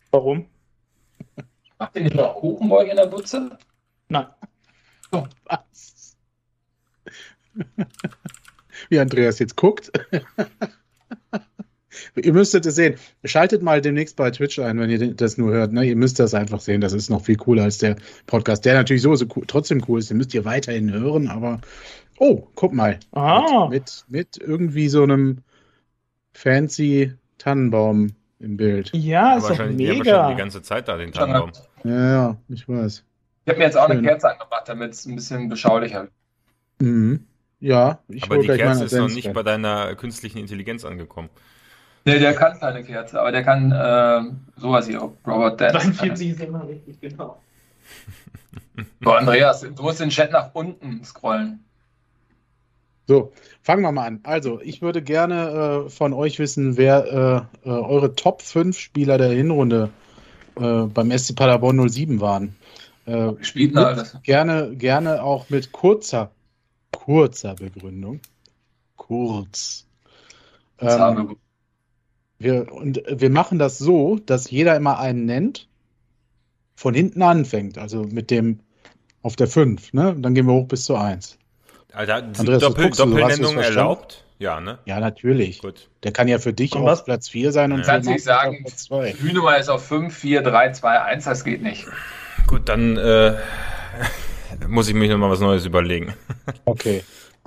[0.10, 0.48] Warum?
[1.78, 3.60] Macht ihr nicht noch Kuchen bei euch in der Butze?
[4.10, 4.26] Nein.
[5.12, 6.18] Oh, was?
[8.90, 9.92] Wie Andreas jetzt guckt.
[12.16, 12.96] ihr müsstet es sehen.
[13.24, 15.74] Schaltet mal demnächst bei Twitch ein, wenn ihr das nur hört.
[15.74, 15.86] Ne?
[15.86, 16.82] Ihr müsst das einfach sehen.
[16.82, 17.96] Das ist noch viel cooler als der
[18.28, 20.10] Podcast, der natürlich so, so cool, trotzdem cool ist.
[20.10, 21.62] Den müsst ihr weiterhin hören, aber
[22.18, 23.00] oh, guck mal.
[23.12, 23.68] Ah.
[23.70, 25.40] Mit, mit, irgendwie so einem
[26.34, 28.92] fancy Tannenbaum im Bild.
[28.94, 30.04] Ja, ist doch mega.
[30.04, 31.52] Die haben die ganze Zeit da den Tannenbaum.
[31.84, 33.04] Ja, ja, ich weiß.
[33.44, 33.98] Ich habe mir jetzt auch Schön.
[33.98, 36.12] eine Kerze angemacht, damit es ein bisschen beschaulicher wird.
[36.80, 37.26] Mhm.
[37.60, 41.30] Ja, ich Aber die Kerze ist noch nicht bei deiner künstlichen Intelligenz angekommen.
[42.06, 45.94] Nee, der kann keine Kerze, aber der kann äh, sowas hier, Robert Dance.
[45.94, 47.42] 42 ist immer richtig, genau.
[49.04, 51.64] So, Andreas, du musst den Chat nach unten scrollen.
[53.08, 54.20] So, fangen wir mal an.
[54.24, 59.18] Also, ich würde gerne äh, von euch wissen, wer äh, äh eure Top 5 Spieler
[59.18, 59.90] der Hinrunde
[60.56, 62.56] äh, beim SC Paderborn 07 waren.
[63.06, 64.18] Äh, Spielten alles.
[64.24, 66.32] Gerne, gerne auch mit kurzer,
[66.92, 68.22] kurzer Begründung.
[68.96, 69.86] Kurz.
[70.80, 71.36] Ähm,
[72.44, 75.68] wir, und wir machen das so, dass jeder immer einen nennt,
[76.76, 78.60] von hinten anfängt, also mit dem
[79.22, 80.10] auf der 5, ne?
[80.10, 81.38] Und dann gehen wir hoch bis zur 1.
[81.94, 84.26] Alter, Andreas, Doppel, Doppelnennung erlaubt?
[84.40, 84.80] Ja, ne?
[84.86, 85.62] Ja, natürlich.
[85.62, 85.90] Gut.
[86.04, 87.86] Der kann ja für dich und auf Platz 4 sein und ja.
[87.86, 88.66] Kannst nicht sagen,
[89.20, 91.86] Hühnemeier ist auf 5, 4, 3, 2, 1, das geht nicht.
[92.48, 93.36] Gut, dann äh,
[94.68, 96.14] muss ich mich nochmal was Neues überlegen.
[96.66, 97.04] Okay.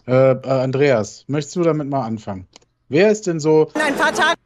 [0.07, 2.47] Äh, äh, Andreas, möchtest du damit mal anfangen?
[2.88, 3.70] Wer ist denn so.
[3.74, 4.38] Ein paar Tage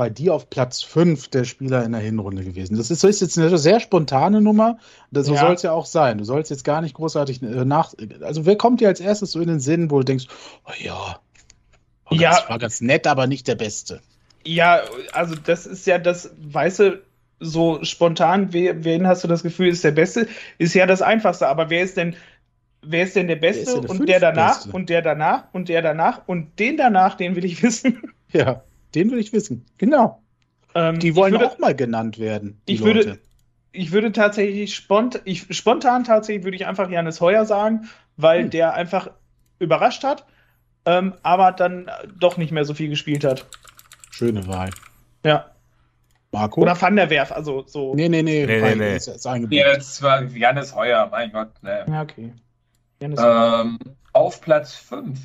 [0.00, 2.74] bei dir auf Platz 5 der Spieler in der Hinrunde gewesen.
[2.74, 4.78] Das ist, ist jetzt eine sehr spontane Nummer.
[5.10, 5.40] Das, so ja.
[5.40, 6.16] soll es ja auch sein.
[6.16, 7.92] Du sollst jetzt gar nicht großartig äh, nach.
[8.22, 10.24] Also, wer kommt dir als erstes so in den Sinn, wo du denkst,
[10.64, 11.20] oh ja,
[12.06, 12.30] war, ja.
[12.30, 14.00] Ganz, war ganz nett, aber nicht der Beste?
[14.42, 14.80] Ja,
[15.12, 17.02] also, das ist ja das, weiße
[17.38, 20.28] so spontan, wen hast du das Gefühl, ist der Beste?
[20.56, 21.46] Ist ja das Einfachste.
[21.46, 22.16] Aber wer ist denn
[22.80, 24.72] wer ist denn der Beste der und der danach Beste?
[24.72, 28.00] und der danach und der danach und den danach, den will ich wissen.
[28.32, 28.62] Ja.
[28.94, 29.66] Den will ich wissen.
[29.78, 30.22] Genau.
[30.74, 32.60] Ähm, die wollen würde, auch mal genannt werden.
[32.66, 32.94] ich Leute.
[32.94, 33.18] würde,
[33.72, 38.50] ich würde tatsächlich spont, ich, spontan tatsächlich würde ich einfach Janis Heuer sagen, weil hm.
[38.50, 39.10] der einfach
[39.58, 40.26] überrascht hat,
[40.86, 43.46] ähm, aber dann doch nicht mehr so viel gespielt hat.
[44.10, 44.70] Schöne Wahl.
[45.24, 45.50] Ja.
[46.32, 46.60] Marco?
[46.60, 47.94] Oder Van der Werf, also so.
[47.94, 48.46] Nee, nee, nee.
[48.46, 48.96] nee, nee, nee.
[48.96, 51.50] Ist, ist ja, das war Janis Heuer, mein Gott.
[51.62, 51.80] Nee.
[51.88, 52.32] Ja, okay.
[53.00, 53.78] Ähm,
[54.12, 55.18] auf Platz 5.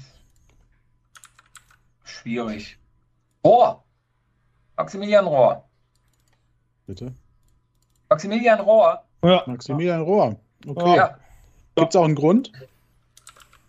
[2.04, 2.80] Schwierig.
[3.46, 3.84] Rohr.
[4.76, 5.64] Maximilian Rohr.
[6.88, 7.14] Bitte?
[8.10, 9.04] Maximilian Rohr.
[9.24, 9.44] Ja.
[9.46, 10.36] Maximilian Rohr.
[10.68, 10.96] Okay.
[10.96, 11.18] Ja.
[11.76, 12.52] Gibt es auch einen Grund?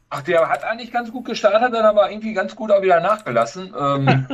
[0.09, 3.75] Ach, der hat eigentlich ganz gut gestartet, dann aber irgendwie ganz gut auch wieder nachgelassen.
[3.79, 4.27] Ähm,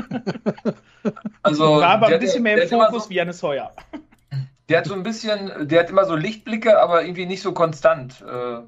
[1.42, 3.72] also, War aber ein bisschen der, mehr im Fokus so, wie Janis Heuer.
[4.68, 8.22] Der hat so ein bisschen, der hat immer so Lichtblicke, aber irgendwie nicht so konstant.
[8.22, 8.58] Äh,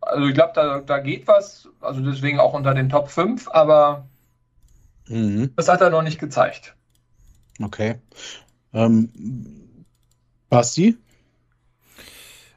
[0.00, 1.68] also ich glaube, da, da geht was.
[1.80, 4.04] Also deswegen auch unter den Top 5, aber
[5.08, 5.52] Mhm.
[5.56, 6.74] Das hat er noch nicht gezeigt.
[7.60, 7.96] Okay.
[8.72, 9.10] Ähm,
[10.48, 10.96] Basti?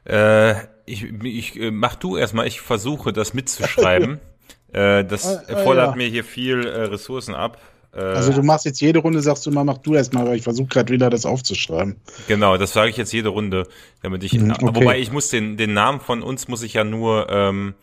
[0.04, 0.54] Äh,
[0.86, 4.20] ich, ich äh, mach du erstmal, ich versuche das mitzuschreiben.
[4.72, 5.96] äh, das ah, ah, fordert ja.
[5.96, 7.60] mir hier viel äh, Ressourcen ab.
[7.92, 10.42] Äh, also du machst jetzt jede Runde, sagst du mal, mach du erstmal, weil ich
[10.42, 11.96] versuche gerade wieder das aufzuschreiben.
[12.28, 13.66] Genau, das sage ich jetzt jede Runde,
[14.02, 14.34] damit ich.
[14.34, 14.66] Mhm, okay.
[14.74, 17.74] Wobei ich muss den, den Namen von uns muss ich ja nur ähm,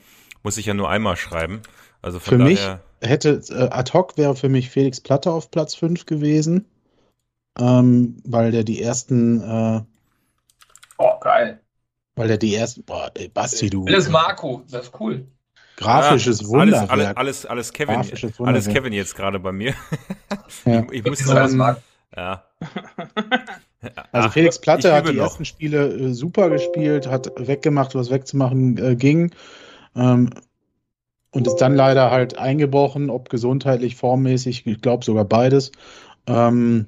[0.43, 1.61] muss ich ja nur einmal schreiben.
[2.01, 2.69] Also von Für daher, mich
[3.03, 6.65] hätte äh, ad hoc wäre für mich Felix Platte auf Platz 5 gewesen,
[7.59, 9.41] ähm, weil der die ersten.
[9.41, 9.81] Äh,
[10.97, 11.59] oh, geil.
[12.15, 12.83] Weil der die ersten.
[12.83, 13.85] Boah, ey, Basti, du.
[13.85, 15.27] Das ist Marco, das ist cool.
[15.77, 16.89] Grafisches ja, Wunder.
[16.89, 18.03] Alles, alles, alles, Kevin.
[18.39, 19.73] Alles Kevin jetzt gerade bei mir.
[20.65, 20.85] Ja.
[20.91, 21.77] Ich, ich muss sagen.
[22.15, 22.43] Ja.
[24.13, 25.23] Also Felix Platte hat die noch.
[25.23, 29.33] ersten Spiele äh, super gespielt, hat weggemacht, was wegzumachen äh, ging.
[29.93, 30.29] Ähm,
[31.33, 35.71] und ist dann leider halt eingebrochen, ob gesundheitlich, formmäßig, ich glaube sogar beides.
[36.27, 36.85] Ähm,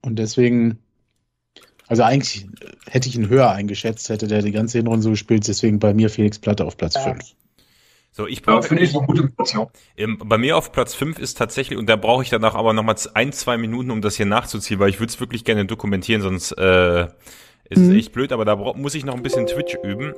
[0.00, 0.78] und deswegen,
[1.88, 2.46] also eigentlich
[2.88, 6.08] hätte ich ihn höher eingeschätzt, hätte der die ganze Hinrunde so gespielt, deswegen bei mir
[6.08, 7.18] Felix Platte auf Platz 5.
[8.12, 8.56] So, ich brauche.
[8.56, 9.68] Ja, finde ich eine gute Position.
[10.24, 13.32] Bei mir auf Platz 5 ist tatsächlich, und da brauche ich danach aber nochmal ein,
[13.32, 17.04] zwei Minuten, um das hier nachzuziehen, weil ich würde es wirklich gerne dokumentieren, sonst äh,
[17.68, 17.90] ist mhm.
[17.90, 20.14] es echt blöd, aber da muss ich noch ein bisschen Twitch üben.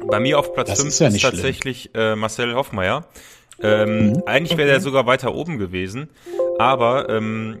[0.00, 3.06] Bei mir auf Platz 5 ist, ja ist tatsächlich äh, Marcel Hoffmeier.
[3.62, 4.22] Ähm, mhm.
[4.26, 4.78] Eigentlich wäre okay.
[4.78, 6.10] er sogar weiter oben gewesen,
[6.58, 7.60] aber ähm,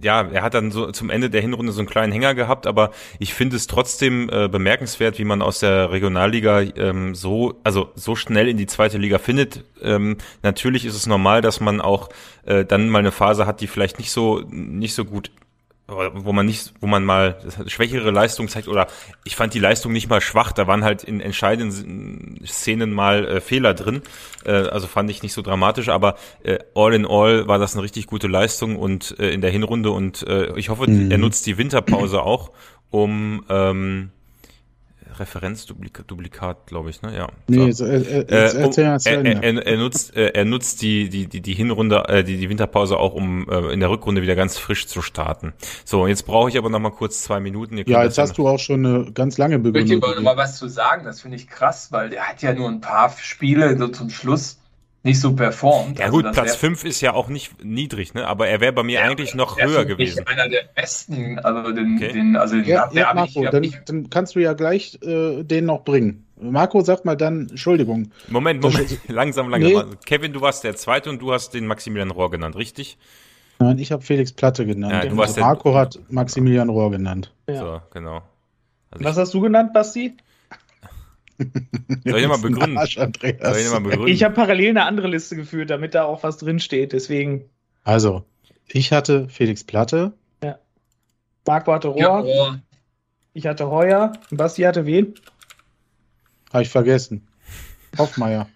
[0.00, 2.92] ja, er hat dann so zum Ende der Hinrunde so einen kleinen Hänger gehabt, aber
[3.18, 8.14] ich finde es trotzdem äh, bemerkenswert, wie man aus der Regionalliga ähm, so, also so
[8.14, 9.64] schnell in die zweite Liga findet.
[9.82, 12.08] Ähm, natürlich ist es normal, dass man auch
[12.44, 15.30] äh, dann mal eine Phase hat, die vielleicht nicht so nicht so gut
[15.88, 18.88] wo man nicht, wo man mal schwächere Leistung zeigt oder
[19.24, 23.40] ich fand die Leistung nicht mal schwach, da waren halt in entscheidenden Szenen mal äh,
[23.40, 24.02] Fehler drin,
[24.44, 27.82] äh, also fand ich nicht so dramatisch, aber äh, all in all war das eine
[27.82, 31.10] richtig gute Leistung und äh, in der Hinrunde und äh, ich hoffe, mhm.
[31.10, 32.52] er nutzt die Winterpause auch,
[32.90, 34.10] um ähm,
[35.20, 37.16] Referenzduplikat, glaube ich, ne?
[37.16, 37.28] Ja.
[37.46, 41.54] Nee, äh, äh, äh, er, er, er, nutzt, äh, er nutzt die, die, die, die
[41.54, 45.02] Hinrunde, äh, die, die Winterpause auch, um äh, in der Rückrunde wieder ganz frisch zu
[45.02, 45.52] starten.
[45.84, 47.78] So, jetzt brauche ich aber noch mal kurz zwei Minuten.
[47.86, 49.98] Ja, jetzt hast du auch schon eine ganz lange Begründung.
[49.98, 52.68] Ich möchte mal was zu sagen, das finde ich krass, weil der hat ja nur
[52.68, 54.58] ein paar Spiele so zum Schluss
[55.02, 55.98] nicht so performt.
[55.98, 58.26] Ja also gut, Platz 5 ist ja auch nicht niedrig, ne?
[58.26, 60.26] aber er wäre bei mir ja, eigentlich noch höher gewesen.
[60.26, 62.12] Einer der besten, also den, okay.
[62.12, 65.44] den also den ja, ja, Marco, ich, dann, ich, dann, kannst du ja gleich äh,
[65.44, 66.26] den noch bringen.
[66.40, 68.10] Marco, sag mal dann, Entschuldigung.
[68.28, 69.90] Moment, Moment, langsam, langsam.
[69.90, 69.96] Nee.
[70.04, 72.98] Kevin, du warst der Zweite und du hast den Maximilian Rohr genannt, richtig?
[73.60, 75.04] Nein, ich habe Felix Platte genannt.
[75.04, 77.32] Ja, also Marco hat Maximilian Rohr genannt.
[77.48, 77.58] Ja.
[77.58, 78.22] So, genau.
[78.90, 80.16] Also Was hast du genannt, Basti?
[82.04, 82.78] Soll ich mal begründen?
[82.78, 84.08] Arsch, Soll ich mal begründen?
[84.08, 86.92] Ich habe parallel eine andere Liste geführt, damit da auch was drin steht.
[86.92, 87.44] Deswegen.
[87.84, 88.24] Also,
[88.66, 90.12] ich hatte Felix Platte.
[90.42, 90.58] Ja.
[91.46, 92.00] Marco hatte Rohr.
[92.00, 92.60] Ja, Rohr.
[93.34, 94.12] Ich hatte Heuer.
[94.30, 95.14] Und Basti hatte wen?
[96.52, 97.28] Habe ich vergessen.
[97.96, 98.48] Hoffmeier.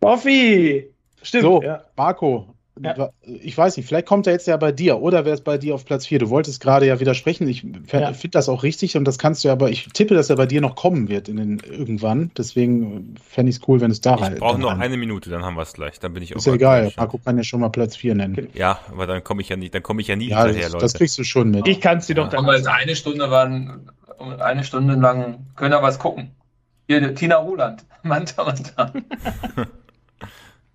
[0.00, 0.90] Boffi!
[1.22, 1.42] Stimmt.
[1.42, 1.84] So, ja.
[1.96, 3.10] Marco, ja.
[3.22, 5.74] Ich weiß nicht, vielleicht kommt er jetzt ja bei dir oder wäre es bei dir
[5.74, 6.18] auf Platz 4.
[6.18, 7.48] Du wolltest gerade ja widersprechen.
[7.48, 8.12] Ich ja.
[8.12, 10.46] finde das auch richtig und das kannst du ja, aber ich tippe, dass er bei
[10.46, 12.30] dir noch kommen wird in den, irgendwann.
[12.36, 14.34] Deswegen fände ich es cool, wenn es da ich halt.
[14.34, 15.98] Ich brauche noch eine Minute, dann haben wir es gleich.
[16.00, 16.38] Dann bin ich auch.
[16.38, 16.92] Ist ja egal.
[16.96, 18.48] Marco kann ja schon mal Platz 4 nennen.
[18.54, 20.72] Ja, aber dann komme ich ja nicht, dann komme ich ja nie ja, hinterher, das,
[20.72, 20.84] Leute.
[20.84, 21.66] Das kriegst du schon mit.
[21.66, 22.44] Ich kann es dir doch dann.
[22.44, 23.90] Aber jetzt eine Stunde waren,
[24.38, 26.30] eine Stunde lang können wir was gucken.
[26.86, 27.84] Hier, Tina Ruland.
[28.02, 28.92] Manta, Manta.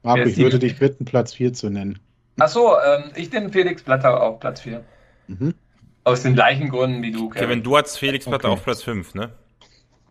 [0.05, 1.99] Marco, ich würde dich bitten, Platz 4 zu nennen.
[2.37, 4.83] Achso, ähm, ich nehme Felix Blatter auf Platz 4.
[5.27, 5.55] Mhm.
[6.03, 7.47] Aus den gleichen Gründen wie du, Kevin.
[7.47, 8.53] Kevin, du hast Felix Blatter okay.
[8.53, 9.31] auf Platz 5, ne?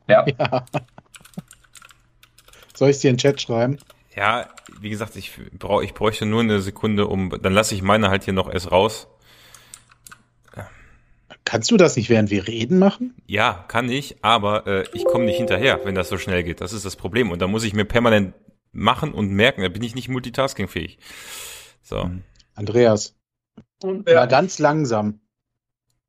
[0.08, 0.26] Ja.
[0.38, 0.64] ja.
[2.74, 3.78] Soll ich es dir in den Chat schreiben?
[4.16, 4.48] Ja,
[4.80, 7.30] wie gesagt, ich, brauch, ich bräuchte nur eine Sekunde, um.
[7.40, 9.06] Dann lasse ich meine halt hier noch erst raus.
[11.44, 13.14] Kannst du das nicht während wir reden machen?
[13.26, 16.62] Ja, kann ich, aber äh, ich komme nicht hinterher, wenn das so schnell geht.
[16.62, 17.30] Das ist das Problem.
[17.30, 18.34] Und da muss ich mir permanent
[18.74, 19.62] machen und merken.
[19.62, 20.98] Da bin ich nicht multitaskingfähig.
[21.82, 22.04] So.
[22.04, 22.22] Hm.
[22.54, 23.14] Andreas.
[23.82, 24.16] Und, ja.
[24.16, 25.20] Mal ganz langsam.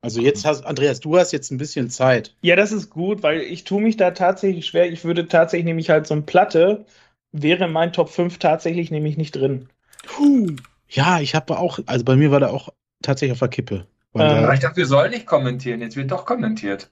[0.00, 2.36] Also jetzt hast, Andreas, du hast jetzt ein bisschen Zeit.
[2.40, 4.90] Ja, das ist gut, weil ich tue mich da tatsächlich schwer.
[4.90, 6.86] Ich würde tatsächlich nämlich halt so ein Platte,
[7.32, 9.68] wäre mein Top 5 tatsächlich nämlich nicht drin.
[10.04, 10.54] Puh.
[10.88, 12.68] Ja, ich habe auch, also bei mir war da auch
[13.02, 13.86] tatsächlich auf der Kippe.
[14.14, 15.80] Ähm, ich dachte, wir sollen nicht kommentieren.
[15.80, 16.90] Jetzt wird doch kommentiert.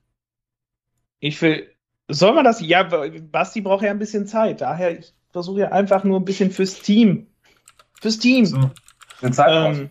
[1.20, 1.70] Ich will,
[2.08, 2.60] soll man das?
[2.60, 4.60] Ja, Basti braucht ja ein bisschen Zeit.
[4.60, 7.26] Daher, ich versuche ja einfach nur ein bisschen fürs Team
[8.04, 8.44] Fürs Team.
[8.44, 8.70] So,
[9.48, 9.88] ähm,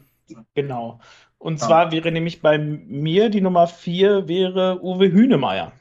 [0.53, 0.99] genau.
[1.39, 1.65] Und ja.
[1.65, 5.71] zwar wäre nämlich bei mir die Nummer vier wäre Uwe Hünemeyer.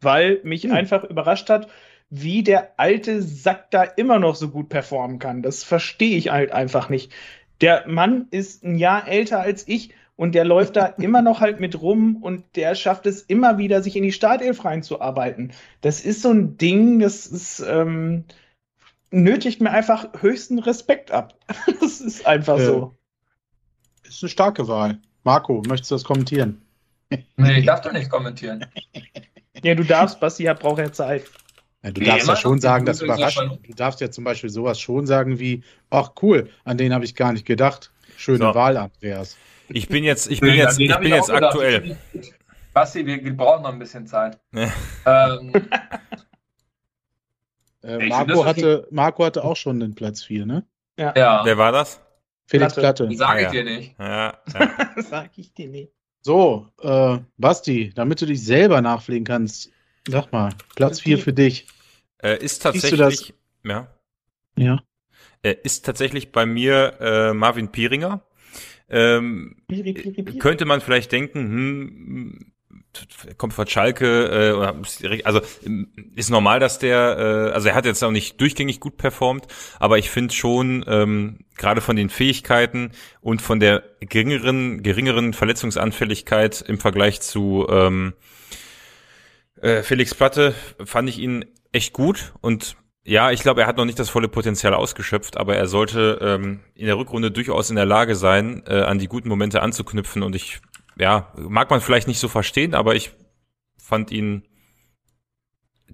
[0.00, 0.72] Weil mich hm.
[0.72, 1.68] einfach überrascht hat,
[2.10, 5.42] wie der alte Sack da immer noch so gut performen kann.
[5.42, 7.12] Das verstehe ich halt einfach nicht.
[7.60, 11.60] Der Mann ist ein Jahr älter als ich und der läuft da immer noch halt
[11.60, 15.52] mit rum und der schafft es immer wieder, sich in die Startelf reinzuarbeiten.
[15.82, 18.24] Das ist so ein Ding, das ist, ähm,
[19.10, 21.34] nötigt mir einfach höchsten Respekt ab.
[21.80, 22.94] das ist einfach äh, so.
[24.04, 24.98] Ist eine starke Wahl.
[25.24, 26.62] Marco, möchtest du das kommentieren?
[27.36, 28.64] Nee, ich darf doch nicht kommentieren.
[29.62, 31.24] ja, du darfst, Basti hat braucht ja Zeit.
[31.82, 33.38] Ja, du darfst ja schon sagen, das überrascht.
[33.38, 37.14] Du darfst ja zum Beispiel sowas schon sagen wie, ach cool, an den habe ich
[37.14, 37.90] gar nicht gedacht.
[38.16, 38.54] Schöne so.
[38.54, 39.36] Wahl, Andreas.
[39.68, 41.96] Ich bin jetzt, ich bin nee, jetzt, ich bin jetzt aktuell.
[42.72, 44.38] Basti, wir brauchen noch ein bisschen Zeit.
[44.52, 45.52] ähm,
[47.82, 50.66] äh, Marco, hatte, Marco hatte auch schon den Platz 4, ne?
[50.98, 51.14] Ja.
[51.16, 51.44] ja.
[51.44, 52.00] Wer war das?
[52.46, 53.04] Felix Platte.
[53.04, 53.16] Platte.
[53.16, 53.94] Sag ich ah, dir nicht.
[53.98, 54.90] Ja, ja.
[55.02, 55.92] Sag ich dir nicht.
[56.22, 59.70] So, äh, Basti, damit du dich selber nachpflegen kannst,
[60.08, 61.66] sag mal, Platz 4 für dich.
[62.22, 63.34] Äh, ist tatsächlich.
[63.64, 63.88] Ja.
[64.56, 64.82] Ja.
[65.42, 68.22] Äh, ist tatsächlich bei mir äh, Marvin Pieringer.
[68.88, 70.38] Ähm, Piri, Piri, Piri.
[70.38, 72.52] Könnte man vielleicht denken, hm,
[73.36, 75.40] kommt von Schalke, äh, also
[76.14, 79.46] ist normal, dass der, äh, also er hat jetzt auch nicht durchgängig gut performt,
[79.78, 86.64] aber ich finde schon, ähm, gerade von den Fähigkeiten und von der geringeren, geringeren Verletzungsanfälligkeit
[86.66, 88.14] im Vergleich zu ähm,
[89.60, 90.54] äh, Felix Platte
[90.84, 92.76] fand ich ihn echt gut und
[93.08, 96.60] ja, ich glaube, er hat noch nicht das volle Potenzial ausgeschöpft, aber er sollte ähm,
[96.74, 100.22] in der Rückrunde durchaus in der Lage sein, äh, an die guten Momente anzuknüpfen.
[100.22, 100.60] Und ich,
[100.98, 103.12] ja, mag man vielleicht nicht so verstehen, aber ich
[103.76, 104.42] fand ihn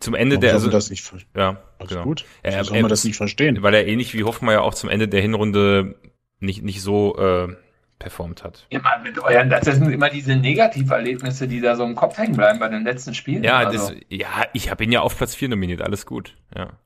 [0.00, 2.02] zum Ende der also das nicht ja Alles genau.
[2.02, 2.24] gut.
[2.42, 3.62] Er, soll man das nicht verstehen?
[3.62, 5.94] Weil er ähnlich wie Hoffmeier auch zum Ende der Hinrunde
[6.40, 7.54] nicht nicht so äh,
[7.98, 8.66] performt hat.
[8.70, 12.36] Ja, Mann, mit euren, das sind immer diese Negativerlebnisse, die da so im Kopf hängen
[12.36, 13.44] bleiben bei den letzten Spielen.
[13.44, 13.90] Ja, also.
[13.90, 16.36] das, ja ich habe ihn ja auf Platz 4 nominiert, alles gut.
[16.56, 16.78] Ja.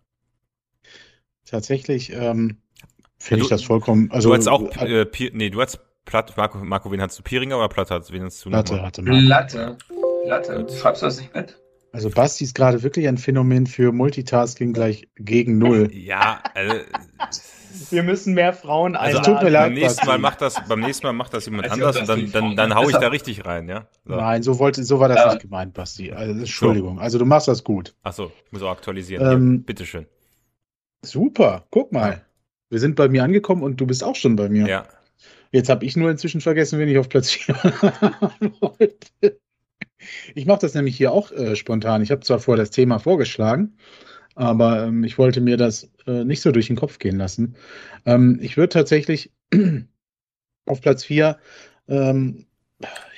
[1.46, 2.58] Tatsächlich ähm,
[3.18, 4.10] finde ja, ich das vollkommen.
[4.12, 7.22] Also, du hast auch, äh, Pier, nee, du hast Platt, Marco, Marco, wen hast du?
[7.22, 8.48] Pieringer oder Platt hast wen hast du?
[8.48, 9.76] Platte hatte Platte.
[10.24, 10.66] Platte.
[10.74, 11.58] Schreibst du das nicht mit?
[11.92, 15.90] Also Basti ist gerade wirklich ein Phänomen für Multitasking gleich gegen Null.
[15.92, 16.76] Ja, also,
[17.90, 19.18] wir müssen mehr Frauen einladen.
[19.18, 21.70] Also tut mir leid, beim nächsten Mal macht das, beim nächsten Mal macht das jemand
[21.70, 23.86] anders und dann, dann, dann hau ich da richtig rein, ja?
[24.06, 24.16] So.
[24.16, 25.32] Nein, so wollte, so war das ja.
[25.32, 26.12] nicht gemeint, Basti.
[26.12, 26.96] Also, Entschuldigung.
[26.96, 27.02] So.
[27.02, 27.94] Also du machst das gut.
[28.02, 29.30] Ach so, ich muss auch aktualisieren.
[29.30, 30.06] Ähm, bitteschön.
[31.02, 32.22] Super, guck mal.
[32.70, 34.66] Wir sind bei mir angekommen und du bist auch schon bei mir.
[34.66, 34.86] Ja.
[35.50, 37.54] Jetzt habe ich nur inzwischen vergessen, wen ich auf Platz 4
[38.60, 39.40] wollte.
[40.34, 42.02] Ich mache das nämlich hier auch äh, spontan.
[42.02, 43.76] Ich habe zwar vorher das Thema vorgeschlagen,
[44.34, 47.56] aber ähm, ich wollte mir das äh, nicht so durch den Kopf gehen lassen.
[48.06, 49.32] Ähm, ich würde tatsächlich
[50.66, 51.38] auf Platz 4,
[51.88, 52.46] ähm,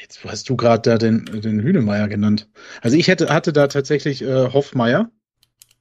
[0.00, 2.48] jetzt hast du gerade da den, den Hühnemeier genannt.
[2.80, 5.10] Also ich hätte, hatte da tatsächlich äh, Hoffmeier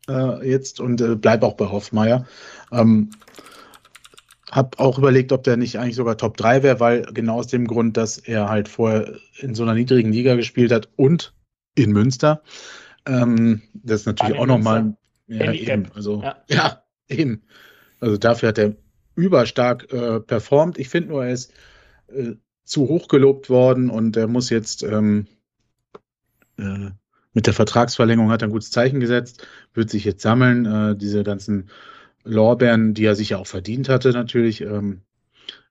[0.09, 2.25] äh, jetzt und äh, bleib auch bei Hoffmeier.
[4.49, 7.47] Ähm, hab auch überlegt, ob der nicht eigentlich sogar Top 3 wäre, weil genau aus
[7.47, 11.33] dem Grund, dass er halt vorher in so einer niedrigen Liga gespielt hat und
[11.75, 12.41] in Münster.
[13.05, 14.95] Ähm, das ist natürlich auch nochmal.
[15.27, 16.37] Ja, eben, also, ja.
[16.49, 16.83] ja.
[17.07, 17.43] eben.
[17.99, 18.75] Also dafür hat er
[19.15, 20.77] überstark äh, performt.
[20.79, 21.53] Ich finde nur, er ist
[22.07, 25.27] äh, zu hoch gelobt worden und er muss jetzt ähm,
[26.57, 26.91] äh,
[27.33, 30.65] mit der Vertragsverlängerung hat er ein gutes Zeichen gesetzt, wird sich jetzt sammeln.
[30.65, 31.69] Äh, diese ganzen
[32.29, 35.01] Lorbeeren, die er sich ja auch verdient hatte, natürlich ähm,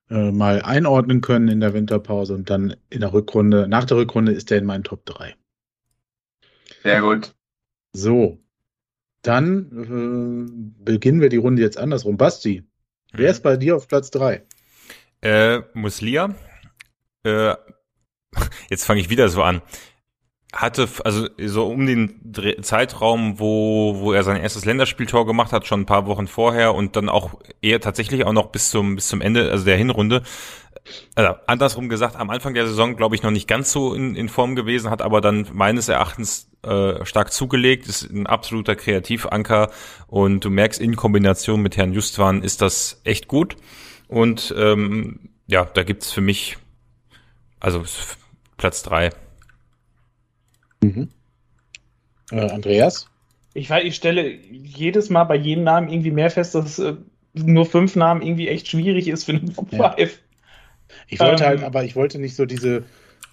[0.09, 4.31] äh, mal einordnen können in der Winterpause und dann in der Rückrunde, nach der Rückrunde
[4.31, 5.35] ist er in meinen Top 3.
[6.83, 7.35] Sehr gut.
[7.93, 8.39] So,
[9.21, 12.17] dann äh, beginnen wir die Runde jetzt andersrum.
[12.17, 12.63] Basti,
[13.11, 13.31] wer mhm.
[13.31, 14.43] ist bei dir auf Platz 3?
[15.21, 16.35] Äh, Muslia.
[17.23, 17.55] Äh,
[18.69, 19.61] jetzt fange ich wieder so an
[20.51, 25.81] hatte also so um den Zeitraum, wo wo er sein erstes Länderspieltor gemacht hat, schon
[25.81, 29.21] ein paar Wochen vorher und dann auch eher tatsächlich auch noch bis zum bis zum
[29.21, 30.23] Ende also der Hinrunde.
[31.13, 34.27] Also andersrum gesagt, am Anfang der Saison glaube ich noch nicht ganz so in, in
[34.27, 39.69] Form gewesen, hat aber dann meines Erachtens äh, stark zugelegt, ist ein absoluter Kreativanker
[40.07, 43.55] und du merkst in Kombination mit Herrn Justwan ist das echt gut
[44.07, 46.57] und ähm, ja, da gibt's für mich
[47.59, 47.83] also
[48.57, 49.11] Platz drei.
[50.81, 51.09] Mhm.
[52.31, 53.07] Äh, Andreas?
[53.53, 56.95] Ich, ich stelle jedes Mal bei jedem Namen irgendwie mehr fest, dass äh,
[57.33, 59.91] nur fünf Namen irgendwie echt schwierig ist für einen Top ja.
[59.91, 60.19] 5.
[61.07, 62.83] Ich wollte halt, ähm, halt, aber ich wollte nicht so diese,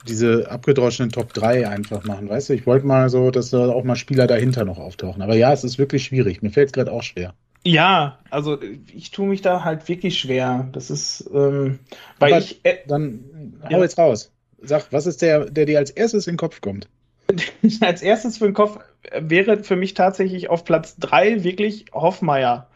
[0.07, 2.55] diese abgedroschenen Top 3 einfach machen, weißt du?
[2.55, 5.23] Ich wollte mal so, dass da auch mal Spieler dahinter noch auftauchen.
[5.23, 6.43] Aber ja, es ist wirklich schwierig.
[6.43, 7.35] Mir fällt es gerade auch schwer.
[7.65, 10.69] Ja, also ich tue mich da halt wirklich schwer.
[10.73, 11.81] Das ist, ähm,
[12.19, 12.61] weil aber ich.
[12.65, 13.83] Äh, dann hau ja.
[13.83, 14.33] jetzt raus.
[14.59, 16.89] Sag, was ist der, der dir als erstes in den Kopf kommt?
[17.81, 18.79] als erstes für den Kopf
[19.19, 22.69] wäre für mich tatsächlich auf Platz 3 wirklich Hoffmeier.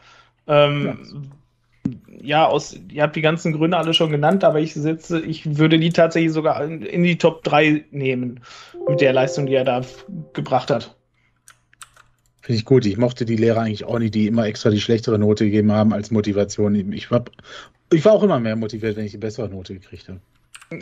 [0.47, 0.99] Ähm,
[1.85, 1.93] ja.
[2.21, 2.47] ja.
[2.47, 5.91] aus, ihr habt die ganzen Gründe alle schon genannt, aber ich setze, ich würde die
[5.91, 8.41] tatsächlich sogar in die Top 3 nehmen,
[8.87, 9.81] mit der Leistung, die er da
[10.33, 10.95] gebracht hat.
[12.41, 12.85] Finde ich gut.
[12.85, 15.93] Ich mochte die Lehrer eigentlich auch nicht, die immer extra die schlechtere Note gegeben haben
[15.93, 16.91] als Motivation.
[16.91, 17.23] Ich war,
[17.91, 20.19] ich war auch immer mehr motiviert, wenn ich die bessere Note gekriegt habe.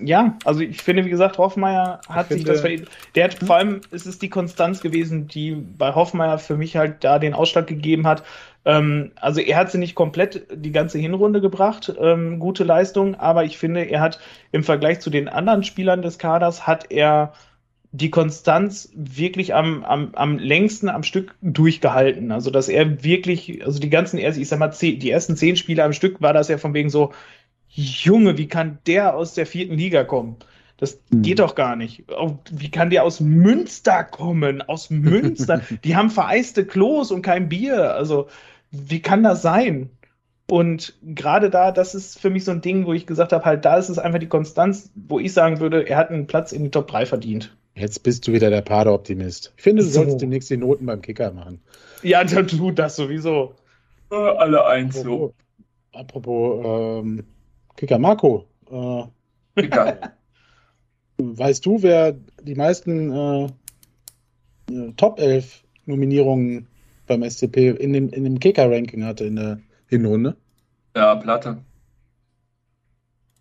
[0.04, 2.90] Ja, also ich finde, wie gesagt, Hoffmeier hat ich sich finde, das verdient.
[3.16, 7.04] Der hat vor allem, ist es die Konstanz gewesen, die bei Hoffmeier für mich halt
[7.04, 8.24] da den Ausschlag gegeben hat.
[8.66, 13.46] Ähm, also er hat sie nicht komplett die ganze Hinrunde gebracht, ähm, gute Leistung, aber
[13.46, 14.20] ich finde, er hat
[14.52, 17.34] im Vergleich zu den anderen Spielern des Kaders, hat er
[17.92, 22.32] die Konstanz wirklich am, am, am längsten am Stück durchgehalten.
[22.32, 25.84] Also, dass er wirklich, also die ganzen, ich sag mal, zehn, die ersten zehn Spiele
[25.84, 27.12] am Stück war das ja von wegen so,
[27.70, 30.38] Junge, wie kann der aus der vierten Liga kommen?
[30.78, 31.22] Das mhm.
[31.22, 32.06] geht doch gar nicht.
[32.52, 34.62] Wie kann der aus Münster kommen?
[34.62, 35.62] Aus Münster?
[35.84, 37.94] Die haben vereiste Klos und kein Bier.
[37.94, 38.28] Also,
[38.72, 39.90] wie kann das sein?
[40.50, 43.66] Und gerade da, das ist für mich so ein Ding, wo ich gesagt habe, halt,
[43.66, 46.64] da ist es einfach die Konstanz, wo ich sagen würde, er hat einen Platz in
[46.64, 47.56] die Top 3 verdient.
[47.76, 49.54] Jetzt bist du wieder der Pader-Optimist.
[49.58, 49.96] Ich finde, du so.
[49.96, 51.62] solltest demnächst die Noten beim Kicker machen.
[52.02, 53.54] Ja, dann tu das sowieso.
[54.12, 55.34] Äh, alle eins so.
[55.94, 57.26] Apropos ähm,
[57.80, 58.46] Kicker Marco.
[58.70, 60.12] Äh, Kicker.
[61.18, 62.12] weißt du, wer
[62.42, 63.46] die meisten äh,
[64.70, 66.68] äh Top 11 Nominierungen
[67.08, 70.36] beim SCP in dem, in dem Kicker-Ranking hatte in der Hinrunde?
[70.94, 71.60] Ja, Platte.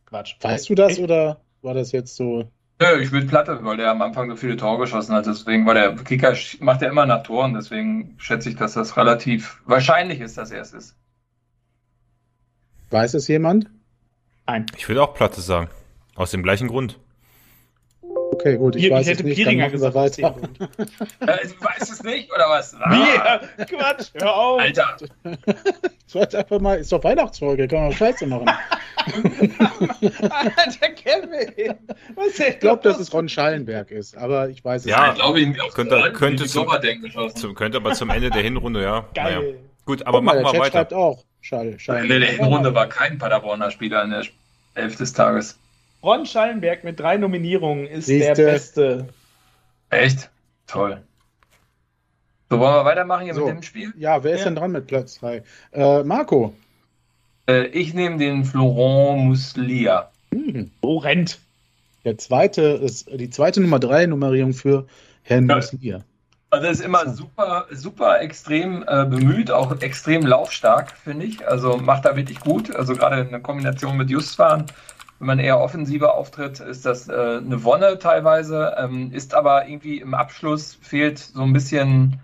[0.07, 0.37] Quatsch.
[0.41, 1.01] Weißt du das Echt?
[1.01, 2.49] oder war das jetzt so?
[2.81, 5.27] Nö, ich will Platte, weil der am Anfang so viele Tore geschossen hat.
[5.27, 7.55] Deswegen, weil der Kicker macht ja immer nach Toren.
[7.55, 10.97] Deswegen schätze ich, dass das relativ wahrscheinlich ist, dass er es ist.
[12.91, 13.69] Weiß es jemand?
[14.49, 14.67] Nein.
[14.77, 15.69] Ich würde auch Platte sagen.
[16.17, 16.99] Aus dem gleichen Grund.
[18.33, 19.95] Okay, gut, ich, ich weiß ich hätte es nicht, Piringer gesagt.
[19.95, 20.37] Weiter.
[21.21, 22.75] äh, du weißt es nicht, oder was?
[22.81, 23.41] Ah.
[23.59, 23.65] Wie?
[23.65, 24.61] Quatsch, hör auf.
[24.61, 24.97] Alter.
[26.07, 28.49] Ich wollte einfach mal, ist doch Weihnachtsfolge, kann man Scheiße machen.
[30.31, 31.75] Alter, Kevin.
[32.15, 35.19] Was ich glaube, dass es Ron Schallenberg ist, aber ich weiß es ja, nicht.
[35.19, 36.69] Ja, glaube ich, könnte, könnte, zum,
[37.35, 39.07] zum, könnte aber zum Ende der Hinrunde, ja.
[39.15, 39.41] Geil.
[39.41, 39.55] Naja.
[39.85, 40.71] Gut, aber machen wir weiter.
[40.71, 41.25] schreibt auch.
[41.41, 42.03] Schall, Schall.
[42.03, 44.25] In der Hinrunde war kein Paderborner Spieler in der
[44.75, 45.59] Elf des Tages.
[46.03, 48.35] Ron Schallenberg mit drei Nominierungen ist Siehste.
[48.35, 49.09] der Beste.
[49.91, 50.31] Echt?
[50.67, 51.03] Toll.
[52.51, 53.47] So, wollen wir weitermachen hier so.
[53.47, 53.93] mit dem Spiel?
[53.99, 54.45] Ja, wer ist ja.
[54.47, 55.43] denn dran mit Platz 3?
[55.73, 56.55] Äh, Marco.
[57.49, 60.11] Äh, ich nehme den Florent Muslia.
[60.33, 60.71] Hm.
[60.81, 61.41] Florent.
[62.05, 64.87] Der zweite ist die zweite Nummer 3 Nummerierung für
[65.25, 65.57] Herrn ja.
[65.57, 66.05] Muslia.
[66.51, 71.47] Also er ist immer super, super extrem äh, bemüht, auch extrem laufstark, finde ich.
[71.47, 72.75] Also macht er wirklich gut.
[72.75, 74.67] Also gerade in der Kombination mit Justfahren
[75.19, 79.99] wenn man eher offensiver auftritt, ist das äh, eine Wonne teilweise, ähm, ist aber irgendwie
[79.99, 82.21] im Abschluss fehlt so ein bisschen,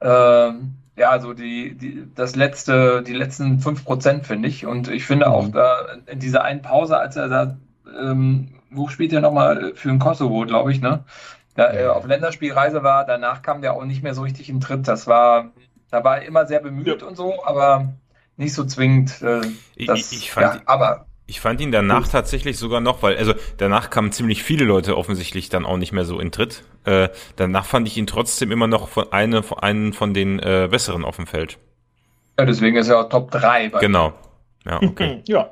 [0.00, 0.06] äh,
[0.96, 4.66] ja, so die, die, das letzte, die letzten 5%, finde ich.
[4.66, 5.52] Und ich finde auch mhm.
[5.52, 7.56] da in dieser einen Pause, als er da,
[8.00, 11.04] ähm, wo spielt er nochmal für ein Kosovo, glaube ich, ne?
[11.58, 14.86] Da er auf Länderspielreise war, danach kam der auch nicht mehr so richtig in Tritt.
[14.86, 15.50] Das war,
[15.90, 17.08] da war er immer sehr bemüht ja.
[17.08, 17.94] und so, aber
[18.36, 19.20] nicht so zwingend.
[19.22, 19.40] Äh,
[19.84, 22.12] das, ich, ich fand, ja, aber ich fand ihn danach Gut.
[22.12, 26.04] tatsächlich sogar noch, weil, also danach kamen ziemlich viele Leute offensichtlich dann auch nicht mehr
[26.04, 26.62] so in Tritt.
[26.84, 30.68] Äh, danach fand ich ihn trotzdem immer noch von eine, von einen von den äh,
[30.70, 31.58] besseren auf dem Feld.
[32.38, 33.70] Ja, deswegen ist er auch Top 3.
[33.80, 34.12] Genau.
[34.64, 35.22] Ja, okay.
[35.26, 35.50] ja.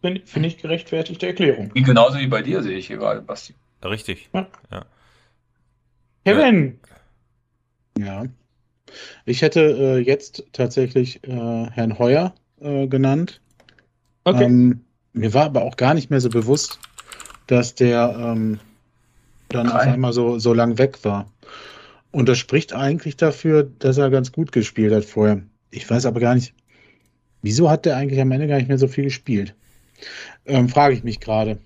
[0.00, 1.70] Finde find ich gerechtfertigte Erklärung.
[1.72, 3.54] Genauso wie bei dir sehe ich hier gerade, Basti.
[3.84, 4.28] Richtig.
[4.32, 4.46] Ja.
[4.70, 4.84] ja.
[6.24, 6.80] Kevin.
[7.98, 8.24] Ja.
[9.24, 13.40] Ich hätte äh, jetzt tatsächlich äh, Herrn Heuer äh, genannt
[14.28, 14.44] Okay.
[14.44, 14.84] Ähm,
[15.14, 16.78] mir war aber auch gar nicht mehr so bewusst,
[17.46, 18.60] dass der ähm,
[19.48, 21.32] dann auf einmal so, so lang weg war.
[22.10, 25.42] Und das spricht eigentlich dafür, dass er ganz gut gespielt hat vorher.
[25.70, 26.54] Ich weiß aber gar nicht,
[27.40, 29.54] wieso hat der eigentlich am Ende gar nicht mehr so viel gespielt?
[30.44, 31.58] Ähm, Frage ich mich gerade.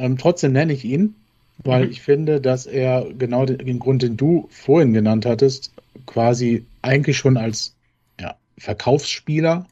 [0.00, 1.14] Ähm, trotzdem nenne ich ihn,
[1.62, 1.90] weil mhm.
[1.90, 5.72] ich finde, dass er genau den, den, Grund, den du vorhin genannt hattest,
[6.06, 7.74] quasi eigentlich schon als
[8.18, 9.66] ja, Verkaufsspieler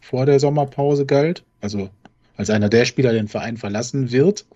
[0.00, 1.44] vor der Sommerpause galt.
[1.60, 1.90] Also
[2.36, 4.46] als einer der Spieler, der den Verein verlassen wird.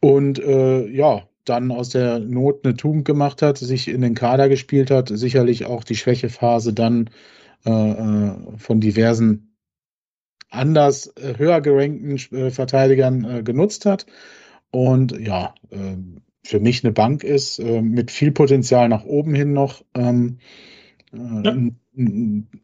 [0.00, 4.48] Und äh, ja, dann aus der Not eine Tugend gemacht hat, sich in den Kader
[4.48, 7.10] gespielt hat, sicherlich auch die Schwächephase dann
[7.66, 9.49] äh, äh von diversen
[10.50, 14.06] anders äh, höher gerankten äh, Verteidigern äh, genutzt hat.
[14.70, 15.96] Und ja, äh,
[16.44, 19.84] für mich eine Bank ist, mit viel Potenzial nach oben hin noch.
[19.94, 20.38] Ähm,
[21.12, 21.54] äh, ja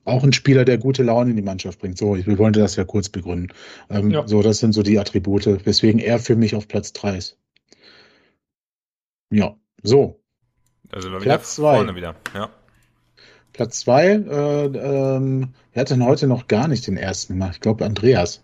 [0.05, 1.99] auch ein Spieler, der gute Laune in die Mannschaft bringt.
[1.99, 3.49] So, ich wollte das ja kurz begründen.
[3.91, 4.27] Ähm, ja.
[4.27, 7.39] So, das sind so die Attribute, weswegen er für mich auf Platz 3 ist.
[9.31, 10.21] Ja, so.
[10.93, 11.95] Also Platz 2.
[11.95, 12.15] Wieder.
[12.35, 12.51] Ja.
[13.57, 17.55] Platz 2, äh, ähm, wer hat denn heute noch gar nicht den ersten gemacht?
[17.55, 18.43] Ich glaube, Andreas.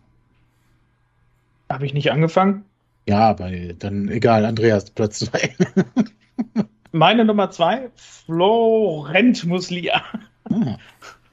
[1.71, 2.65] Habe ich nicht angefangen?
[3.07, 5.55] Ja, aber dann egal, Andreas, Platz 2.
[6.93, 10.03] Meine Nummer 2, Florent Muslia.
[10.49, 10.77] Hm.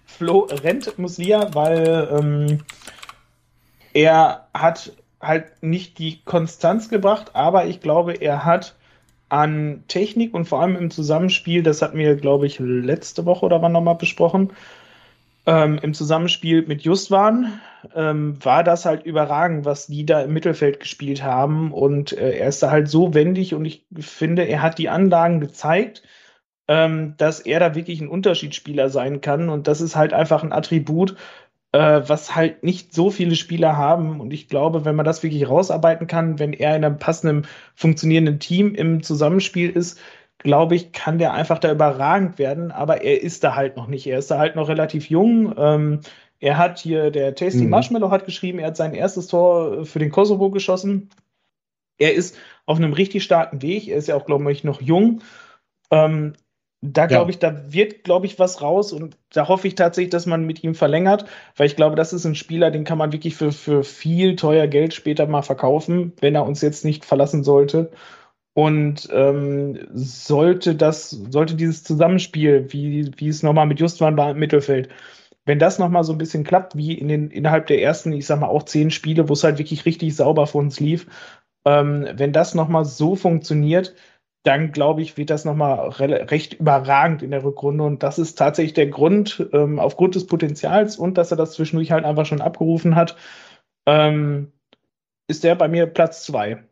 [0.05, 2.59] Flo rennt Muslia, weil ähm,
[3.93, 4.91] er hat
[5.21, 8.75] halt nicht die Konstanz gebracht, aber ich glaube, er hat
[9.29, 13.61] an Technik und vor allem im Zusammenspiel, das hatten wir, glaube ich, letzte Woche oder
[13.61, 14.51] wann nochmal besprochen,
[15.45, 17.59] ähm, im Zusammenspiel mit Justwan
[17.95, 21.71] ähm, war das halt überragend, was die da im Mittelfeld gespielt haben.
[21.71, 25.39] Und äh, er ist da halt so wendig und ich finde, er hat die Anlagen
[25.39, 26.03] gezeigt
[26.69, 29.49] ähm, dass er da wirklich ein Unterschiedsspieler sein kann.
[29.49, 31.17] Und das ist halt einfach ein Attribut,
[31.71, 34.19] äh, was halt nicht so viele Spieler haben.
[34.19, 38.39] Und ich glaube, wenn man das wirklich rausarbeiten kann, wenn er in einem passenden, funktionierenden
[38.39, 39.99] Team im Zusammenspiel ist,
[40.39, 42.71] glaube ich, kann der einfach da überragend werden.
[42.71, 44.07] Aber er ist da halt noch nicht.
[44.07, 45.53] Er ist da halt noch relativ jung.
[45.57, 46.01] Ähm,
[46.39, 47.69] er hat hier, der Tasty mhm.
[47.69, 51.09] Marshmallow hat geschrieben, er hat sein erstes Tor für den Kosovo geschossen.
[51.97, 53.89] Er ist auf einem richtig starken Weg.
[53.89, 55.21] Er ist ja auch, glaube ich, noch jung.
[55.91, 56.33] Ähm,
[56.81, 60.25] da glaube ich, da wird, glaube ich, was raus und da hoffe ich tatsächlich, dass
[60.25, 61.25] man mit ihm verlängert,
[61.57, 64.67] weil ich glaube, das ist ein Spieler, den kann man wirklich für, für viel teuer
[64.67, 67.91] Geld später mal verkaufen, wenn er uns jetzt nicht verlassen sollte.
[68.53, 74.39] Und ähm, sollte das, sollte dieses Zusammenspiel, wie, wie es nochmal mit Justwan war im
[74.39, 74.89] Mittelfeld,
[75.45, 78.39] wenn das nochmal so ein bisschen klappt, wie in den, innerhalb der ersten, ich sag
[78.39, 81.07] mal, auch zehn Spiele, wo es halt wirklich richtig sauber für uns lief,
[81.65, 83.95] ähm, wenn das nochmal so funktioniert,
[84.43, 87.83] dann glaube ich, wird das nochmal recht überragend in der Rückrunde.
[87.83, 91.91] Und das ist tatsächlich der Grund, ähm, aufgrund des Potenzials und dass er das zwischendurch
[91.91, 93.17] halt einfach schon abgerufen hat,
[93.85, 94.53] ähm,
[95.27, 96.63] ist der bei mir Platz zwei.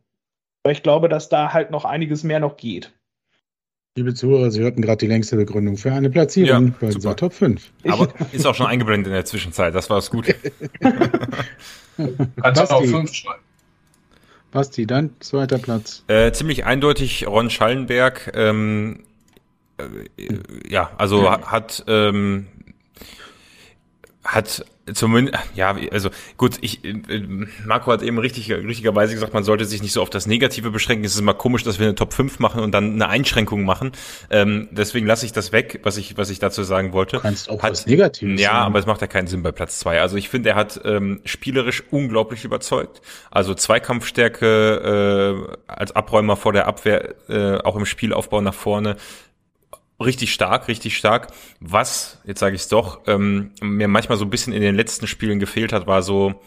[0.63, 2.93] Weil ich glaube, dass da halt noch einiges mehr noch geht.
[3.97, 7.33] Liebe Zuhörer, Sie hörten gerade die längste Begründung für eine Platzierung ja, bei dieser Top
[7.33, 7.71] 5.
[7.87, 10.27] Aber ist auch schon eingeblendet in der Zwischenzeit, das war es gut.
[12.41, 13.41] Kannst du auch fünf schreiben.
[14.57, 16.03] Basti, dann zweiter Platz.
[16.07, 18.31] Äh, ziemlich eindeutig Ron Schallenberg.
[18.33, 19.03] Ähm,
[19.77, 19.83] äh,
[20.67, 21.51] ja, also ja.
[21.51, 22.47] hat ähm,
[24.23, 26.93] hat zumindest, ja, also gut, ich, äh,
[27.65, 31.05] Marco hat eben richtig, richtigerweise gesagt, man sollte sich nicht so auf das Negative beschränken.
[31.05, 33.91] Es ist immer komisch, dass wir eine Top 5 machen und dann eine Einschränkung machen.
[34.29, 37.17] Ähm, deswegen lasse ich das weg, was ich, was ich dazu sagen wollte.
[37.17, 38.65] Du kannst auch hat, was Negatives Ja, sagen.
[38.65, 40.01] aber es macht ja keinen Sinn bei Platz 2.
[40.01, 43.01] Also ich finde, er hat ähm, spielerisch unglaublich überzeugt.
[43.31, 48.95] Also Zweikampfstärke äh, als Abräumer vor der Abwehr, äh, auch im Spielaufbau nach vorne
[49.99, 51.27] richtig stark, richtig stark.
[51.59, 55.07] Was, jetzt sage ich es doch, ähm, mir manchmal so ein bisschen in den letzten
[55.07, 56.41] Spielen gefehlt hat, war so,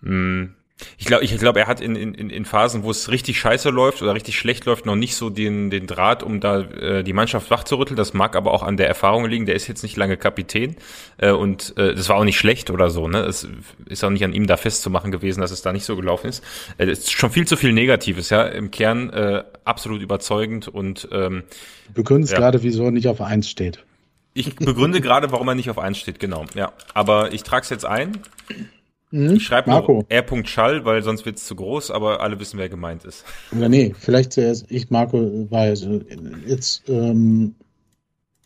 [0.00, 0.56] mh, hm,
[0.98, 4.02] ich glaube, ich glaube, er hat in, in, in Phasen, wo es richtig scheiße läuft
[4.02, 7.50] oder richtig schlecht läuft, noch nicht so den, den Draht, um da äh, die Mannschaft
[7.50, 7.96] wachzurütteln.
[7.96, 9.46] Das mag aber auch an der Erfahrung liegen.
[9.46, 10.76] Der ist jetzt nicht lange Kapitän
[11.18, 13.08] äh, und äh, das war auch nicht schlecht oder so.
[13.08, 13.48] Ne, es
[13.86, 16.44] ist auch nicht an ihm da festzumachen gewesen, dass es da nicht so gelaufen ist.
[16.78, 18.30] Äh, es ist schon viel zu viel Negatives.
[18.30, 21.44] Ja, im Kern äh, absolut überzeugend und ähm,
[21.94, 22.38] begründest ja.
[22.38, 23.84] gerade, wieso er nicht auf eins steht.
[24.34, 26.18] Ich begründe gerade, warum er nicht auf eins steht.
[26.18, 26.46] Genau.
[26.54, 28.18] Ja, aber ich trage es jetzt ein.
[29.12, 29.36] Mhm.
[29.36, 30.44] Ich schreibe nur R.
[30.46, 33.24] Schall, weil sonst wird es zu groß, aber alle wissen, wer gemeint ist.
[33.54, 35.74] Oder nee, vielleicht zuerst ich, Marco, weil
[36.46, 37.54] jetzt, ähm,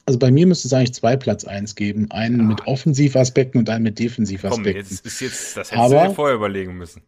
[0.06, 2.10] also bei mir müsste es eigentlich zwei Platz eins geben.
[2.10, 2.44] Einen ja.
[2.46, 4.64] mit Offensivaspekten und einen mit Defensivaspekten.
[4.64, 7.02] Komm, jetzt ist jetzt, das hättest aber, du dir vorher überlegen müssen.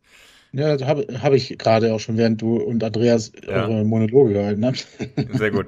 [0.52, 3.66] Ja, habe hab ich gerade auch schon, während du und Andreas ja.
[3.66, 4.86] eure Monologe gehalten habt.
[5.34, 5.66] Sehr gut.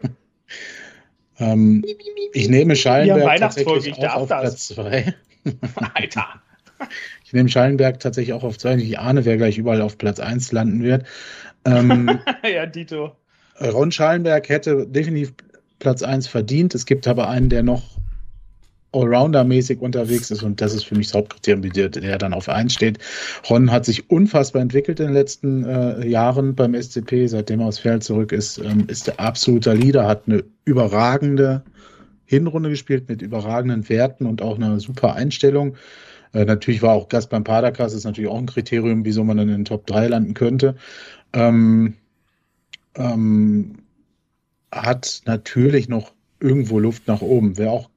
[1.40, 1.84] ähm,
[2.32, 4.40] ich nehme Schallenberg ja, tatsächlich auch auf das.
[4.40, 5.14] Platz zwei.
[5.94, 6.40] Alter.
[7.30, 8.74] Ich nehme Schallenberg tatsächlich auch auf zwei.
[8.74, 11.04] Ich ahne, wer gleich überall auf Platz 1 landen wird.
[11.64, 13.12] Ähm, ja, Dito.
[13.60, 15.32] Ron Schallenberg hätte definitiv
[15.78, 16.74] Platz 1 verdient.
[16.74, 17.84] Es gibt aber einen, der noch
[18.92, 22.74] Allrounder-mäßig unterwegs ist und das ist für mich das Hauptkriterium, der, der dann auf 1
[22.74, 22.98] steht.
[23.48, 27.78] Ron hat sich unfassbar entwickelt in den letzten äh, Jahren beim SCP, seitdem er aus
[27.78, 31.62] Feld zurück ist, ähm, ist der absoluter Leader, hat eine überragende
[32.24, 35.76] Hinrunde gespielt mit überragenden Werten und auch eine super Einstellung.
[36.32, 39.48] Äh, natürlich war auch Gast beim Padercast, ist natürlich auch ein Kriterium, wieso man dann
[39.48, 40.76] in den Top 3 landen könnte.
[41.32, 41.94] Ähm,
[42.94, 43.78] ähm,
[44.72, 47.58] hat natürlich noch irgendwo Luft nach oben.
[47.58, 47.90] Wäre auch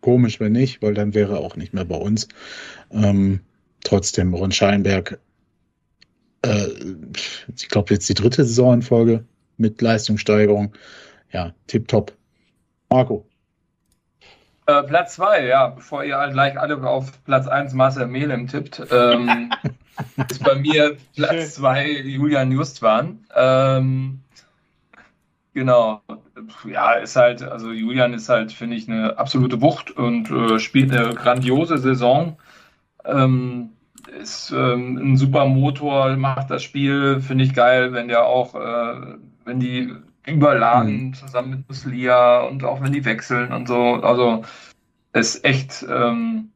[0.00, 2.28] komisch, wenn nicht, weil dann wäre er auch nicht mehr bei uns.
[2.90, 3.40] Ähm,
[3.84, 5.18] trotzdem, Ron Scheinberg,
[6.42, 6.66] äh,
[7.56, 9.24] ich glaube, jetzt die dritte Saison in Folge
[9.56, 10.72] mit Leistungssteigerung.
[11.32, 12.16] Ja, tipptopp.
[12.88, 13.29] Marco.
[14.70, 19.50] Äh, Platz 2, ja, bevor ihr gleich alle auf Platz 1 Marcel Melem tippt, ähm,
[20.28, 23.24] ist bei mir Platz 2 Julian Justwan.
[23.34, 24.20] Ähm,
[25.54, 26.02] genau.
[26.68, 30.94] Ja, ist halt, also Julian ist halt, finde ich, eine absolute Wucht und äh, spielt
[30.94, 32.36] eine grandiose Saison.
[33.04, 33.70] Ähm,
[34.20, 39.16] ist ähm, ein super Motor, macht das Spiel, finde ich geil, wenn der auch, äh,
[39.44, 39.94] wenn die
[40.26, 41.14] überladen mhm.
[41.14, 43.94] zusammen mit Muslia und auch wenn die wechseln und so.
[43.94, 44.44] Also
[45.12, 46.50] ist echt, ähm,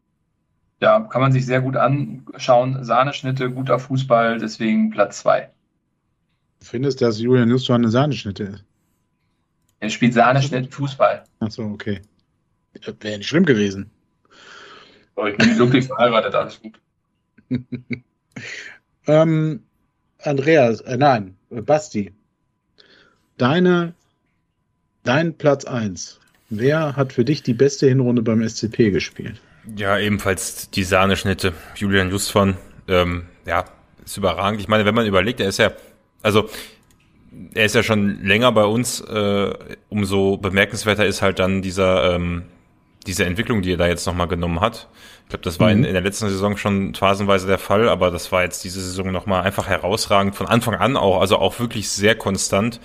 [0.81, 2.85] ja, kann man sich sehr gut anschauen.
[2.85, 5.51] Sahneschnitte, guter Fußball, deswegen Platz 2.
[6.61, 8.65] Du findest, dass Julian Nüstor eine Sahneschnitte ist?
[9.81, 11.25] Er spielt Sahneschnitt Fußball.
[11.41, 12.01] Achso, okay.
[13.01, 13.91] Wäre nicht schlimm gewesen.
[15.17, 16.81] Aber ich bin glücklich verheiratet, alles gut.
[19.07, 19.63] ähm,
[20.23, 22.13] Andreas, äh, nein, Basti,
[23.37, 23.95] deine,
[25.03, 26.21] dein Platz 1.
[26.51, 29.41] Wer hat für dich die beste Hinrunde beim SCP gespielt?
[29.77, 31.53] Ja, ebenfalls die Sahneschnitte.
[31.75, 32.57] Julian Justvan,
[32.87, 33.65] ähm, ja,
[34.05, 34.61] ist überragend.
[34.61, 35.73] Ich meine, wenn man überlegt, er ist ja,
[36.23, 36.49] also
[37.55, 39.55] er ist ja schon länger bei uns, äh,
[39.89, 42.45] umso bemerkenswerter ist halt dann dieser, ähm,
[43.07, 44.89] diese Entwicklung, die er da jetzt nochmal genommen hat.
[45.25, 45.79] Ich glaube, das war mhm.
[45.79, 49.11] in, in, der letzten Saison schon phasenweise der Fall, aber das war jetzt diese Saison
[49.11, 52.81] nochmal einfach herausragend, von Anfang an auch, also auch wirklich sehr konstant.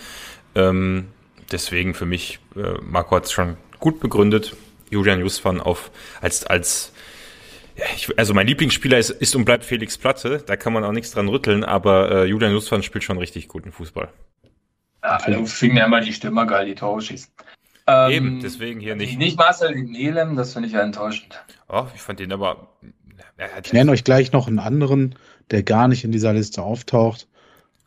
[0.55, 1.07] Ähm,
[1.51, 4.55] deswegen für mich, äh, Marco hat es schon gut begründet,
[4.89, 6.91] Julian Justvan auf als, als
[7.75, 10.91] ja, ich, also mein Lieblingsspieler ist, ist und bleibt Felix Platte, da kann man auch
[10.91, 14.09] nichts dran rütteln, aber äh, Julian Justvan spielt schon richtig guten Fußball.
[15.03, 17.31] Ja, also finden ja immer die Stürmer geil, die Tore schießen.
[17.87, 19.17] Ähm, Eben, deswegen hier nicht.
[19.17, 21.41] Nicht Marcel Nelem, das finde ich ja enttäuschend.
[21.69, 22.67] Oh, ich fand den aber.
[23.63, 25.15] Ich nenne euch gleich noch einen anderen,
[25.49, 27.27] der gar nicht in dieser Liste auftaucht.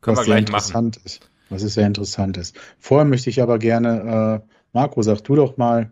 [0.01, 1.07] Können was wir gleich interessant machen.
[1.07, 1.31] ist.
[1.53, 2.57] Was ist sehr interessant ist.
[2.79, 5.91] Vorher möchte ich aber gerne, äh, Marco, sag du doch mal,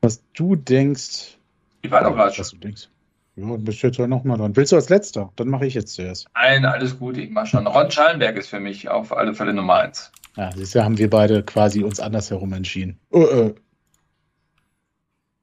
[0.00, 1.36] was du denkst.
[1.82, 2.88] Ich war doch gerade Was du denkst.
[3.36, 4.56] Ja, bist jetzt halt nochmal dran.
[4.56, 5.30] Willst du als letzter?
[5.36, 6.26] Dann mache ich jetzt zuerst.
[6.34, 7.66] Nein, alles gut, ich mache schon.
[7.66, 10.10] Ron Schallenberg ist für mich auf alle Fälle Nummer eins.
[10.36, 12.98] Ja, siehst du, haben wir beide quasi uns andersherum entschieden.
[13.10, 13.54] Oh, äh.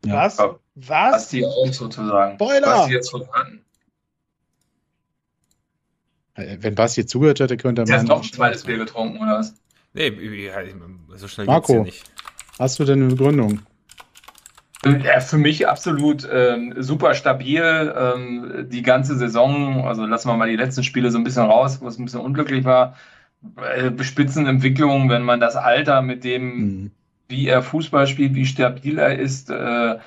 [0.05, 0.25] Ja.
[0.25, 0.39] Was?
[0.39, 0.57] Was?
[0.73, 2.35] Basti auch sozusagen.
[2.35, 2.61] Spoiler!
[2.61, 3.57] Basti jetzt verstanden.
[3.57, 3.64] Äh,
[6.35, 7.93] wenn Basti zugehört hätte, könnte er mal.
[7.93, 9.55] Du hast noch ein zweites Bier getrunken, oder was?
[9.93, 10.11] Nee,
[11.15, 12.11] so schnell Marco, geht's ja nicht.
[12.59, 13.61] Hast du denn eine Begründung?
[14.85, 17.93] Ja, für mich absolut ähm, super stabil.
[17.97, 21.79] Ähm, die ganze Saison, also lassen wir mal die letzten Spiele so ein bisschen raus,
[21.81, 22.95] wo es ein bisschen unglücklich war.
[23.57, 26.91] Äh, Spitzenentwicklung, wenn man das Alter mit dem, mhm.
[27.29, 29.97] wie er Fußball spielt, wie stabil er ist, äh,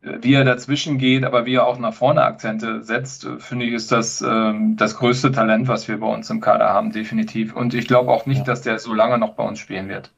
[0.00, 3.90] wie er dazwischen geht, aber wie er auch nach vorne Akzente setzt, finde ich, ist
[3.90, 7.54] das ähm, das größte Talent, was wir bei uns im Kader haben, definitiv.
[7.54, 8.44] Und ich glaube auch nicht, ja.
[8.44, 10.12] dass der so lange noch bei uns spielen wird.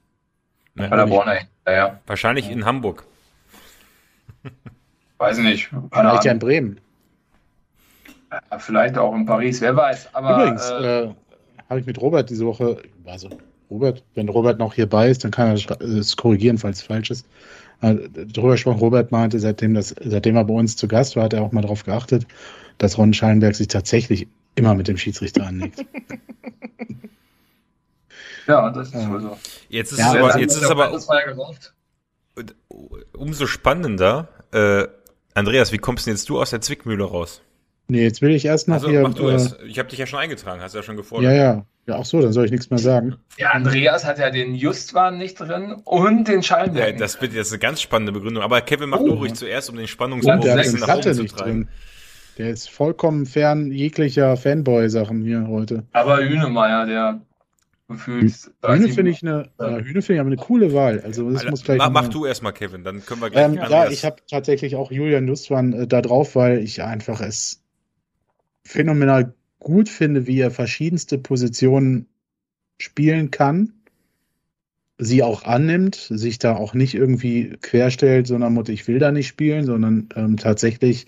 [0.75, 1.99] Ja, bei der Borner ja.
[2.07, 2.53] Wahrscheinlich ja.
[2.53, 3.05] in Hamburg.
[5.19, 5.71] Weiß nicht.
[5.93, 6.81] Vielleicht ja in Bremen.
[8.31, 10.15] Ja, vielleicht auch in Paris, wer weiß.
[10.15, 11.15] Aber, Übrigens, äh, äh,
[11.69, 13.29] habe ich mit Robert diese Woche, also
[13.71, 17.27] Robert, wenn Robert noch hierbei ist, dann kann er es korrigieren, falls es falsch ist.
[17.81, 21.33] Äh, darüber gesprochen, Robert meinte, seitdem, das, seitdem er bei uns zu Gast war, hat
[21.33, 22.27] er auch mal darauf geachtet,
[22.79, 25.85] dass Ron Schallenberg sich tatsächlich immer mit dem Schiedsrichter anlegt.
[28.47, 29.37] ja, das ist wohl so.
[29.69, 31.75] Jetzt ist ja, es aber, jetzt ist aber, ja gerauft
[33.13, 34.29] umso spannender.
[34.53, 34.87] Äh,
[35.35, 37.43] Andreas, wie kommst denn jetzt du aus der Zwickmühle raus?
[37.89, 39.03] Nee, jetzt will ich erst noch also, hier.
[39.03, 39.57] Mach du äh, es.
[39.67, 41.33] Ich habe dich ja schon eingetragen, hast ja schon gefordert.
[41.33, 41.67] Ja, ja.
[41.87, 43.17] Ja, ach so, dann soll ich nichts mehr sagen.
[43.37, 46.93] Ja, Andreas hat ja den Justwan nicht drin und den Schallenberg.
[46.93, 48.43] Ja, das, das ist eine ganz spannende Begründung.
[48.43, 49.07] Aber Kevin, mach oh.
[49.07, 51.63] du ruhig zuerst, um den Spannungsbogen nach oben zu treiben.
[51.63, 51.69] Drin.
[52.39, 55.85] Der ist vollkommen fern jeglicher Fanboy-Sachen hier heute.
[55.93, 57.21] Aber Hünemeyer, der
[57.91, 58.51] gefühlt.
[58.65, 61.01] Hühne finde ich eine, äh, Hühne finde ich aber eine coole Wahl.
[61.01, 61.79] Also das Alter, muss gleich.
[61.79, 63.45] Mach, mach du erstmal, Kevin, dann können wir gleich.
[63.45, 67.63] Ähm, ja, ich habe tatsächlich auch Julian Lustwan äh, da drauf, weil ich einfach es
[68.65, 72.09] phänomenal gut finde, wie er verschiedenste Positionen
[72.79, 73.75] spielen kann,
[74.99, 79.29] sie auch annimmt, sich da auch nicht irgendwie querstellt, sondern Mutter, ich will da nicht
[79.29, 81.07] spielen, sondern ähm, tatsächlich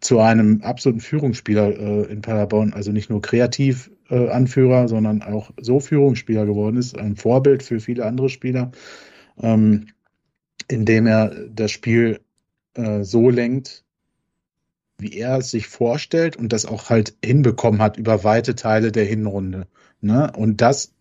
[0.00, 5.50] zu einem absoluten Führungsspieler äh, in Paderborn, also nicht nur kreativ äh, Anführer, sondern auch
[5.60, 8.70] so Führungsspieler geworden ist, ein Vorbild für viele andere Spieler,
[9.40, 9.88] ähm,
[10.68, 12.20] indem er das Spiel
[12.74, 13.84] äh, so lenkt,
[14.98, 19.04] wie er es sich vorstellt und das auch halt hinbekommen hat über weite Teile der
[19.04, 19.66] Hinrunde.
[20.00, 20.32] Ne?
[20.36, 20.92] Und das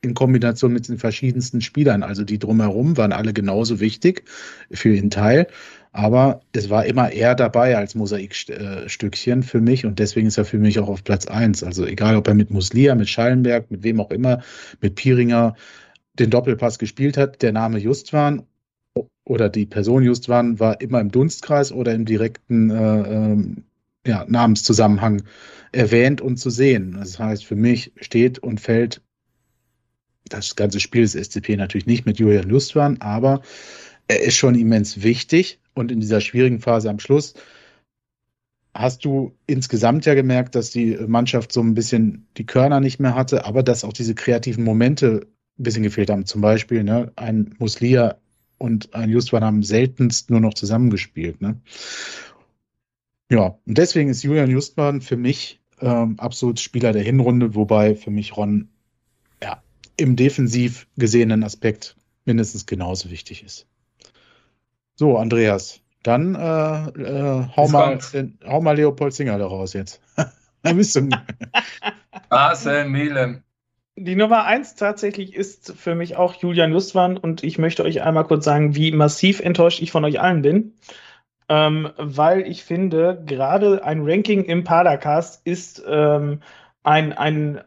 [0.00, 4.24] in Kombination mit den verschiedensten Spielern, also die drumherum waren alle genauso wichtig
[4.72, 5.46] für den Teil
[5.92, 10.58] aber es war immer er dabei als Mosaikstückchen für mich und deswegen ist er für
[10.58, 11.62] mich auch auf Platz eins.
[11.62, 14.42] Also egal, ob er mit Muslia, mit Schallenberg, mit wem auch immer,
[14.80, 15.54] mit Piringer
[16.18, 18.46] den Doppelpass gespielt hat, der Name Justwan
[19.24, 23.44] oder die Person Justwan war immer im Dunstkreis oder im direkten äh, äh,
[24.06, 25.22] ja, Namenszusammenhang
[25.70, 26.96] erwähnt und zu sehen.
[26.98, 29.00] Das heißt, für mich steht und fällt
[30.24, 33.42] das ganze Spiel des SCP natürlich nicht mit Julian Justwan, aber
[34.08, 37.34] er ist schon immens wichtig und in dieser schwierigen Phase am Schluss
[38.74, 43.14] hast du insgesamt ja gemerkt, dass die Mannschaft so ein bisschen die Körner nicht mehr
[43.14, 45.26] hatte, aber dass auch diese kreativen Momente
[45.58, 46.24] ein bisschen gefehlt haben.
[46.24, 48.16] Zum Beispiel, ne, ein Muslia
[48.62, 51.40] und ein Justwan haben seltenst nur noch zusammengespielt.
[51.40, 51.60] Ne?
[53.28, 58.10] Ja, und deswegen ist Julian Justwan für mich ähm, absolut Spieler der Hinrunde, wobei für
[58.10, 58.68] mich Ron
[59.42, 59.60] ja,
[59.96, 63.66] im defensiv gesehenen Aspekt mindestens genauso wichtig ist.
[64.94, 70.00] So, Andreas, dann äh, äh, hau, mal, den, hau mal Leopold Singer da raus jetzt.
[70.62, 71.08] da bist du.
[72.30, 73.42] Marcel Melem.
[73.96, 78.24] Die Nummer eins tatsächlich ist für mich auch Julian Lustwan und ich möchte euch einmal
[78.24, 80.72] kurz sagen, wie massiv enttäuscht ich von euch allen bin.
[81.48, 86.40] Ähm, weil ich finde, gerade ein Ranking im Padercast ist ähm,
[86.82, 87.60] ein, ein,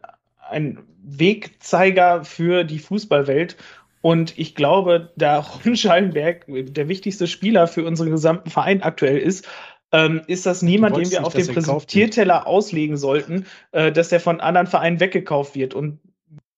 [0.50, 3.56] ein Wegzeiger für die Fußballwelt
[4.02, 5.44] Und ich glaube, da
[5.74, 9.48] Schallenberg der wichtigste Spieler für unseren gesamten Verein aktuell ist,
[9.92, 14.40] ähm, ist das niemand, den wir auf dem Präsentierteller auslegen sollten, äh, dass der von
[14.40, 15.74] anderen Vereinen weggekauft wird.
[15.74, 16.00] Und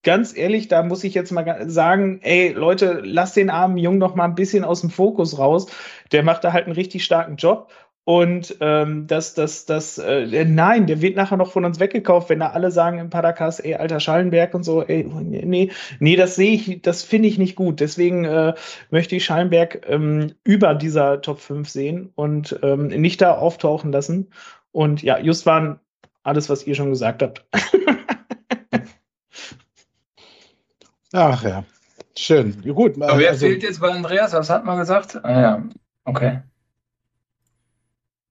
[0.03, 4.15] ganz ehrlich, da muss ich jetzt mal sagen, ey Leute, lasst den armen Jungen noch
[4.15, 5.67] mal ein bisschen aus dem Fokus raus.
[6.11, 7.71] Der macht da halt einen richtig starken Job.
[8.09, 12.39] Und ähm, das, das, das, äh, nein, der wird nachher noch von uns weggekauft, wenn
[12.39, 15.69] da alle sagen im Padakas, ey, alter Schallenberg und so, ey, nee,
[15.99, 17.79] nee, das sehe ich, das finde ich nicht gut.
[17.79, 18.55] Deswegen äh,
[18.89, 24.31] möchte ich Schallenberg ähm, über dieser Top 5 sehen und ähm, nicht da auftauchen lassen.
[24.71, 25.79] Und ja, just waren
[26.23, 27.45] alles, was ihr schon gesagt habt.
[31.13, 31.63] Ach ja,
[32.17, 32.61] schön.
[32.63, 33.01] Ja, gut.
[33.01, 34.33] Aber wer also, fehlt jetzt bei Andreas?
[34.33, 35.23] Was hat man gesagt?
[35.23, 35.63] Ah ja,
[36.05, 36.41] okay.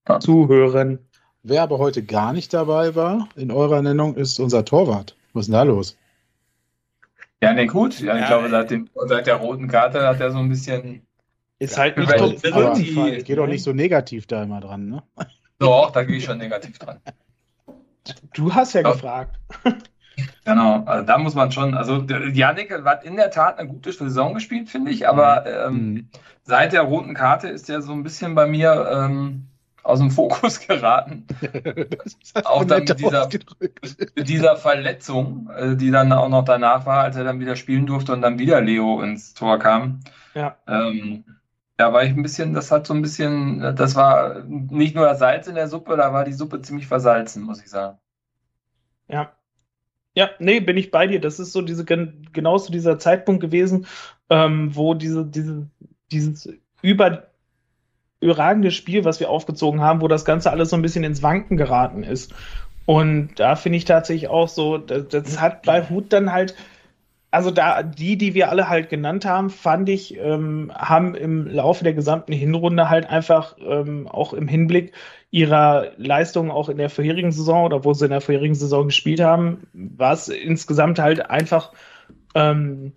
[0.09, 0.21] Ja.
[0.21, 1.01] Zuhören.
[1.43, 5.17] Wer aber heute gar nicht dabei war in eurer Nennung, ist unser Torwart.
[5.33, 5.97] Was ist denn da los?
[7.43, 8.01] Ja, ne, gut.
[8.01, 11.07] Ja, ich glaube, seit, dem, seit, der roten Karte hat er so ein bisschen.
[11.61, 15.03] Ist halt nicht top aber Ich gehe doch nicht so negativ da immer dran, ne?
[15.59, 17.01] Doch, da gehe ich schon negativ dran.
[18.33, 18.93] Du hast ja Doch.
[18.93, 19.39] gefragt.
[20.45, 24.35] Genau, also da muss man schon, also Janik hat in der Tat eine gute Saison
[24.35, 25.77] gespielt, finde ich, aber mhm.
[25.77, 26.09] ähm, mhm.
[26.43, 29.47] seit der roten Karte ist er so ein bisschen bei mir ähm,
[29.83, 31.27] aus dem Fokus geraten.
[32.45, 37.17] auch dann mit dieser, mit dieser, Verletzung, äh, die dann auch noch danach war, als
[37.17, 40.01] er dann wieder spielen durfte und dann wieder Leo ins Tor kam.
[40.35, 40.57] Ja.
[40.67, 41.25] Ähm,
[41.77, 45.21] da war ich ein bisschen, das hat so ein bisschen, das war nicht nur das
[45.21, 47.99] Salz in der Suppe, da war die Suppe ziemlich versalzen, muss ich sagen.
[49.07, 49.33] Ja,
[50.19, 51.21] ja, nee, bin ich bei dir.
[51.21, 53.87] Das ist so diese genauso dieser Zeitpunkt gewesen,
[54.31, 55.69] ähm, wo diese, diese,
[56.11, 57.29] dieses über,
[58.21, 61.57] überragende Spiel, was wir aufgezogen haben, wo das Ganze alles so ein bisschen ins Wanken
[61.57, 62.35] geraten ist.
[62.85, 66.57] Und da finde ich tatsächlich auch so, das, das hat bei Hut dann halt
[67.31, 71.85] also da die, die wir alle halt genannt haben, fand ich, ähm, haben im Laufe
[71.85, 74.93] der gesamten Hinrunde halt einfach ähm, auch im Hinblick
[75.31, 79.21] ihrer Leistung auch in der vorherigen Saison oder wo sie in der vorherigen Saison gespielt
[79.21, 81.73] haben, war es insgesamt halt einfach
[82.35, 82.93] ähm,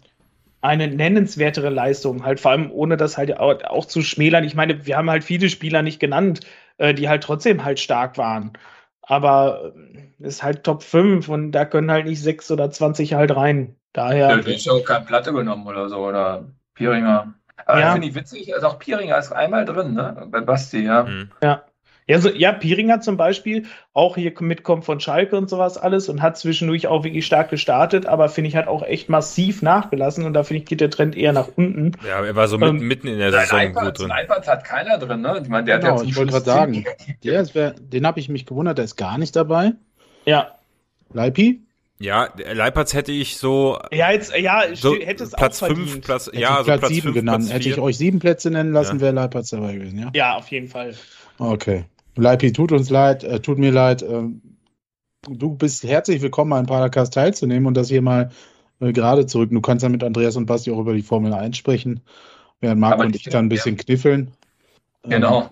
[0.61, 4.43] eine nennenswertere Leistung, halt vor allem ohne das halt auch, auch zu schmälern.
[4.43, 6.41] Ich meine, wir haben halt viele Spieler nicht genannt,
[6.77, 8.53] äh, die halt trotzdem halt stark waren.
[9.01, 9.73] Aber
[10.19, 13.35] es äh, ist halt Top 5 und da können halt nicht 6 oder 20 halt
[13.35, 13.75] rein.
[13.93, 14.29] Daher.
[14.29, 16.45] Ja, du hast auch keine Platte genommen oder so, oder
[16.75, 17.33] Pieringer.
[17.65, 17.91] Aber ja.
[17.91, 20.27] finde ich witzig, also auch Pieringer ist einmal drin, ne?
[20.31, 21.03] Bei Basti, ja.
[21.03, 21.29] Mhm.
[21.43, 21.63] Ja.
[22.11, 26.21] Ja, so, ja, Pieringer zum Beispiel, auch hier mitkommt von Schalke und sowas alles und
[26.21, 30.33] hat zwischendurch auch wirklich stark gestartet, aber finde ich, hat auch echt massiv nachgelassen und
[30.33, 31.93] da finde ich, geht der Trend eher nach unten.
[32.05, 34.11] Ja, er war so mitten, ähm, mitten in der Saison iPad, gut drin.
[34.25, 35.39] iPad hat keiner drin, ne?
[35.41, 36.85] Ich meine, der genau, hat ja ich wollte gerade sagen,
[37.23, 39.71] der wär, den habe ich mich gewundert, der ist gar nicht dabei.
[40.25, 40.57] Ja.
[41.13, 41.61] Leipi?
[41.97, 43.79] Ja, Leipertz hätte ich so.
[43.93, 47.45] Ja, jetzt, ja, so hätte es Platz 5, Platz, hätte ja, so Platz 7 genannt.
[47.45, 49.01] Platz hätte ich euch sieben Plätze nennen lassen, ja.
[49.01, 50.09] wäre Leipertz dabei gewesen, ja?
[50.13, 50.93] Ja, auf jeden Fall.
[51.38, 51.85] Okay.
[52.15, 54.01] Leipi, tut uns leid, äh, tut mir leid.
[54.01, 54.23] Äh,
[55.27, 58.31] du bist herzlich willkommen, an Podcast teilzunehmen und das hier mal
[58.79, 59.49] äh, gerade zurück.
[59.51, 62.01] Du kannst ja mit Andreas und Basti auch über die Formel 1 sprechen,
[62.59, 63.83] während Marco und ich dann ein bisschen ja.
[63.83, 64.31] kniffeln.
[65.03, 65.49] Genau.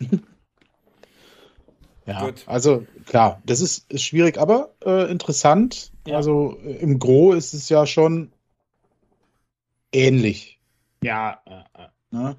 [0.00, 0.22] Ähm,
[2.08, 2.44] Ja, Gut.
[2.46, 5.92] also klar, das ist, ist schwierig, aber äh, interessant.
[6.06, 6.16] Ja.
[6.16, 8.32] Also im Gro ist es ja schon
[9.92, 10.58] ähnlich.
[11.02, 11.42] Ja.
[11.44, 11.88] Äh, äh.
[12.10, 12.36] Ne?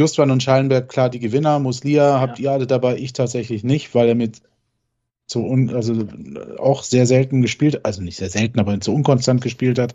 [0.00, 1.58] Justwan und Schallenberg, klar, die Gewinner.
[1.58, 4.40] Muslia habt ihr alle dabei, ich tatsächlich nicht, weil er mit
[5.26, 6.08] so un, also
[6.58, 9.94] auch sehr selten gespielt, also nicht sehr selten, aber zu unkonstant gespielt hat.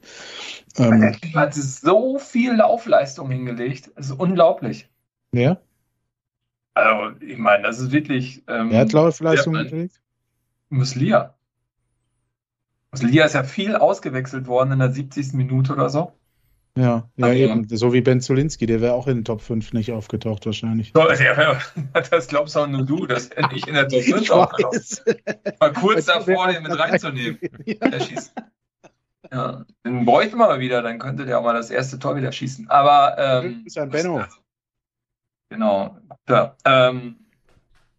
[0.77, 4.89] Ähm, er hat so viel Laufleistung hingelegt, das ist unglaublich.
[5.33, 5.59] Ja.
[6.75, 8.43] Also, ich meine, das ist wirklich.
[8.47, 9.99] Ähm, Wer hat Laufleistung gekriegt?
[10.69, 11.33] Muslia.
[12.91, 15.33] Muslia ist ja viel ausgewechselt worden in der 70.
[15.33, 16.13] Minute oder so.
[16.77, 17.67] Ja, ja, also, eben.
[17.69, 20.91] So wie Ben Zulinski, der wäre auch in den Top 5 nicht aufgetaucht, wahrscheinlich.
[20.93, 21.05] So,
[22.11, 25.03] das glaubst auch nur du, dass er nicht in der Top 5 auftaucht.
[25.59, 27.39] Mal kurz davor, den mit reinzunehmen.
[27.65, 28.33] Der schießt.
[29.31, 32.31] Ja, den bräuchten wir mal wieder, dann könnte der auch mal das erste Tor wieder
[32.31, 32.69] schießen.
[32.69, 33.15] Aber.
[33.17, 34.23] Ähm, ist ein Benno.
[35.49, 35.97] Genau.
[36.29, 37.17] Ja, ähm,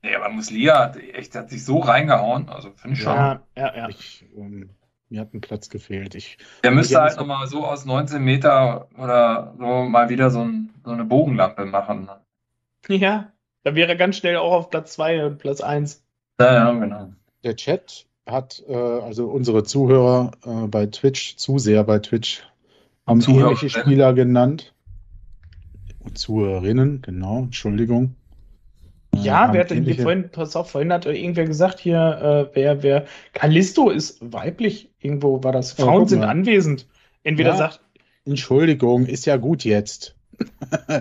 [0.03, 3.15] nee, aber Muslia hat, echt, hat sich so reingehauen, also finde ich schon.
[3.15, 3.89] Ja, ja, ja.
[3.89, 4.70] Ich, ähm,
[5.09, 6.15] mir hat ein Platz gefehlt.
[6.15, 10.70] Ich, Der müsste halt nochmal so aus 19 Meter oder so mal wieder so, ein,
[10.85, 12.09] so eine Bogenlampe machen.
[12.89, 13.33] Ja,
[13.65, 16.05] da wäre er ganz schnell auch auf Platz 2 und Platz 1.
[16.39, 17.12] Ja, ja, genau.
[17.43, 22.45] Der Chat hat, äh, also unsere Zuhörer äh, bei Twitch, Zuseher bei Twitch,
[23.05, 24.73] haben ähnliche Spieler genannt.
[26.15, 28.15] Zuhörerinnen, genau, Entschuldigung.
[29.27, 32.82] Ja, wer hat denn hier vorhin, pass auf, vorhin hat irgendwer gesagt hier, äh, wer,
[32.82, 36.86] wer, Callisto ist weiblich, irgendwo war das, Frauen ja, sind anwesend.
[37.23, 37.57] Entweder ja.
[37.57, 37.81] sagt,
[38.24, 40.16] Entschuldigung, ist ja gut jetzt.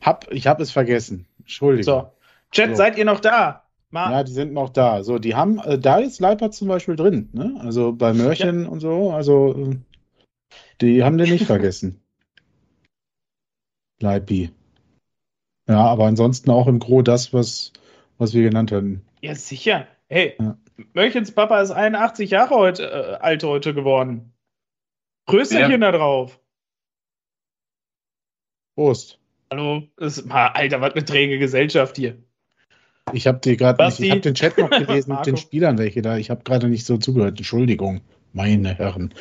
[0.00, 1.26] hab, ich habe es vergessen.
[1.40, 1.84] Entschuldigung.
[1.84, 2.12] So.
[2.52, 2.76] Chat, so.
[2.76, 3.62] seid ihr noch da?
[3.90, 5.02] Ma ja, die sind noch da.
[5.02, 7.56] So, die haben, äh, da ist Leipert zum Beispiel drin, ne?
[7.60, 8.68] Also bei Mörchen ja.
[8.68, 9.76] und so, also äh,
[10.80, 12.00] die haben den nicht vergessen.
[14.00, 14.50] Leipi.
[15.68, 17.72] Ja, aber ansonsten auch im Gro das, was,
[18.18, 19.04] was wir genannt hatten.
[19.20, 19.86] Ja, sicher.
[20.08, 20.56] Hey, ja.
[20.92, 24.32] Mörchens Papa ist 81 Jahre heute, äh, alt heute geworden.
[25.26, 25.90] Größerchen ja.
[25.90, 26.38] da drauf.
[28.76, 29.18] Prost.
[29.50, 32.18] Hallo, das ist, Alter, was eine träge Gesellschaft hier.
[33.12, 36.16] Ich habe die gerade ich habe den Chat noch gelesen mit den Spielern welche da.
[36.16, 37.38] Ich habe gerade nicht so zugehört.
[37.38, 38.00] Entschuldigung,
[38.32, 39.14] meine Herren.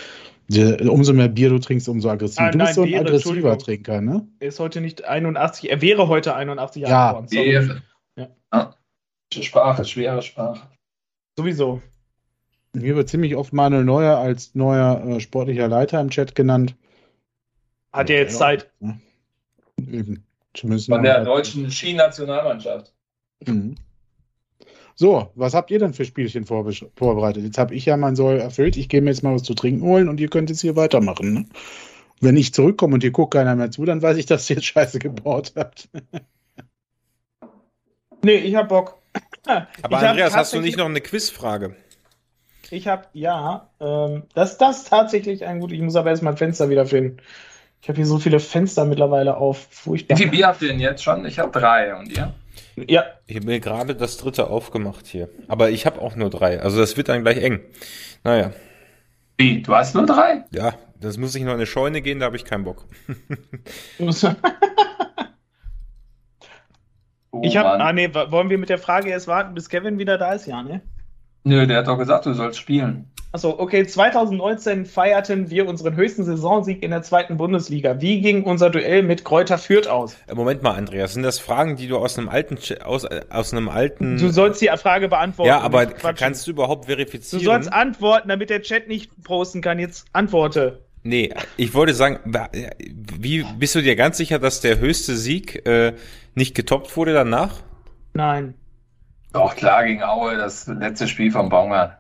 [0.47, 2.43] Die, umso mehr Bier du trinkst, umso aggressiver.
[2.43, 4.27] Ah, du nein, bist so ein Bier, aggressiver Trinker, ne?
[4.39, 7.25] Er ist heute nicht 81, er wäre heute 81 Jahre.
[7.29, 7.81] Ja, wäre.
[8.15, 8.29] Ja.
[8.53, 8.75] ja.
[9.31, 10.69] Sprache, schwere Sprache.
[11.37, 11.81] Sowieso.
[12.77, 16.75] Hier wird ziemlich oft Manuel Neuer als neuer äh, sportlicher Leiter im Chat genannt.
[17.91, 18.69] Hat er jetzt Zeit?
[18.81, 18.97] Ja.
[19.79, 20.25] Eben.
[20.53, 22.93] Zumindest Von der deutschen Skinationalmannschaft.
[23.45, 23.75] Mhm.
[24.97, 27.43] So, was habt ihr denn für Spielchen vorbereitet?
[27.43, 28.77] Jetzt habe ich ja mein Soll erfüllt.
[28.77, 31.33] Ich gehe mir jetzt mal was zu trinken holen und ihr könnt jetzt hier weitermachen.
[31.33, 31.45] Ne?
[32.21, 34.67] Wenn ich zurückkomme und ihr guckt keiner mehr zu, dann weiß ich, dass ihr jetzt
[34.67, 35.89] Scheiße gebaut habt.
[38.23, 39.01] nee, ich hab Bock.
[39.45, 39.67] Aber
[40.01, 41.75] ich Andreas, hast du nicht noch eine Quizfrage?
[42.71, 45.73] Ich habe, ja, ähm, das, das ist tatsächlich ein gut.
[45.73, 47.17] Ich muss aber erst mein Fenster wieder finden.
[47.81, 49.67] Ich habe hier so viele Fenster mittlerweile auf.
[49.69, 50.17] Furchtbar.
[50.17, 51.25] Wie viel Bier habt ihr denn jetzt schon?
[51.25, 51.95] Ich habe drei.
[51.95, 52.33] Und ihr?
[52.75, 53.05] Ja.
[53.25, 55.29] Ich habe mir gerade das dritte aufgemacht hier.
[55.47, 56.61] Aber ich habe auch nur drei.
[56.61, 57.61] Also das wird dann gleich eng.
[58.23, 58.51] Naja.
[59.37, 59.61] Wie?
[59.61, 60.45] Du hast nur drei?
[60.51, 62.85] Ja, das muss ich noch in eine Scheune gehen, da habe ich keinen Bock.
[67.31, 70.17] oh, ich habe, ah nee, wollen wir mit der Frage erst warten, bis Kevin wieder
[70.17, 70.45] da ist?
[70.45, 70.81] Ja, ne?
[71.43, 73.11] Nö, der hat doch gesagt, du sollst spielen.
[73.35, 77.99] Achso, okay, 2019 feierten wir unseren höchsten Saisonsieg in der zweiten Bundesliga.
[77.99, 80.15] Wie ging unser Duell mit Kräuter Fürth aus?
[80.27, 83.51] Äh, Moment mal, Andreas, sind das Fragen, die du aus einem alten aus, äh, aus
[83.51, 85.49] einem alten Du sollst die Frage beantworten.
[85.49, 87.43] Ja, aber kannst du überhaupt verifizieren?
[87.43, 89.79] Du sollst antworten, damit der Chat nicht posten kann.
[89.79, 90.85] Jetzt antworte.
[91.03, 92.19] Nee, ich wollte sagen,
[92.87, 95.91] wie bist du dir ganz sicher, dass der höchste Sieg äh,
[96.35, 97.59] nicht getoppt wurde danach?
[98.13, 98.53] Nein.
[99.33, 101.97] Doch, klar, gegen Aue, das letzte Spiel vom Baumgart.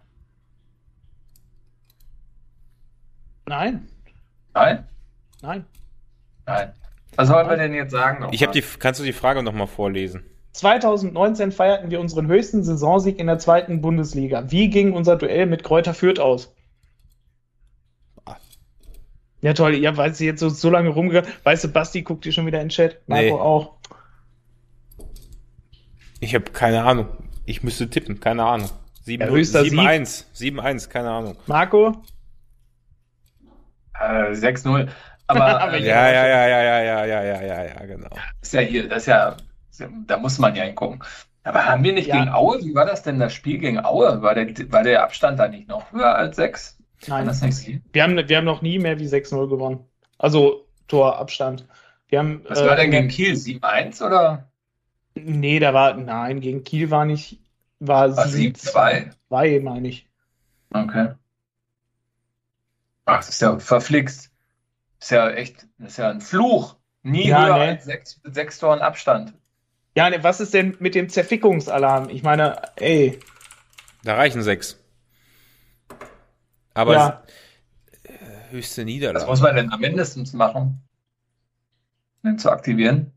[3.47, 3.87] Nein.
[4.53, 4.85] Nein?
[5.41, 5.65] Nein.
[6.45, 6.73] Nein.
[7.15, 8.27] Was wollen wir denn jetzt sagen?
[8.31, 10.23] Ich habe die, kannst du die Frage nochmal vorlesen?
[10.53, 14.51] 2019 feierten wir unseren höchsten Saisonsieg in der zweiten Bundesliga.
[14.51, 16.53] Wie ging unser Duell mit Kräuter Fürth aus?
[19.41, 19.75] Ja, toll.
[19.75, 21.29] Ja, weil sie jetzt so, so lange rumgegangen.
[21.43, 23.01] Weißt du, Basti guckt dir schon wieder in den Chat.
[23.07, 23.31] Marco nee.
[23.31, 23.75] auch.
[26.19, 27.09] Ich habe keine Ahnung.
[27.45, 28.19] Ich müsste tippen.
[28.19, 28.69] Keine Ahnung.
[29.05, 30.25] 7-1.
[30.35, 30.89] 7-1.
[30.89, 31.35] Keine Ahnung.
[31.45, 32.01] Marco?
[34.05, 34.87] Äh, 6-0.
[35.27, 38.09] Aber, Aber äh, ja, ja, ja, ja, ja, ja, ja, ja, ja, ja, genau.
[38.41, 39.35] Ist ja hier, das ist ja,
[40.07, 41.03] da muss man ja hingucken.
[41.43, 42.19] Aber haben wir nicht ja.
[42.19, 44.21] gegen Aue, wie war das denn das Spiel gegen Aue?
[44.21, 46.77] War der, war der Abstand da nicht noch höher als 6?
[47.07, 49.85] Nein, das nicht wir, haben, wir haben noch nie mehr wie 6-0 gewonnen.
[50.17, 51.67] Also Torabstand.
[52.07, 53.33] Wir haben, Was äh, war denn gegen Kiel?
[53.33, 54.49] 7-1 oder?
[55.15, 57.39] Nee, da war, nein, gegen Kiel war nicht,
[57.79, 59.11] war 7-2.
[59.29, 60.07] 2, meine ich.
[60.73, 61.09] Okay.
[63.05, 64.31] Ach, das ist ja verflixt.
[64.99, 66.75] Das ist ja echt, das ist ja ein Fluch.
[67.03, 67.63] Nie ja, höher ne?
[67.63, 69.33] als sechs, sechs Toren Abstand.
[69.95, 72.09] Ja, ne, was ist denn mit dem Zerfickungsalarm?
[72.09, 73.19] Ich meine, ey.
[74.03, 74.79] Da reichen sechs.
[76.73, 77.23] Aber ja.
[78.49, 79.21] höchste Niederlage.
[79.21, 80.81] Was muss man denn am mindestens machen?
[82.23, 83.11] Den zu aktivieren?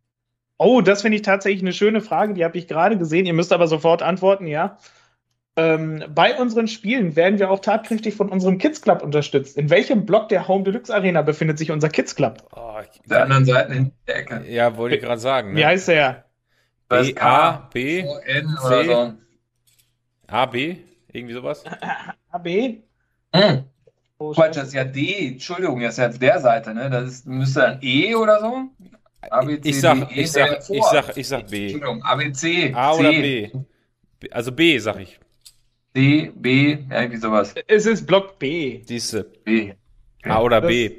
[0.58, 2.34] Oh, das finde ich tatsächlich eine schöne Frage.
[2.34, 3.26] Die habe ich gerade gesehen.
[3.26, 4.78] Ihr müsst aber sofort antworten, ja.
[5.58, 9.56] Ähm, bei unseren Spielen werden wir auch tatkräftig von unserem Kids Club unterstützt.
[9.56, 12.46] In welchem Block der Home Deluxe Arena befindet sich unser Kids Club?
[12.54, 14.44] Oh, der anderen Seite in der Ecke.
[14.46, 15.54] Ja, wollte ich gerade sagen.
[15.54, 15.58] Ne?
[15.58, 16.26] Wie heißt der?
[16.88, 19.14] B, A, B, N oder so.
[20.28, 20.76] A, B?
[21.12, 21.64] Irgendwie sowas?
[22.30, 22.78] A, B?
[23.34, 23.64] Hm.
[24.18, 25.30] Oh, Quatsch, das ist ja D.
[25.32, 26.88] Entschuldigung, das ist ja der Seite, ne?
[26.88, 28.62] Das ist, müsste dann E oder so?
[29.28, 31.62] A, B, C, ich sag, D, ich, sag, ich, sag, ich sag B.
[31.64, 32.72] Entschuldigung, A, B, C.
[32.72, 33.50] A oder B?
[34.30, 35.18] Also B, sag ich.
[35.96, 37.54] D, B, irgendwie sowas.
[37.66, 38.82] Es ist Block B.
[38.88, 39.24] Diese.
[39.24, 39.74] B.
[40.24, 40.92] A oder das, B.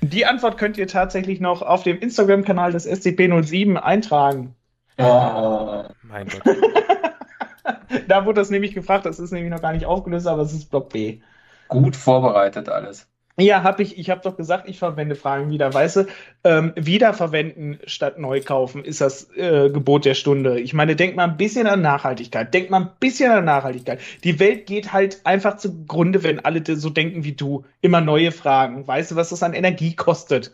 [0.00, 4.54] Die Antwort könnt ihr tatsächlich noch auf dem Instagram-Kanal des SCP-07 eintragen.
[4.98, 5.84] Oh.
[6.02, 6.42] Mein Gott.
[8.08, 10.70] da wurde das nämlich gefragt, das ist nämlich noch gar nicht aufgelöst, aber es ist
[10.70, 11.20] Block B.
[11.68, 13.08] Gut vorbereitet alles.
[13.40, 13.96] Ja, habe ich.
[13.96, 15.72] Ich habe doch gesagt, ich verwende Fragen wieder.
[15.72, 16.06] Weißt du,
[16.42, 20.58] ähm, wiederverwenden statt neu kaufen ist das äh, Gebot der Stunde.
[20.58, 22.52] Ich meine, denk mal ein bisschen an Nachhaltigkeit.
[22.52, 24.00] Denk mal ein bisschen an Nachhaltigkeit.
[24.24, 27.64] Die Welt geht halt einfach zugrunde, wenn alle so denken wie du.
[27.80, 28.88] Immer neue Fragen.
[28.88, 30.52] Weißt du, was das an Energie kostet?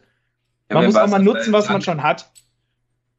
[0.68, 2.30] Man ja, muss auch mal nutzen, was man schon hat.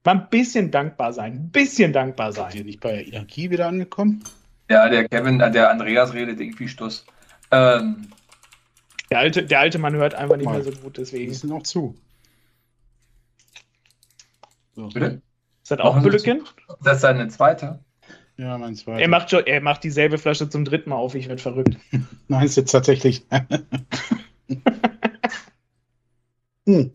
[0.03, 1.33] Mal ein bisschen dankbar sein.
[1.33, 2.51] Ein bisschen dankbar sein.
[2.51, 4.23] Seid ihr nicht bei Energie wieder angekommen?
[4.69, 7.05] Ja, der Kevin, äh, der Andreas redet irgendwie Stuss.
[7.49, 8.07] Ähm,
[9.09, 11.31] der alte, der alte Mann hört einfach nicht mehr so gut, deswegen.
[11.31, 11.95] Die sind noch zu.
[14.75, 14.89] So.
[14.89, 15.21] Bitte?
[15.63, 16.43] Ist das auch Bülken?
[16.83, 17.79] Das ist seine zweite.
[18.37, 18.99] Ja, mein zweiter.
[18.99, 21.77] Er macht, schon, er macht dieselbe Flasche zum dritten Mal auf, ich werde verrückt.
[22.27, 23.25] Nein, ist jetzt tatsächlich.
[26.65, 26.91] hm.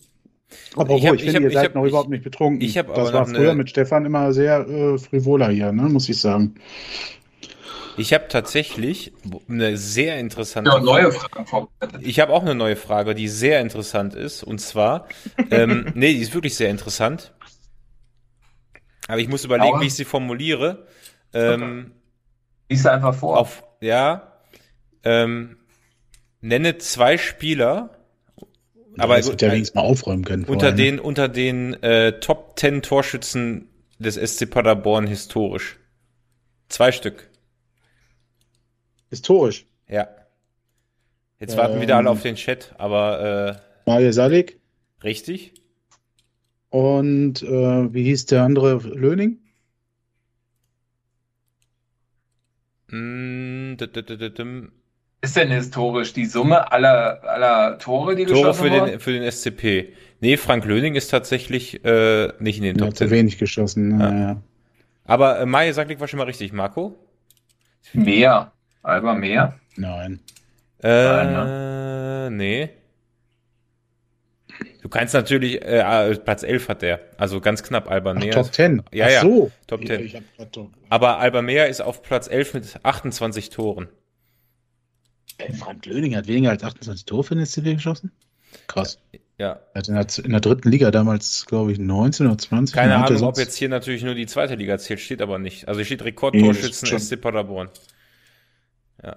[0.77, 2.61] Aber ich, hab, ich finde, ihr seid hab, noch ich, überhaupt nicht betrunken.
[2.61, 3.59] Ich das war früher eine...
[3.59, 6.57] mit Stefan immer sehr äh, frivoler hier, ne, muss ich sagen.
[8.01, 9.12] Ich habe tatsächlich
[9.47, 11.68] eine sehr interessante ja, neue Frage.
[12.01, 14.43] Ich habe auch eine neue Frage, die sehr interessant ist.
[14.43, 15.06] Und zwar,
[15.51, 17.35] ähm, nee, die ist wirklich sehr interessant.
[19.06, 19.81] Aber ich muss überlegen, Aua.
[19.82, 20.86] wie ich sie formuliere.
[21.35, 21.93] Ähm,
[22.70, 23.36] Lies einfach vor.
[23.39, 24.32] Auf, ja.
[25.05, 25.59] Ähm,
[26.40, 27.90] nenne zwei Spieler.
[28.97, 30.44] Ja, aber das ja wenigstens mal aufräumen können.
[30.44, 30.77] Unter vorher, ne?
[30.77, 33.68] den, unter den äh, Top 10 Torschützen
[33.98, 35.78] des SC Paderborn historisch.
[36.70, 37.30] Zwei Stück.
[39.11, 39.66] Historisch.
[39.89, 40.09] Ja.
[41.39, 43.59] Jetzt ähm, warten wieder alle auf den Chat, aber.
[43.87, 44.61] Äh, Mario Salik.
[45.03, 45.55] Richtig.
[46.69, 49.39] Und äh, wie hieß der andere Löning?
[52.89, 53.74] Mm,
[55.23, 58.87] ist denn historisch die Summe aller, aller Tore, die Tore geschossen für wurden?
[58.87, 59.93] Den, für den SCP.
[60.20, 63.07] Nee, Frank Löning ist tatsächlich äh, nicht in den Top 10.
[63.07, 64.01] Hat wenig geschossen.
[64.01, 64.15] Ja.
[64.15, 64.43] Ja.
[65.05, 66.97] Aber äh, Maja Saglik war schon mal richtig, Marco?
[67.93, 68.53] Mehr.
[68.82, 69.59] Alba mehr?
[69.77, 70.20] Nein.
[70.82, 72.28] Äh, Nein, ne?
[72.32, 72.70] nee.
[74.82, 78.52] Du kannst natürlich, äh, ah, Platz 11 hat der, also ganz knapp Alba Ach, Top
[78.52, 78.82] 10?
[78.93, 79.51] Ja, Ach ja, so.
[79.66, 80.07] Top 10.
[80.09, 80.20] Ja,
[80.89, 83.89] Aber Alba Mea ist auf Platz 11 mit 28 Toren.
[85.39, 88.11] Ey, Frank Löning hat weniger als 28 Tore für den SCW geschossen?
[88.66, 88.98] Krass.
[89.39, 89.61] Ja.
[89.73, 92.74] Er hat in der, in der dritten Liga damals, glaube ich, 19 oder 20.
[92.74, 95.66] Keine Ahnung, ob jetzt hier natürlich nur die zweite Liga zählt, steht aber nicht.
[95.66, 97.70] Also hier steht Rekordtorschützen nee, SC Paderborn.
[99.02, 99.16] Ja.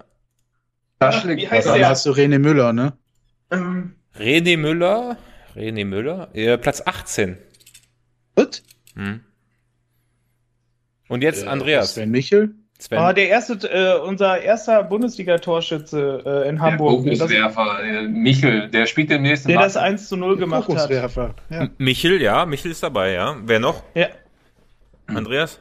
[0.99, 1.89] Wie heißt der?
[1.89, 2.93] hast du René Müller, ne?
[3.51, 3.95] Ähm.
[4.18, 5.18] René Müller?
[5.55, 6.30] René Müller?
[6.34, 7.38] Ja, Platz 18.
[8.35, 8.64] Gut.
[8.95, 9.22] Hm.
[11.10, 11.93] Und jetzt äh, Andreas.
[11.93, 12.55] Sven Michel?
[12.80, 12.99] Sven.
[12.99, 17.03] Oh, der erste, äh, unser erster Bundesliga-Torschütze äh, in Hamburg.
[17.05, 19.64] Der Fokuswerfer, äh, Michel, der spielt den nächsten Der Mal.
[19.64, 20.89] das 1 zu 0 gemacht hat.
[21.49, 21.69] Ja.
[21.77, 23.38] Michel, ja, Michel ist dabei, ja.
[23.43, 23.84] Wer noch?
[23.93, 24.07] Ja.
[25.07, 25.60] Andreas?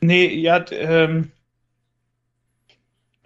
[0.00, 1.32] Nee, ja, ähm,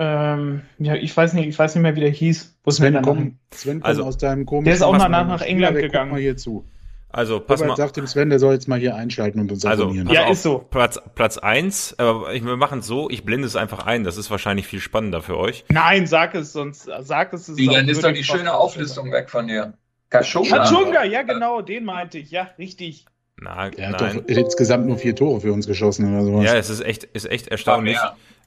[0.02, 2.56] ähm, ja, ich weiß nicht, ich weiß nicht mehr, wie der hieß.
[2.64, 4.64] Wo Sven, komm, Sven also, aus deinem komischen.
[4.64, 6.12] Der ist auch mal nach, nach England ja, gegangen.
[6.12, 6.64] Mal hier zu.
[7.10, 7.77] Also, pass Robert mal.
[7.77, 10.09] sagt dem Sven, der soll jetzt mal hier einschalten und uns also, abonnieren.
[10.09, 10.59] Ja, ist so.
[10.59, 14.16] Platz, Platz eins, aber ich, wir machen es so, ich blende es einfach ein, das
[14.16, 15.66] ist wahrscheinlich viel spannender für euch.
[15.68, 17.55] Nein, sag es, sonst sag es.
[17.59, 19.74] Wie, dann ist doch die schöne Auflistung weg von dir.
[20.09, 20.64] Kachunga.
[20.64, 23.05] Kachunga, ja genau, den meinte ich, ja, richtig.
[23.39, 26.44] Na, der hat doch insgesamt nur vier Tore für uns geschossen oder sowas.
[26.47, 27.98] Ja, es ist echt, ist echt erstaunlich.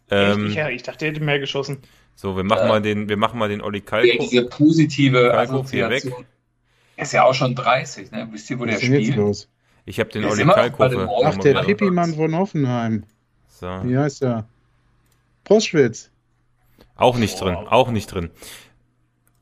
[0.09, 1.79] Ähm, ich, ich, dachte, er hätte mehr geschossen.
[2.15, 4.07] So, wir machen äh, mal den, wir machen mal den Olli Kalko.
[4.07, 6.03] Ja, diese positive Kalko hier weg.
[6.95, 8.27] Er ist ja auch schon 30, ne?
[8.31, 9.15] Wisst ihr, wo Was der spielt?
[9.15, 9.49] Los?
[9.85, 11.23] Ich habe den Olli Kalko.
[11.25, 13.03] Ach, der Pippi-Mann von Hoffenheim.
[13.47, 13.67] So.
[13.83, 14.47] Wie heißt er?
[15.43, 16.09] Proschwitz.
[16.95, 17.45] Auch nicht oh.
[17.45, 18.29] drin, auch nicht drin.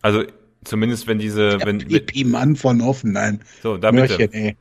[0.02, 0.24] Also,
[0.64, 1.80] zumindest wenn diese, der wenn.
[1.80, 3.40] Pippi-Mann von Hoffenheim.
[3.62, 4.18] So, da bitte.
[4.18, 4.58] Mörchen, ey.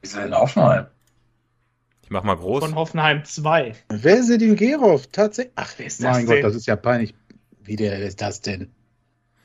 [0.00, 0.86] Ist er in Hoffenheim?
[2.12, 2.62] Mach mal groß.
[2.62, 3.74] Von Hoffenheim 2.
[3.88, 5.06] Wer ist denn Gerov?
[5.06, 5.54] Tatsächlich.
[5.56, 6.42] Ach, wer ist das mein denn?
[6.42, 7.14] Gott, das ist ja peinlich.
[7.62, 8.70] Wie der ist das denn?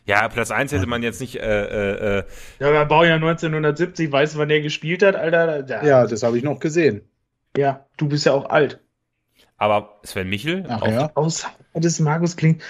[0.06, 1.38] Ja, Platz 1 hätte man jetzt nicht.
[1.38, 2.24] Äh, äh, äh
[2.60, 5.64] ja, aber Baujahr 1970, weißt du, wann der gespielt hat, Alter?
[5.64, 5.84] Da.
[5.84, 7.02] Ja, das habe ich noch gesehen.
[7.56, 8.82] Ja, du bist ja auch alt.
[9.56, 10.66] Aber Sven Michel?
[10.68, 11.12] Ach ja.
[11.16, 12.62] Außer des Markus klingt.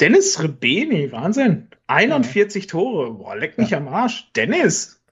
[0.00, 1.70] Dennis Rebeni, Wahnsinn.
[1.86, 2.70] 41 ja.
[2.70, 3.14] Tore.
[3.14, 3.78] Boah, leck mich ja.
[3.78, 4.30] am Arsch.
[4.34, 5.02] Dennis,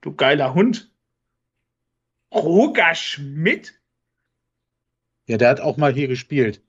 [0.00, 0.90] du geiler Hund.
[2.32, 3.79] Roger Schmidt?
[5.30, 6.60] Ja, der hat auch mal hier gespielt.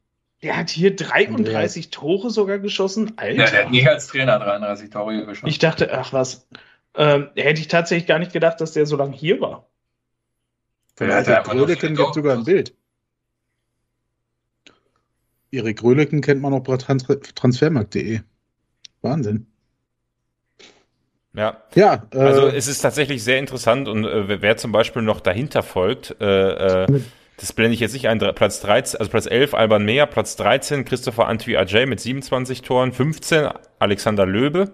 [0.43, 1.89] Der hat hier 33 Andreas.
[1.89, 3.13] Tore sogar geschossen.
[3.15, 3.43] Alter.
[3.43, 5.47] Ja, der hat nicht als Trainer 33 Tore hier geschossen.
[5.47, 6.47] Ich dachte, ach was.
[6.93, 9.67] Ähm, hätte ich tatsächlich gar nicht gedacht, dass der so lange hier war.
[10.95, 12.75] Vielleicht Erik Gröleken gibt sogar ein Bild.
[15.49, 18.19] Erik Gröleken kennt man auch bei Trans transfermarkt.de.
[19.01, 19.47] Wahnsinn.
[21.33, 21.63] Ja.
[21.73, 22.03] Ja.
[22.13, 26.15] Äh, also es ist tatsächlich sehr interessant und äh, wer zum Beispiel noch dahinter folgt,
[26.21, 27.01] äh, äh
[27.41, 30.85] das blende ich jetzt nicht ein, Platz 13, also Platz 11 Alban Meyer, Platz 13
[30.85, 33.49] Christopher Antwi Ajay mit 27 Toren, 15
[33.80, 34.73] Alexander Löbe,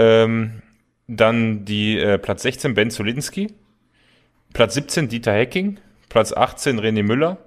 [0.00, 0.62] Ähm,
[1.08, 3.48] dann die äh, Platz 16 Ben Zulinski.
[4.52, 5.80] Platz 17 Dieter Hecking.
[6.10, 7.38] Platz 18 René Müller.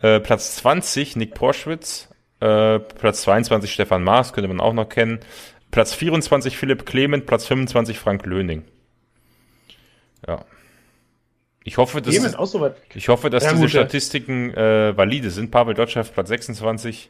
[0.00, 2.08] Äh, Platz 20 Nick Porschwitz.
[2.40, 5.20] Äh, Platz 22 Stefan Maas, könnte man auch noch kennen.
[5.70, 7.26] Platz 24 Philipp Clement.
[7.26, 8.64] Platz 25 Frank Löning.
[10.26, 10.44] Ja.
[11.64, 15.50] Ich hoffe, dass, so ich hoffe, dass ja, diese gut, Statistiken äh, valide sind.
[15.50, 17.08] Pavel Dotschew, Platz 26.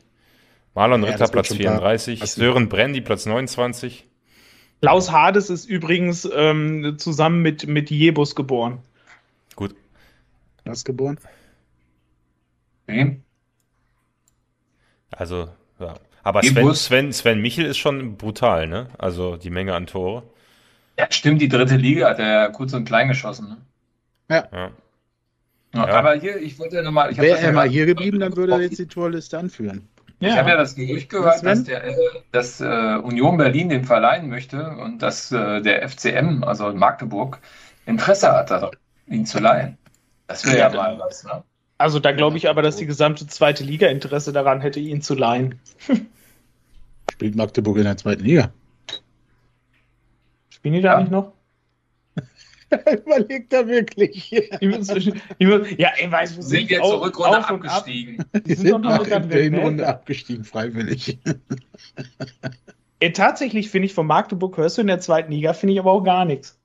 [0.74, 2.20] Marlon Ritter, Platz 34.
[2.20, 4.06] Sören Brandy, Platz 29.
[4.80, 8.80] Klaus Hades ist übrigens ähm, zusammen mit, mit Jebus geboren.
[9.54, 9.74] Gut.
[10.64, 11.18] Was geboren?
[12.88, 13.20] Okay.
[15.10, 15.48] Also,
[15.78, 15.94] ja.
[16.24, 18.88] Aber Sven, Sven, Sven Michel ist schon brutal, ne?
[18.98, 20.22] Also die Menge an Tore.
[20.98, 23.56] Ja, stimmt, die dritte Liga hat er kurz und klein geschossen, ne?
[24.32, 24.48] Ja.
[24.52, 24.70] ja.
[25.74, 25.86] ja.
[25.86, 27.16] Aber hier, ich wollte nochmal.
[27.16, 29.88] Wäre er mal hier geblieben, dann würde er jetzt die Torliste anführen.
[30.20, 30.28] Ja.
[30.28, 31.94] Ich habe ja das Gerücht gehört, dass, der, äh,
[32.30, 37.40] dass äh, Union Berlin den verleihen möchte und dass äh, der FCM, also Magdeburg,
[37.86, 38.76] Interesse hat,
[39.08, 39.78] ihn zu leihen.
[40.28, 41.24] Das wäre ja, ja mal was.
[41.24, 41.42] Ne?
[41.76, 45.16] Also da glaube ich aber, dass die gesamte zweite Liga Interesse daran hätte, ihn zu
[45.16, 45.58] leihen.
[47.10, 48.52] Spielt Magdeburg in der zweiten Liga?
[50.50, 51.00] Spielen die da ja.
[51.00, 51.32] nicht noch?
[53.06, 54.30] Überlegt er wirklich.
[54.30, 58.20] Ja, ich weiß, wir sind jetzt zur Rückrunde abgestiegen.
[58.20, 58.42] Ab.
[58.46, 61.18] Die sind, sind noch in der Hinrunde abgestiegen, freiwillig.
[63.00, 65.90] Ey, tatsächlich finde ich von Magdeburg hörst du in der zweiten Liga, finde ich aber
[65.92, 66.58] auch gar nichts.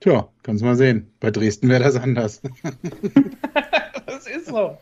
[0.00, 1.10] Tja, kannst du mal sehen.
[1.20, 2.42] Bei Dresden wäre das anders.
[4.06, 4.76] das ist so.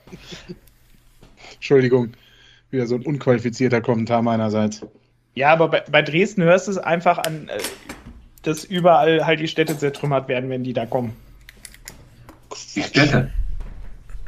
[1.55, 2.15] Entschuldigung,
[2.71, 4.85] wieder so ein unqualifizierter Kommentar meinerseits.
[5.35, 7.59] Ja, aber bei, bei Dresden hörst du es einfach an, äh,
[8.43, 11.17] dass überall halt die Städte zertrümmert werden, wenn die da kommen.
[12.75, 13.31] Die Städte?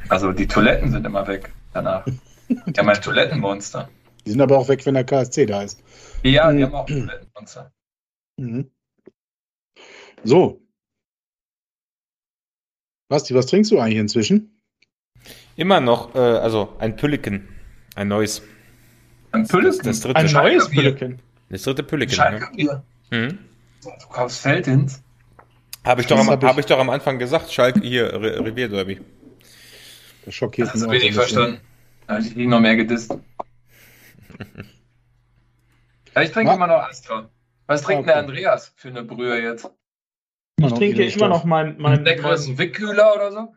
[0.09, 2.05] Also die Toiletten sind immer weg danach.
[2.49, 3.89] Die haben ein Toilettenmonster.
[4.27, 5.83] Die sind aber auch weg, wenn der KSC da ist.
[6.23, 6.65] Ja, die mhm.
[6.65, 7.73] haben auch Toilettenmonster.
[8.37, 8.71] Mhm.
[10.25, 10.61] So.
[13.09, 14.61] Basti, was trinkst du eigentlich inzwischen?
[15.57, 17.49] Immer noch, äh, also ein Pülliken.
[17.95, 18.43] Ein neues.
[19.33, 19.79] Ein Pülliken?
[19.79, 21.21] Das, das dritte ein neues Pülliken.
[21.51, 22.17] Das dritte Pülliken.
[22.57, 22.83] Ja.
[23.11, 23.39] Mhm.
[23.83, 25.03] Du kaufst Feldins?
[25.85, 28.39] Habe ich, doch am, hab ich, hab ich doch am Anfang gesagt, Schalke hier, Re
[28.45, 29.01] Revierderby.
[30.25, 30.75] Das schockiert mich.
[30.75, 31.61] Das habe ich nicht verstanden.
[32.07, 33.11] Da habe ich ihn noch mehr gedisst.
[36.15, 37.29] ja, ich trinke immer noch Astra.
[37.67, 38.13] Was trinkt okay.
[38.13, 39.69] der Andreas für eine Brühe jetzt?
[40.59, 41.77] Ich trinke immer noch mein.
[41.79, 43.55] mein Leckeres Wickkühler oder so?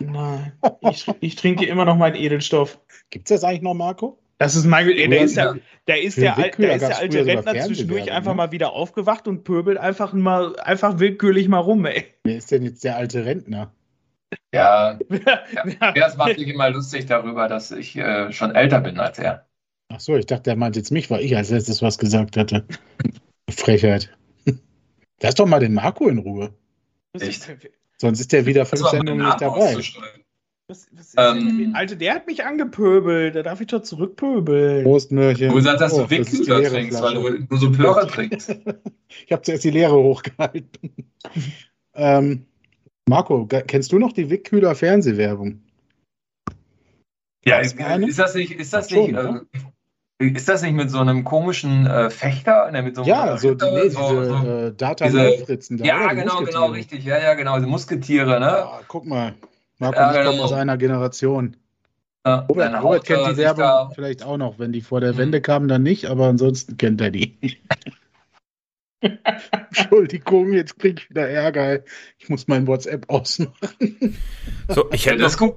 [0.00, 0.52] Nein.
[0.80, 2.80] Ich, ich trinke immer noch meinen Edelstoff.
[3.10, 4.19] Gibt es das eigentlich noch, Marco?
[4.40, 8.10] Das ist mein, der ist der, der ist der, der, ist der alte Rentner zwischendurch
[8.10, 8.36] einfach ne?
[8.38, 12.06] mal wieder aufgewacht und pöbelt einfach mal, einfach willkürlich mal rum, ey.
[12.24, 13.74] Wer ist denn jetzt der alte Rentner?
[14.54, 15.92] Ja, ja.
[15.92, 19.46] das macht sich immer lustig darüber, dass ich äh, schon älter bin als er.
[19.90, 22.64] Ach so, ich dachte, er meint jetzt mich, weil ich als letztes was gesagt hatte.
[23.50, 24.10] Frechheit.
[25.20, 26.54] Lass doch mal den Marco in Ruhe.
[27.12, 27.46] Echt?
[27.98, 29.76] Sonst ist der wieder fünf Sendungen nicht dabei.
[30.70, 33.34] Was, was ähm, Alter, der hat mich angepöbelt.
[33.34, 34.84] Da darf ich doch zurückpöbeln.
[34.84, 35.50] Prost, Mörchen.
[35.50, 38.50] Du sagst, dass du oh, Wickkühler trinkst, weil du nur so Plörrer trinkst.
[39.26, 41.10] ich habe zuerst die Leere hochgehalten.
[41.94, 42.46] ähm,
[43.08, 45.60] Marco, kennst du noch die Wickkühler Fernsehwerbung?
[47.44, 49.48] Ja, ist, ist, das nicht, ist das nicht, schon,
[50.20, 52.70] äh, ist das nicht mit so einem komischen äh, Fechter?
[52.70, 55.84] Ne, mit so einem ja, so, die, nee, so, diese so, äh, data fritzen da.
[55.84, 57.04] Ja, genau, genau, richtig.
[57.04, 58.46] Ja, ja, genau, diese Musketiere, ne?
[58.46, 59.34] Ja, guck mal.
[59.80, 61.56] Marco ja, ich komme aus einer Generation.
[62.26, 64.58] Ja, Robert, Robert kennt die Werbung vielleicht auch noch.
[64.58, 65.18] Wenn die vor der hm.
[65.18, 67.38] Wende kamen, dann nicht, aber ansonsten kennt er die.
[69.00, 71.80] Entschuldigung, jetzt kriege ich wieder Ärger.
[72.18, 74.18] Ich muss mein WhatsApp ausmachen.
[74.68, 75.56] So, ich hätte das gut.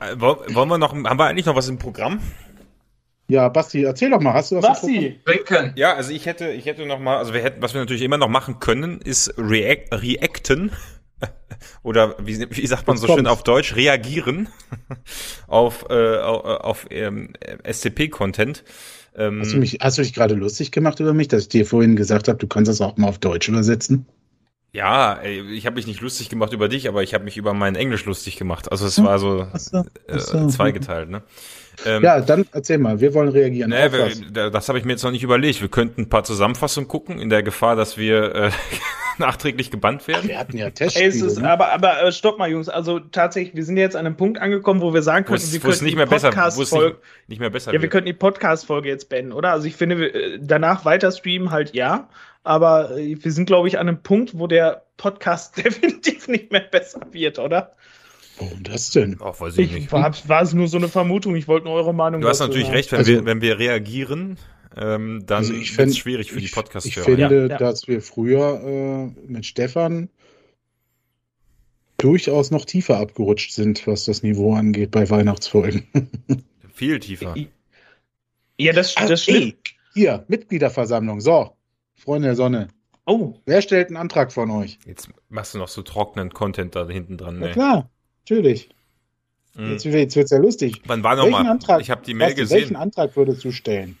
[0.00, 2.20] Äh, wollen wir noch, haben wir eigentlich noch was im Programm?
[3.26, 5.72] Ja, Basti, erzähl doch mal, hast du was Basti, trinken.
[5.76, 8.18] Ja, also ich hätte, ich hätte noch mal, also wir hätten, was wir natürlich immer
[8.18, 10.70] noch machen können, ist React, Reacten
[11.82, 14.48] oder wie, wie sagt man so schön auf Deutsch, reagieren
[15.46, 17.32] auf, äh, auf ähm,
[17.64, 18.64] SCP-Content.
[19.16, 21.66] Ähm, hast, du mich, hast du dich gerade lustig gemacht über mich, dass ich dir
[21.66, 24.06] vorhin gesagt habe, du kannst das auch mal auf Deutsch übersetzen?
[24.72, 27.76] Ja, ich habe mich nicht lustig gemacht über dich, aber ich habe mich über mein
[27.76, 28.72] Englisch lustig gemacht.
[28.72, 29.04] Also es hm?
[29.04, 30.48] war so, so, äh, so.
[30.48, 31.10] zweigeteilt.
[31.10, 31.22] Ne?
[31.84, 33.70] Ähm, ja, dann erzähl mal, wir wollen reagieren.
[33.70, 35.60] Nee, wir, das habe ich mir jetzt noch nicht überlegt.
[35.60, 38.50] Wir könnten ein paar Zusammenfassungen gucken, in der Gefahr, dass wir äh,
[39.18, 40.28] nachträglich gebannt werden.
[40.28, 41.08] Wir hatten ja Testspiele.
[41.08, 41.50] Ist, ne?
[41.50, 42.68] Aber, aber äh, stopp mal, Jungs.
[42.68, 45.84] Also tatsächlich, wir sind jetzt an einem Punkt angekommen, wo wir sagen können, wir könnten
[45.84, 46.96] nicht mehr besser, nicht,
[47.28, 47.72] nicht mehr besser.
[47.72, 49.52] Ja, wir könnten die Podcast-Folge jetzt beenden, oder?
[49.52, 52.08] Also ich finde, äh, danach weiter streamen halt ja.
[52.44, 56.60] Aber äh, wir sind, glaube ich, an einem Punkt, wo der Podcast definitiv nicht mehr
[56.60, 57.72] besser wird, oder?
[58.38, 59.18] Warum das denn?
[59.20, 59.92] Ach, weiß ich, ich nicht.
[59.92, 61.36] War, war es nur so eine Vermutung.
[61.36, 62.20] Ich wollte nur eure Meinung.
[62.20, 64.38] Du hast natürlich recht, wenn wir, wenn wir reagieren,
[64.76, 67.58] ähm, dann also ist es schwierig für ich, die podcast Ich finde, ja.
[67.58, 70.08] dass wir früher äh, mit Stefan
[71.98, 75.86] durchaus noch tiefer abgerutscht sind, was das Niveau angeht bei Weihnachtsfolgen.
[76.74, 77.36] Viel tiefer.
[78.58, 79.56] Ja, das, das stimmt.
[79.94, 81.20] Hier, Mitgliederversammlung.
[81.20, 81.56] So,
[81.94, 82.68] Freunde der Sonne.
[83.06, 83.34] Oh.
[83.44, 84.78] Wer stellt einen Antrag von euch?
[84.86, 87.40] Jetzt machst du noch so trockenen Content da hinten dran.
[87.40, 87.90] Ja, klar,
[88.24, 88.68] natürlich.
[89.54, 89.72] Mhm.
[89.72, 90.82] Jetzt, jetzt wird es ja lustig.
[90.86, 91.46] Wann war noch mal?
[91.46, 92.58] Antrag, ich habe die Mail gesehen.
[92.58, 93.98] Welchen Antrag würdest du stellen?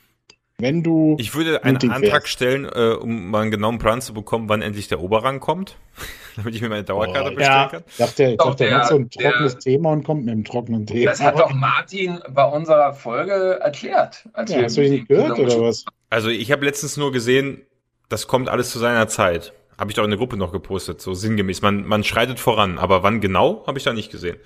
[0.58, 1.16] Wenn du.
[1.18, 2.28] Ich würde einen Antrag wärst.
[2.28, 5.76] stellen, äh, um mal einen genauen Plan zu bekommen, wann endlich der Oberrang kommt,
[6.36, 7.68] damit ich mir meine Dauerkarte oh, bestellen ja.
[7.68, 7.82] kann.
[8.16, 10.44] Der, doch, sagt der, der hat so ein trockenes der, Thema und kommt mit einem
[10.44, 11.10] trockenen Thema.
[11.10, 14.28] Das hat doch Martin bei unserer Folge erklärt.
[14.32, 15.84] Als ja, hast du ihn nicht gehört oder was?
[16.08, 17.62] Also ich habe letztens nur gesehen,
[18.08, 19.52] das kommt alles zu seiner Zeit.
[19.78, 21.62] Habe ich doch in der Gruppe noch gepostet, so sinngemäß.
[21.62, 24.36] Man, man schreitet voran, aber wann genau, habe ich da nicht gesehen.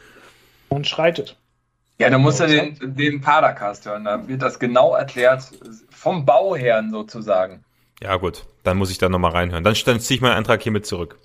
[0.70, 1.36] Man schreitet.
[1.98, 5.42] Ja, du musst ja den, den Padercast hören, da wird das genau erklärt,
[5.90, 7.64] vom Bauherrn sozusagen.
[8.00, 9.64] Ja, gut, dann muss ich da nochmal reinhören.
[9.64, 11.18] Dann, dann ziehe ich meinen Antrag hiermit zurück.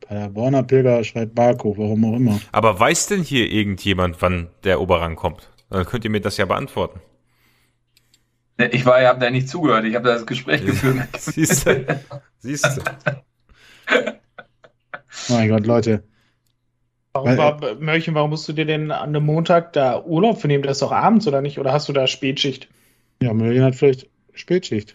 [0.00, 2.40] Paderborner Pilger schreibt Barco, warum auch immer.
[2.50, 5.50] Aber weiß denn hier irgendjemand, wann der Oberrang kommt?
[5.70, 7.00] Dann könnt ihr mir das ja beantworten.
[8.58, 10.96] Ich war, ja, habe da nicht zugehört, ich habe das Gespräch geführt.
[11.18, 11.86] Siehst du?
[12.38, 12.82] Siehst du?
[15.28, 16.02] mein Gott, Leute.
[17.12, 20.64] Warum, war, Mörchen, warum musst du dir denn an einem Montag da Urlaub vernehmen?
[20.64, 21.58] Das ist doch abends, oder nicht?
[21.58, 22.68] Oder hast du da Spätschicht?
[23.22, 24.94] Ja, Mörchen hat vielleicht Spätschicht.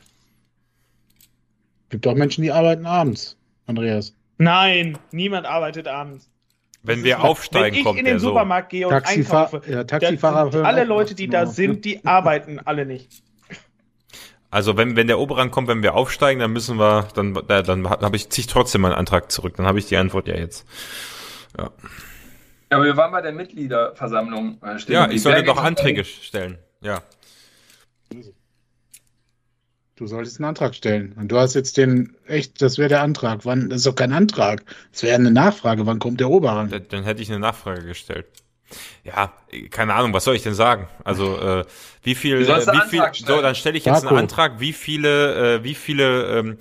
[1.89, 4.15] Gibt auch Menschen, die arbeiten abends, Andreas.
[4.37, 6.29] Nein, niemand arbeitet abends.
[6.81, 8.77] Wenn wir aufsteigen, Wenn kommt ich in den Supermarkt so.
[8.77, 13.23] gehe und Taxifahr einkaufe, ja, Taxifahrer alle Leute, die da sind, die arbeiten alle nicht.
[14.53, 17.87] Also wenn, wenn der Oberrang kommt, wenn wir aufsteigen, dann müssen wir, dann, dann, dann
[17.87, 19.55] habe ich ziehe trotzdem meinen Antrag zurück.
[19.57, 20.67] Dann habe ich die Antwort ja jetzt.
[21.57, 21.71] Ja.
[22.69, 24.59] Aber wir waren bei der Mitgliederversammlung.
[24.61, 26.59] Äh, ja, ich sollte doch Anträge stellen.
[26.81, 27.01] Ja.
[29.95, 31.13] Du solltest einen Antrag stellen.
[31.13, 33.45] Und du hast jetzt den, echt, das wäre der Antrag.
[33.45, 34.63] Wann, das ist doch kein Antrag.
[34.91, 35.87] Das wäre eine Nachfrage.
[35.87, 36.69] Wann kommt der Oberrang?
[36.69, 38.27] Dann, dann hätte ich eine Nachfrage gestellt.
[39.03, 39.33] Ja,
[39.71, 40.87] keine Ahnung, was soll ich denn sagen?
[41.03, 41.65] Also äh,
[42.03, 45.63] wie viel, äh, wie viel, so dann stelle ich jetzt einen Antrag, wie viele, äh,
[45.63, 46.57] wie viele ähm,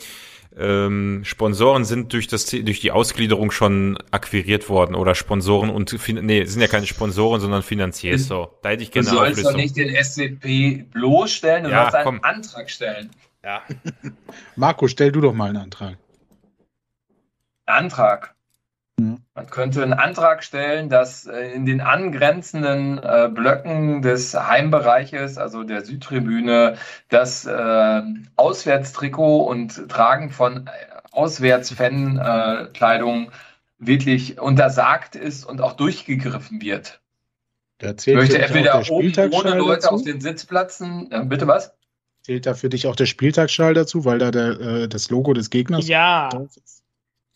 [0.56, 6.44] ähm, Sponsoren sind durch das durch die Ausgliederung schon akquiriert worden oder Sponsoren und nee,
[6.44, 8.26] sind ja keine Sponsoren, sondern Finanziers hm.
[8.26, 8.58] so.
[8.62, 12.04] Da hätte ich gerne Du sollst doch nicht den SCP bloßstellen, du ja, sollst einen
[12.04, 12.20] komm.
[12.22, 13.10] Antrag stellen.
[13.42, 13.62] Ja.
[14.56, 15.96] Marco, stell du doch mal einen Antrag.
[17.66, 18.34] Antrag.
[19.34, 25.62] Man könnte einen Antrag stellen, dass äh, in den angrenzenden äh, Blöcken des Heimbereiches, also
[25.62, 26.76] der Südtribüne,
[27.08, 28.02] das äh,
[28.36, 30.70] Auswärtstrikot und Tragen von äh,
[31.12, 33.30] Auswärtsfankleidung äh,
[33.78, 37.00] wirklich untersagt ist und auch durchgegriffen wird.
[37.80, 39.94] ich möchte entweder oben ohne Leute dazu?
[39.94, 41.72] auf den Sitzplätzen, äh, bitte was?
[42.22, 45.88] Zählt da für dich auch der Spieltagsschall dazu, weil da der, das Logo des Gegners
[45.88, 46.28] ja.
[46.54, 46.81] ist?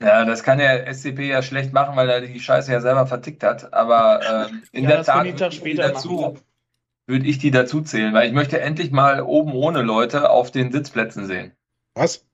[0.02, 3.42] Ja, das kann der SCP ja schlecht machen, weil er die Scheiße ja selber vertickt
[3.42, 3.72] hat.
[3.72, 6.36] Aber ähm, in ja, der Tat würde ich, dazu,
[7.06, 10.70] würde ich die dazu zählen, weil ich möchte endlich mal oben ohne Leute auf den
[10.70, 11.52] Sitzplätzen sehen.
[11.94, 12.26] Was?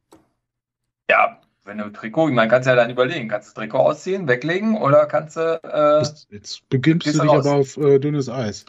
[1.09, 4.77] Ja, wenn du Trikot, man kann es ja dann überlegen, kannst du Trikot ausziehen, weglegen
[4.77, 5.61] oder kannst du.
[5.63, 7.47] Äh, jetzt beginnst du dich raus.
[7.47, 8.67] aber auf äh, dünnes Eis.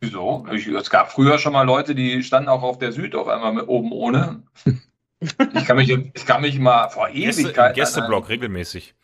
[0.00, 0.46] Wieso?
[0.50, 3.52] Ich, es gab früher schon mal Leute, die standen auch auf der Süd auf einmal
[3.52, 4.42] mit oben ohne.
[5.20, 7.76] Ich kann mich, ich kann mich mal vor Ewigkeit.
[7.76, 8.94] Im Gästeblock regelmäßig.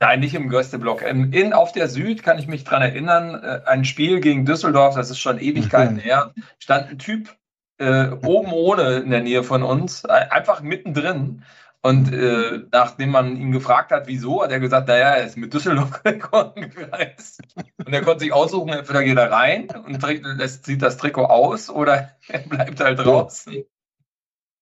[0.00, 1.02] Nein, nicht im Gästeblock.
[1.02, 5.10] In, auf der Süd kann ich mich dran erinnern, äh, ein Spiel gegen Düsseldorf, das
[5.10, 6.00] ist schon Ewigkeiten mhm.
[6.00, 7.36] her, stand ein Typ
[7.78, 11.44] äh, oben ohne in der Nähe von uns, äh, einfach mittendrin.
[11.82, 15.52] Und äh, nachdem man ihn gefragt hat, wieso, hat er gesagt, naja, er ist mit
[15.52, 17.42] Düsseldorf gereist.
[17.84, 21.26] Und er konnte sich aussuchen, entweder geht er rein und trägt, lässt, zieht das Trikot
[21.26, 23.64] aus oder er bleibt halt draußen.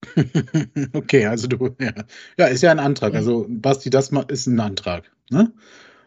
[0.92, 1.92] okay, also du, ja.
[2.38, 2.46] ja.
[2.46, 3.14] ist ja ein Antrag.
[3.14, 5.10] Also, Basti, das ist ein Antrag.
[5.30, 5.52] Ne?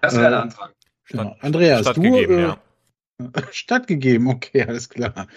[0.02, 0.74] Das wäre ein äh, Antrag.
[1.10, 1.36] Genau.
[1.40, 2.42] Andreas, stattgegeben, du.
[2.42, 2.42] Äh,
[3.38, 3.52] ja.
[3.52, 5.28] Stattgegeben, okay, alles klar.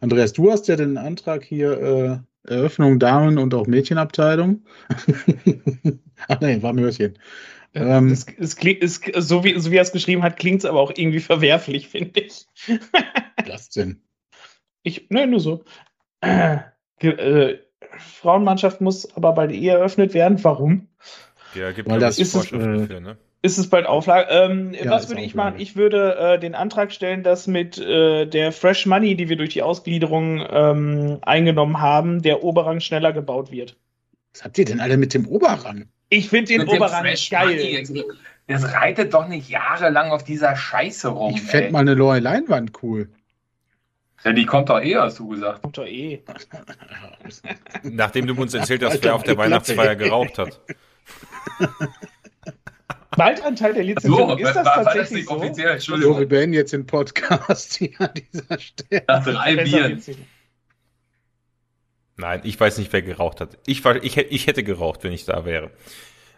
[0.00, 4.64] Andreas, du hast ja den Antrag hier äh, Eröffnung Damen- und auch Mädchenabteilung.
[6.28, 7.18] Ach nein, war Mörchen.
[7.74, 10.64] Ähm, es, es klingt, es, so, wie, so wie er es geschrieben hat, klingt es
[10.64, 12.46] aber auch irgendwie verwerflich, finde ich.
[13.46, 14.02] Was denn?
[14.82, 15.64] Ich, ne, nur so.
[16.20, 16.58] Äh,
[17.00, 17.58] äh,
[17.98, 20.42] Frauenmannschaft muss aber bald eh eröffnet werden.
[20.42, 20.88] Warum?
[21.54, 23.16] Ja, gibt Weil das ist es, äh, ne?
[23.42, 24.28] Ist es bald Auflage?
[24.30, 25.56] Ähm, ja, was würde ich machen?
[25.58, 29.50] Ich würde äh, den Antrag stellen, dass mit äh, der Fresh Money, die wir durch
[29.50, 33.76] die Ausgliederung ähm, eingenommen haben, der Oberrang schneller gebaut wird.
[34.32, 35.84] Was habt ihr denn alle mit dem Oberrang?
[36.08, 37.84] Ich finde den mit Oberrang geil.
[37.86, 38.04] Money.
[38.46, 41.34] Das reitet doch nicht jahrelang auf dieser Scheiße rum.
[41.34, 43.10] Ich fände mal eine neue Leinwand cool.
[44.24, 45.62] Ja, die kommt doch eh, hast du gesagt.
[45.62, 46.22] Kommt doch eh.
[47.82, 50.60] Nachdem du uns erzählt hast, wer auf der Weihnachtsfeier geraucht hat.
[53.16, 54.30] Waldranteil der Lizenzierung.
[54.30, 55.72] So, ist das war, tatsächlich das offiziell?
[55.72, 56.14] Entschuldigung.
[56.14, 59.04] So, wir beenden jetzt den Podcast hier an dieser Stelle.
[59.06, 60.02] Nach drei Bieren.
[62.16, 63.58] Nein, ich weiß nicht, wer geraucht hat.
[63.66, 65.70] Ich, war, ich, ich hätte geraucht, wenn ich da wäre.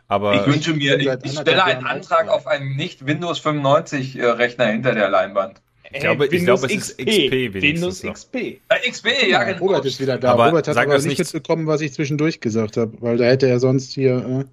[0.09, 4.27] Aber ich wünsche mir, ich, ich stelle einen Antrag auf einen nicht Windows 95 äh,
[4.27, 5.61] Rechner hinter der Leinwand.
[5.93, 8.35] Ich glaube, ich glaube es ist XP Windows XP.
[8.35, 8.59] Äh,
[8.91, 9.59] XP, ja, genau.
[9.59, 10.33] Robert ist wieder da.
[10.33, 13.61] Aber Robert hat aber nicht mitbekommen, was ich zwischendurch gesagt habe, weil da hätte er
[13.61, 14.47] sonst hier.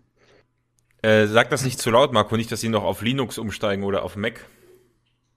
[1.02, 3.84] Äh, äh, sag das nicht zu laut, Marco, nicht, dass sie noch auf Linux umsteigen
[3.84, 4.46] oder auf Mac.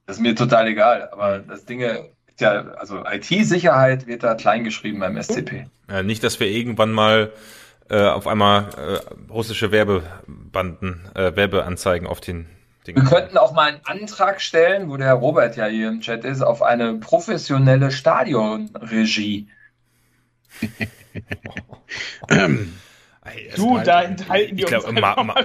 [0.05, 1.99] Das ist mir total egal, aber das Ding ist
[2.39, 5.65] ja, also IT-Sicherheit wird da klein geschrieben beim SCP.
[5.89, 7.31] Ja, nicht, dass wir irgendwann mal
[7.89, 12.47] äh, auf einmal äh, russische Werbebanden, äh, Werbeanzeigen auf den.
[12.95, 16.41] Wir könnten auch mal einen Antrag stellen, wo der Robert ja hier im Chat ist,
[16.41, 19.49] auf eine professionelle Stadionregie.
[23.55, 25.35] du, da enthalten die uns glaub, ma, ma,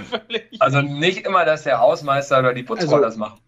[0.58, 3.40] Also nicht immer, dass der Hausmeister oder die Putzfrau also, das macht.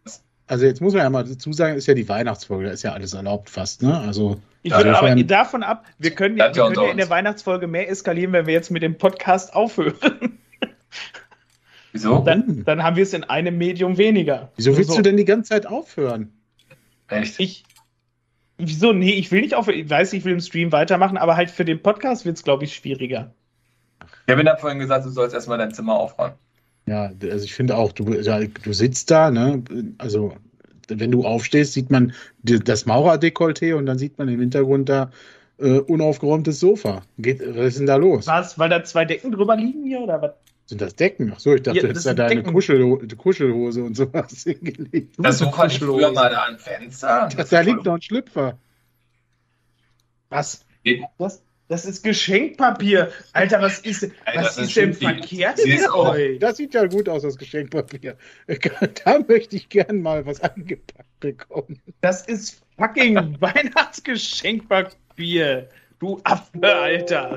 [0.46, 2.92] Also jetzt muss man ja mal dazu sagen, ist ja die Weihnachtsfolge, da ist ja
[2.92, 3.98] alles erlaubt fast, ne?
[3.98, 7.66] Also ich würde aber davon ab, wir können, ja, wir können ja in der Weihnachtsfolge
[7.66, 10.38] mehr eskalieren, wenn wir jetzt mit dem Podcast aufhören.
[11.94, 12.18] Wieso?
[12.18, 14.50] Dann, dann haben wir es in einem Medium weniger.
[14.56, 14.96] Wieso willst so.
[14.96, 16.32] du denn die ganze Zeit aufhören?
[17.06, 17.38] Echt?
[17.38, 17.64] Ich.
[18.58, 18.92] Wieso?
[18.92, 19.78] Nee, ich will nicht aufhören.
[19.78, 22.64] Ich weiß, ich will im Stream weitermachen, aber halt für den Podcast wird es, glaube
[22.64, 23.32] ich, schwieriger.
[24.26, 26.34] Kevin hat vorhin gesagt, du sollst erstmal dein Zimmer aufräumen.
[26.86, 29.62] Ja, also ich finde auch, du, ja, du sitzt da, ne?
[29.98, 30.34] Also,
[30.88, 32.12] wenn du aufstehst, sieht man
[32.42, 35.12] das Maurerdekolleté und dann sieht man im Hintergrund da
[35.58, 37.02] äh, unaufgeräumtes Sofa.
[37.18, 38.26] Geht, was ist denn da los?
[38.26, 38.58] Was?
[38.58, 40.32] Weil da zwei Decken drüber liegen hier oder was?
[40.66, 41.32] Sind das Decken?
[41.34, 45.14] Ach so, ich dachte, ja, das ist ja deine Kuschel, Kuschelhose und sowas hingelegt.
[45.18, 47.28] Das Sofa ich früher mal da ein Fenster.
[47.36, 48.58] Das, da liegt noch ein Schlüpfer.
[50.30, 50.64] Was?
[51.18, 51.42] Was?
[51.68, 53.10] Das ist Geschenkpapier.
[53.32, 56.38] Alter, was ist, Alter, was ist, ist denn verkehrt mit euch?
[56.38, 58.18] Das sieht ja gut aus, das Geschenkpapier.
[59.04, 61.80] Da möchte ich gern mal was angepackt bekommen.
[62.00, 65.68] Das ist fucking Weihnachtsgeschenkpapier.
[65.98, 67.36] Du Affe, Alter.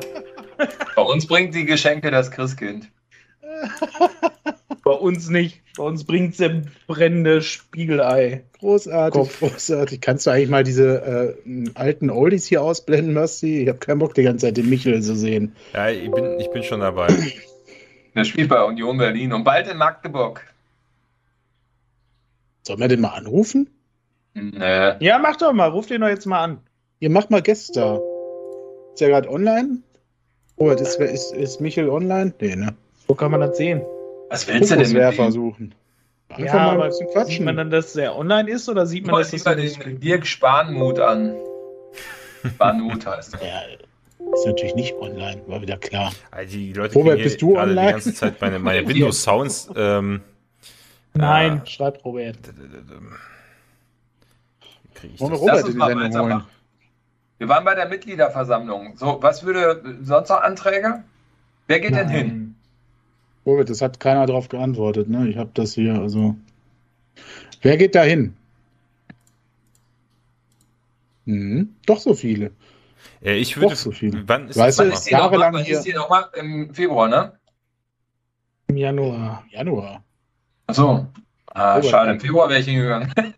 [0.95, 2.89] Bei uns bringt die Geschenke das Christkind.
[4.83, 5.61] Bei uns nicht.
[5.75, 8.43] Bei uns bringt es ein brennende Spiegelei.
[8.59, 9.39] Großartig, Kopf.
[9.39, 9.99] großartig.
[9.99, 13.63] Kannst du eigentlich mal diese äh, alten Oldies hier ausblenden, Basti?
[13.63, 15.55] Ich habe keinen Bock, die ganze Zeit den Michel zu sehen.
[15.73, 17.07] Ja, ich bin, ich bin schon dabei.
[18.15, 20.41] Der spielt bei Union Berlin und bald in Magdeburg.
[22.63, 23.69] Sollen wir den mal anrufen?
[24.33, 24.93] Nee.
[24.99, 25.69] Ja, mach doch mal.
[25.69, 26.59] Ruf den doch jetzt mal an.
[26.99, 28.01] Ihr macht mal Gäste.
[28.93, 29.79] Ist er gerade online?
[30.55, 32.33] Oh, ist, ist, ist Michel online?
[32.39, 32.75] Nee, ne?
[33.07, 33.81] Wo kann man das sehen?
[34.29, 35.73] Was willst du denn mit versuchen?
[36.29, 37.31] Einfach ja, mal ein bisschen quatschen.
[37.31, 40.99] Sieht man dann, dass er online ist oder sieht man, dass das den Dirk Spanmut
[40.99, 41.35] an?
[42.45, 43.39] Spanmut heißt er.
[44.19, 46.11] Ja, ist natürlich nicht online, war wieder klar.
[46.31, 47.87] Also die Leute Robert, bist du online?
[47.87, 49.69] die ganze Zeit meine, meine Windows Sounds.
[49.75, 50.21] Ähm,
[51.13, 52.37] Nein, äh, schreibt Robert.
[55.17, 56.43] Wollen wir Robert in die Sendung holen?
[57.37, 58.97] Wir waren bei der Mitgliederversammlung.
[58.97, 61.03] So, was würde sonst noch Anträge?
[61.67, 62.07] Wer geht Nein.
[62.07, 62.46] denn hin?
[63.47, 65.07] Robert, das hat keiner darauf geantwortet.
[65.07, 65.29] Ne?
[65.29, 66.35] Ich habe das hier, also.
[67.61, 68.35] Wer geht da hin?
[71.25, 72.51] Hm, doch so viele.
[73.21, 73.69] Ja, ich würde.
[73.69, 74.27] Doch so viele.
[74.27, 75.05] Wann ist weißt das?
[75.05, 75.77] Du, jahrelang noch, hier.
[75.77, 77.39] Ist hier nochmal im Februar, ne?
[78.67, 79.45] Im Januar.
[79.49, 80.03] Januar.
[80.67, 81.07] Achso.
[81.47, 83.13] Ah, schade, im Februar wäre ich hingegangen.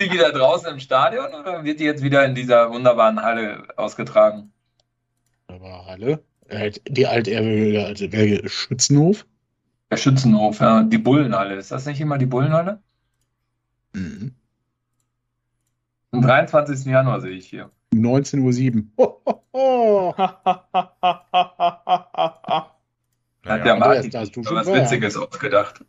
[0.00, 4.50] die wieder draußen im Stadion oder wird die jetzt wieder in dieser wunderbaren Halle ausgetragen?
[5.46, 6.24] Aber Halle?
[6.50, 9.26] Die altehrwürdige alte Schützenhof?
[9.90, 10.82] Der Schützenhof, ja.
[10.82, 11.56] Die Bullenhalle.
[11.56, 12.80] Ist das nicht immer die Bullenhalle?
[13.94, 14.34] Mhm.
[16.12, 16.86] Am 23.
[16.86, 17.70] Januar sehe ich hier.
[17.94, 19.20] 19.07 Uhr.
[19.54, 20.46] Oh, Hat
[23.44, 25.84] der Martin da hast du schon was Witziges ausgedacht.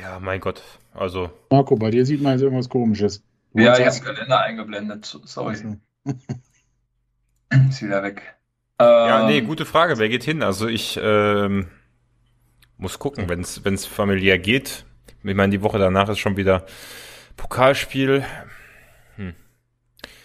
[0.00, 0.62] Ja, mein Gott.
[0.92, 1.30] Also.
[1.50, 3.22] Marco, bei dir sieht man jetzt irgendwas komisches.
[3.54, 5.04] Du ja, ich habe Kalender eingeblendet.
[5.04, 5.54] Sorry.
[7.70, 8.35] Ist wieder weg.
[8.80, 9.98] Ja, nee, ähm, gute Frage.
[9.98, 10.42] Wer geht hin?
[10.42, 11.68] Also ich ähm,
[12.76, 14.84] muss gucken, wenn es familiär geht.
[15.24, 16.66] Ich meine, die Woche danach ist schon wieder
[17.36, 18.24] Pokalspiel.
[19.16, 19.34] Hm.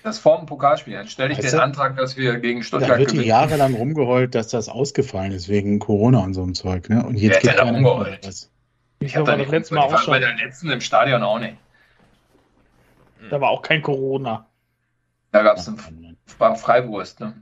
[0.03, 0.93] Das vorm Pokalspiel.
[0.93, 3.27] Jetzt stelle ich weißt den du, Antrag, dass wir gegen Stuttgart Da wird gewinnen.
[3.27, 6.89] jahrelang rumgeheult, dass das ausgefallen ist wegen Corona und so einem Zeug.
[6.89, 7.03] Ne?
[7.05, 8.27] Und jetzt Wer geht da rumgeheult?
[8.27, 8.51] Was.
[8.99, 10.11] Ich habe da das letzte Mal auch schon.
[10.11, 11.55] bei der letzten im Stadion auch nicht.
[13.29, 14.47] Da war auch kein Corona.
[15.31, 15.71] Da gab es
[16.61, 17.41] Freiwurst, ne?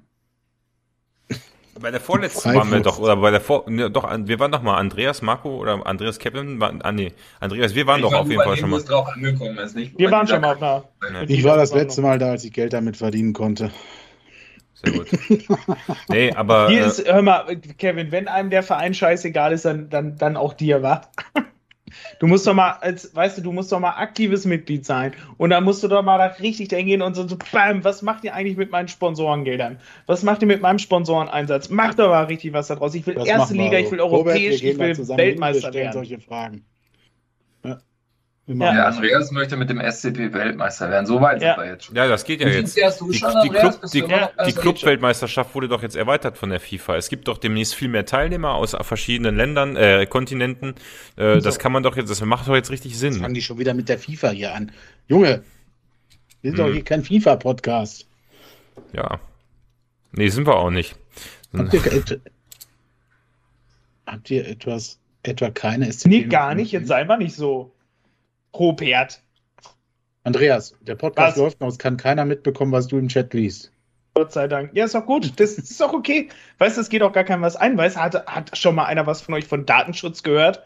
[1.80, 4.62] Bei der vorletzten waren wir doch, oder bei der vor, ne, doch, wir waren doch
[4.62, 8.30] mal Andreas, Marco oder Andreas Kevin, ah, nee, Andreas, wir waren ich doch war auf
[8.30, 8.82] jeden Fall schon mal.
[8.82, 10.84] Drauf angekommen ist, nicht wir waren schon mal da.
[11.28, 13.72] Ich war das letzte Mal da, als ich Geld damit verdienen konnte.
[14.84, 15.08] Sehr gut.
[16.10, 16.70] nee, aber.
[16.70, 20.38] Hier äh, ist, hör mal, Kevin, wenn einem der Verein scheißegal ist, dann, dann, dann
[20.38, 21.02] auch dir, wa?
[22.20, 25.14] Du musst doch mal, als, weißt du, du musst doch mal aktives Mitglied sein.
[25.38, 28.24] Und dann musst du doch mal da richtig hingehen und so, so, bam, was macht
[28.24, 29.80] ihr eigentlich mit meinen Sponsorengeldern?
[30.06, 31.70] Was macht ihr mit meinem Sponsoreneinsatz?
[31.70, 32.96] Macht doch mal richtig was daraus.
[32.96, 35.94] Ich will das erste Liga, ich will europäisch, ich will Weltmeister werden.
[35.94, 36.66] solche Fragen.
[38.58, 38.74] Ja.
[38.74, 38.86] ja.
[38.88, 41.06] Andreas möchte mit dem SCP Weltmeister werden.
[41.06, 41.54] So weit ja.
[41.54, 41.96] sind wir jetzt schon.
[41.96, 42.76] Ja, das geht ja jetzt.
[42.76, 44.02] Die, die, Club, die,
[44.48, 46.96] die Club-Weltmeisterschaft wurde doch jetzt erweitert von der FIFA.
[46.96, 50.74] Es gibt doch demnächst viel mehr Teilnehmer aus verschiedenen Ländern, äh, Kontinenten.
[51.16, 51.42] Äh, so.
[51.42, 53.14] Das kann man doch jetzt, das macht doch jetzt richtig Sinn.
[53.14, 54.72] Jetzt fangen die schon wieder mit der FIFA hier an.
[55.08, 55.44] Junge,
[56.42, 56.66] wir sind hm.
[56.66, 58.08] doch hier kein FIFA-Podcast.
[58.94, 59.20] Ja.
[60.12, 60.96] Nee, sind wir auch nicht.
[61.56, 62.22] Habt ihr,
[64.08, 66.10] habt ihr etwas, etwa keine SCP?
[66.10, 66.72] Nee, gar nicht.
[66.72, 67.72] Jetzt sei mal nicht so.
[68.54, 69.22] Robert.
[70.24, 71.38] Andreas, der Podcast was?
[71.38, 73.72] läuft noch, es kann keiner mitbekommen, was du im Chat liest.
[74.14, 74.72] Gott sei Dank.
[74.76, 75.40] Ja, ist doch gut.
[75.40, 76.30] Das ist doch okay.
[76.58, 77.78] Weißt du, es geht auch gar keinem was ein.
[77.78, 80.64] Weißt du, hat, hat schon mal einer was von euch von Datenschutz gehört?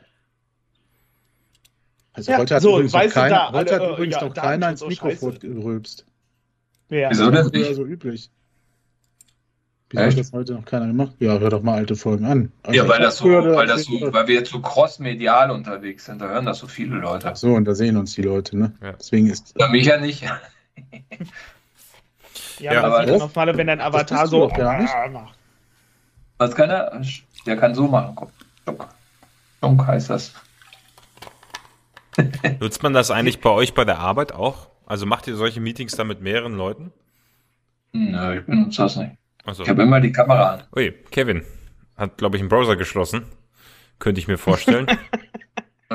[2.14, 4.34] Also ja, heute hat so, übrigens, noch, kein, da, heute alle, hat übrigens ja, noch
[4.34, 6.06] keiner ins Mikrofon gerülpst.
[6.90, 7.10] Ja.
[7.10, 7.76] Wieso das nicht?
[7.76, 8.30] so üblich.
[9.94, 11.14] Wieso hat das heute noch keiner gemacht?
[11.20, 12.52] Ja, hör doch mal alte Folgen an.
[12.64, 16.20] Also ja, weil das so, weil das so, weil wir jetzt so cross-medial unterwegs sind,
[16.20, 17.30] da hören das so viele Leute.
[17.30, 18.74] Ach so, und da sehen uns die Leute, ne?
[18.82, 18.94] Ja.
[18.94, 19.54] Deswegen ist.
[19.56, 20.24] Ja, mich ja nicht.
[20.24, 20.34] ja,
[22.74, 24.92] ja, aber das Falle, wenn dein Avatar so gar nicht.
[25.12, 25.38] macht.
[26.40, 27.00] Was kann er?
[27.46, 28.28] Der kann so machen.
[28.66, 28.88] Dunk.
[29.62, 30.34] Dunk heißt das.
[32.60, 34.70] Nutzt man das eigentlich bei euch bei der Arbeit auch?
[34.88, 36.92] Also macht ihr solche Meetings da mit mehreren Leuten?
[37.92, 39.12] Nö, ich benutze das nicht.
[39.52, 39.64] So.
[39.64, 40.64] Ich habe immer die Kamera an.
[40.76, 41.44] Ui, Kevin
[41.98, 43.26] hat, glaube ich, einen Browser geschlossen.
[44.00, 44.88] Könnte ich mir vorstellen.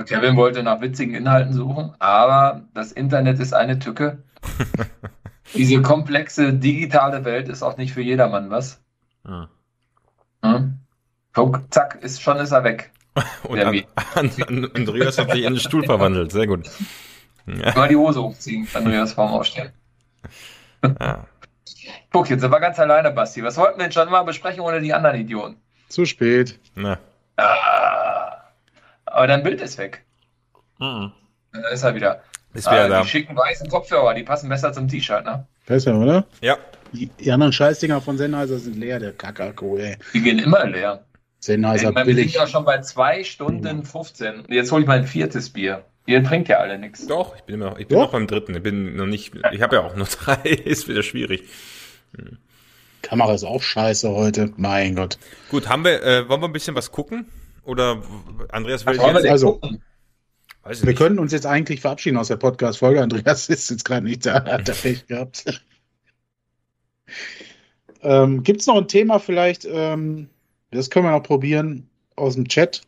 [0.06, 4.22] Kevin wollte nach witzigen Inhalten suchen, aber das Internet ist eine Tücke.
[5.54, 8.80] Diese komplexe digitale Welt ist auch nicht für jedermann was.
[9.24, 9.48] Ah.
[10.44, 10.78] Hm?
[11.32, 12.92] Guck, zack, ist schon ist er weg.
[13.44, 13.82] Und an,
[14.14, 16.30] an, Andreas hat sich in den Stuhl verwandelt.
[16.32, 16.68] Sehr gut.
[17.46, 17.74] Ja.
[17.74, 19.72] Mal die Hose hochziehen, Andreas vorm Aufstehen.
[20.82, 21.26] Ja.
[22.10, 23.42] Guck, jetzt sind wir ganz alleine, Basti.
[23.42, 25.56] Was wollten wir denn schon mal besprechen ohne die anderen Idioten?
[25.88, 26.58] Zu spät.
[26.74, 26.98] Na.
[27.36, 28.42] Ah,
[29.06, 30.04] aber dein Bild ist weg.
[30.78, 31.12] Mhm.
[31.52, 32.22] Dann ist er wieder.
[32.54, 33.02] Ist wieder ah, da.
[33.02, 35.46] Die schicken weißen Kopfhörer, die passen besser zum T-Shirt, ne?
[35.66, 36.26] Besser, oder?
[36.40, 36.56] Ja.
[36.92, 39.96] Die, die anderen Scheißdinger von Sennheiser sind leer, der Kakako, ey.
[40.14, 41.04] Die gehen immer leer.
[41.40, 42.16] Sennheiser ey, billig.
[42.16, 44.44] Wir sind ja schon bei 2 Stunden 15.
[44.48, 45.84] Jetzt hole ich mein viertes Bier.
[46.08, 47.06] Ihr trinkt ja alle nichts.
[47.06, 48.54] Doch, ich bin immer noch, ich bin noch beim dritten.
[48.54, 51.42] Ich bin noch nicht, ich habe ja auch nur drei, ist wieder schwierig.
[52.16, 52.38] Hm.
[53.02, 55.18] Kamera ist auch scheiße heute, mein Gott.
[55.50, 57.26] Gut, haben wir, äh, wollen wir ein bisschen was gucken?
[57.62, 58.02] Oder
[58.48, 59.26] Andreas will jetzt...
[59.26, 59.60] Also,
[60.82, 60.98] wir nicht.
[60.98, 63.02] können uns jetzt eigentlich verabschieden aus der Podcast-Folge.
[63.02, 65.44] Andreas ist jetzt gerade nicht da, hat er recht gehabt.
[68.02, 70.30] ähm, Gibt es noch ein Thema vielleicht, ähm,
[70.70, 72.80] das können wir noch probieren aus dem Chat,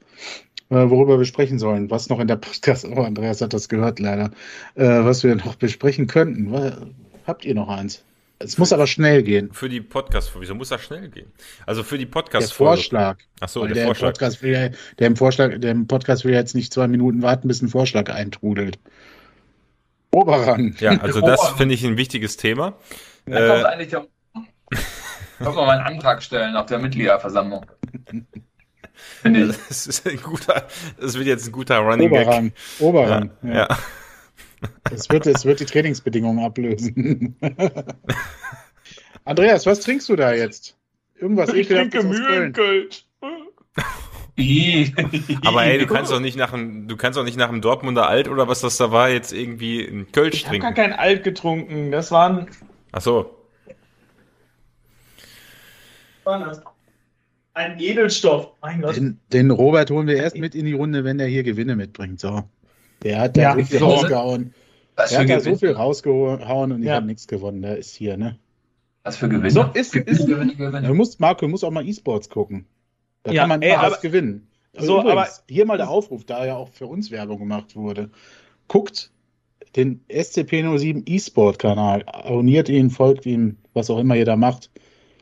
[0.70, 4.30] worüber wir sprechen sollen, was noch in der Podcast, oh, Andreas hat das gehört leider,
[4.76, 6.94] äh, was wir noch besprechen könnten.
[7.26, 8.04] Habt ihr noch eins?
[8.42, 9.52] Es muss aber schnell gehen.
[9.52, 11.30] Für die Podcast, wieso muss das schnell gehen?
[11.66, 12.48] Also für die Podcast.
[12.48, 13.18] Der Vorschlag.
[13.40, 14.08] Ach so, der, der, Vorschlag.
[14.12, 14.68] Podcast will ja,
[14.98, 18.08] der im Vorschlag, der im Podcast will jetzt nicht zwei Minuten warten, bis ein Vorschlag
[18.08, 18.78] eintrudelt.
[20.10, 20.74] Oberrang.
[20.80, 22.78] Ja, also das finde ich ein wichtiges Thema.
[23.26, 24.06] Da äh, kommt eigentlich der,
[25.38, 27.66] wir mal einen Antrag stellen auf der Mitgliederversammlung.
[29.22, 30.66] Das ist ein guter,
[30.98, 32.44] das wird jetzt ein guter Running Oberrang.
[32.44, 32.54] Gag.
[32.80, 33.30] Oberrang.
[33.42, 33.52] Ja.
[33.52, 33.78] ja.
[34.90, 37.36] Es wird, es wird die Trainingsbedingungen ablösen.
[39.24, 40.76] Andreas, was trinkst du da jetzt?
[41.18, 43.06] Irgendwas Ich trinke Mühlenkölsch.
[45.44, 48.08] Aber ey, du kannst doch nicht nach dem, du kannst doch nicht nach dem Dortmunder
[48.08, 50.56] Alt oder was das da war jetzt irgendwie ein Kölsch ich trinken.
[50.56, 51.90] Ich habe gar kein Alt getrunken.
[51.90, 52.48] Das waren.
[52.92, 53.36] Ach so.
[57.60, 58.52] Ein Edelstoff.
[58.62, 58.96] Mein Gott.
[58.96, 62.18] Den, den, Robert holen wir erst mit in die Runde, wenn er hier Gewinne mitbringt.
[62.18, 62.44] So.
[63.02, 64.54] Der hat da ja, so viel rausgehauen.
[64.96, 66.94] Der hat da so viel rausgehauen und ich ja.
[66.94, 67.60] habe nichts gewonnen.
[67.60, 68.38] Der ist hier, ne?
[69.02, 69.50] Was für Gewinne?
[69.50, 70.86] So ist, ist, Gewinne, Gewinne.
[70.86, 72.64] Du musst, Marco, du musst auch mal E-Sports gucken.
[73.24, 74.48] Da ja, kann man ey, aber, was gewinnen.
[74.72, 78.08] So, Übrigens, aber hier mal der Aufruf, da ja auch für uns Werbung gemacht wurde.
[78.68, 79.10] Guckt
[79.76, 84.70] den SCP-07 E-Sport-Kanal, abonniert ihn, folgt ihm, was auch immer ihr da macht.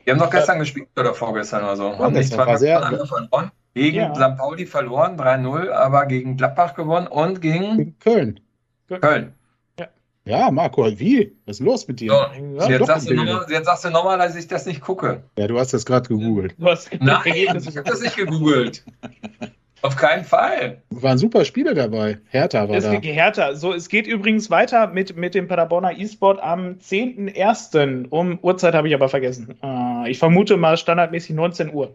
[0.09, 0.60] Wir haben doch gestern ja.
[0.60, 1.98] gespielt oder vorgestern oder so.
[1.98, 3.51] Haben nicht war sehr, verloren.
[3.74, 4.14] Gegen ja.
[4.14, 4.39] St.
[4.39, 8.40] Pauli verloren, 3-0, aber gegen Gladbach gewonnen und gegen, gegen Köln.
[8.89, 9.35] Köln.
[9.78, 9.89] Ja.
[10.24, 11.36] Ja, Marco, wie?
[11.44, 12.10] Was ist los mit dir?
[12.59, 15.24] So, jetzt, sagst nochmal, jetzt, sagst du nochmal, dass ich das nicht gucke.
[15.36, 16.55] Ja, du hast das gerade gegoogelt.
[16.59, 18.86] Nein, ich habe das nicht gegoogelt.
[19.82, 20.82] Auf keinen Fall.
[20.90, 22.18] Waren super Spiele dabei.
[22.30, 22.92] Hertha war es da.
[22.92, 23.55] Hertha.
[23.55, 28.09] So, es geht übrigens weiter mit, mit dem Paderborner E-Sport am 10.01.
[28.09, 29.56] Um Uhrzeit habe ich aber vergessen.
[29.62, 31.94] Äh, ich vermute mal standardmäßig 19 Uhr.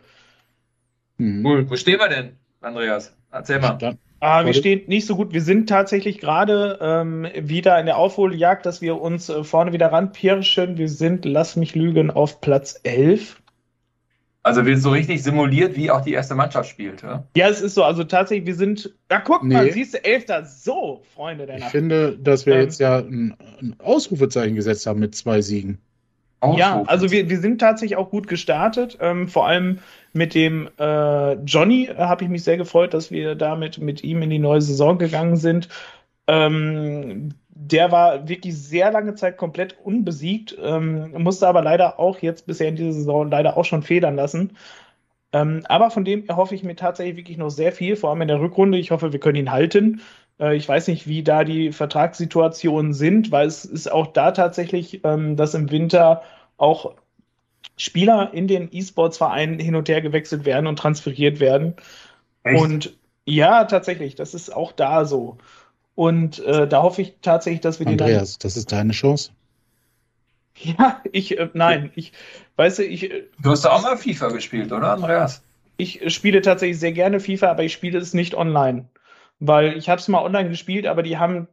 [1.17, 1.45] Mhm.
[1.45, 1.69] Cool.
[1.69, 3.15] Wo stehen wir denn, Andreas?
[3.31, 3.75] Erzähl mal.
[3.75, 5.33] Stand Ah, wir stehen nicht so gut.
[5.33, 9.91] Wir sind tatsächlich gerade ähm, wieder in der Aufholjagd, dass wir uns äh, vorne wieder
[9.91, 10.77] ranpirschen.
[10.77, 13.41] Wir sind, lass mich lügen, auf Platz 11.
[14.45, 17.23] Also wird so richtig simuliert, wie auch die erste Mannschaft spielt, ja?
[17.35, 17.83] Ja, es ist so.
[17.85, 18.93] Also tatsächlich, wir sind.
[19.07, 19.53] Da guck nee.
[19.53, 20.43] mal, siehst du, Elfter.
[20.45, 21.71] So, Freunde der Ich Nacht.
[21.71, 25.79] finde, dass wir ähm, jetzt ja ein, ein Ausrufezeichen gesetzt haben mit zwei Siegen.
[26.57, 28.97] Ja, also wir, wir sind tatsächlich auch gut gestartet.
[28.99, 29.79] Ähm, vor allem
[30.11, 34.21] mit dem äh, Johnny äh, habe ich mich sehr gefreut, dass wir damit mit ihm
[34.21, 35.69] in die neue Saison gegangen sind.
[36.27, 42.47] Ähm, der war wirklich sehr lange Zeit komplett unbesiegt, ähm, musste aber leider auch jetzt
[42.47, 44.57] bisher in dieser Saison leider auch schon federn lassen.
[45.33, 48.27] Ähm, aber von dem erhoffe ich mir tatsächlich wirklich noch sehr viel, vor allem in
[48.27, 48.77] der Rückrunde.
[48.77, 50.01] Ich hoffe, wir können ihn halten.
[50.39, 55.03] Äh, ich weiß nicht, wie da die Vertragssituationen sind, weil es ist auch da tatsächlich,
[55.03, 56.23] ähm, dass im Winter
[56.57, 56.95] auch
[57.77, 61.75] Spieler in den E-Sports-Vereinen hin und her gewechselt werden und transferiert werden.
[62.43, 62.61] Echt?
[62.61, 65.37] Und ja, tatsächlich, das ist auch da so.
[65.95, 69.31] Und äh, da hoffe ich tatsächlich, dass wir Andreas, die Andreas, das ist deine Chance.
[70.55, 72.13] Ja, ich, äh, nein, ich,
[72.57, 73.11] weißt du, ich.
[73.11, 75.41] Äh, du hast auch mal FIFA gespielt, oder, Andreas?
[75.77, 78.85] Ich spiele tatsächlich sehr gerne FIFA, aber ich spiele es nicht online.
[79.39, 81.47] Weil ich habe es mal online gespielt, aber die haben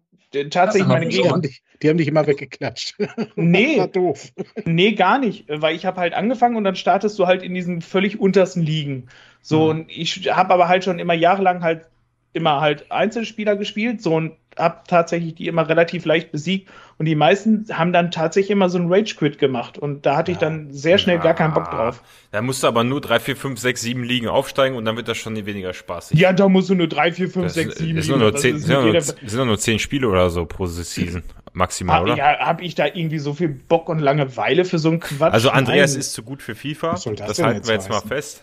[0.50, 1.38] tatsächlich meine Gegner.
[1.40, 2.94] Die, die haben dich immer weggeklatscht.
[3.36, 4.32] Nee, das war doof.
[4.64, 7.80] nee, gar nicht, weil ich habe halt angefangen und dann startest du halt in diesen
[7.80, 9.08] völlig untersten Ligen.
[9.40, 9.70] So, mhm.
[9.70, 11.86] und ich habe aber halt schon immer jahrelang halt
[12.32, 17.14] immer halt Einzelspieler gespielt, so und habe tatsächlich die immer relativ leicht besiegt und die
[17.14, 20.36] meisten haben dann tatsächlich immer so einen Rage Quit gemacht und da hatte ja.
[20.36, 21.22] ich dann sehr schnell ja.
[21.22, 22.02] gar keinen Bock drauf.
[22.30, 25.08] Da musst du aber nur 3, 4, 5, 6, 7 Ligen aufsteigen und dann wird
[25.08, 26.18] das schon weniger spaßig.
[26.18, 28.18] Ja, da musst du nur 3, 4, 5, das 6, 7 Ligen.
[28.18, 31.22] Nur 10, sind, nur, sind nur 10 Spiele oder so pro Season.
[31.52, 32.16] Maximal, hab, oder?
[32.16, 35.32] Ja, habe ich da irgendwie so viel Bock und Langeweile für so einen Quatsch?
[35.32, 36.00] Also Andreas Nein.
[36.00, 36.92] ist zu gut für FIFA.
[36.92, 37.90] das, das halten wir jetzt heißen?
[37.90, 38.42] mal fest.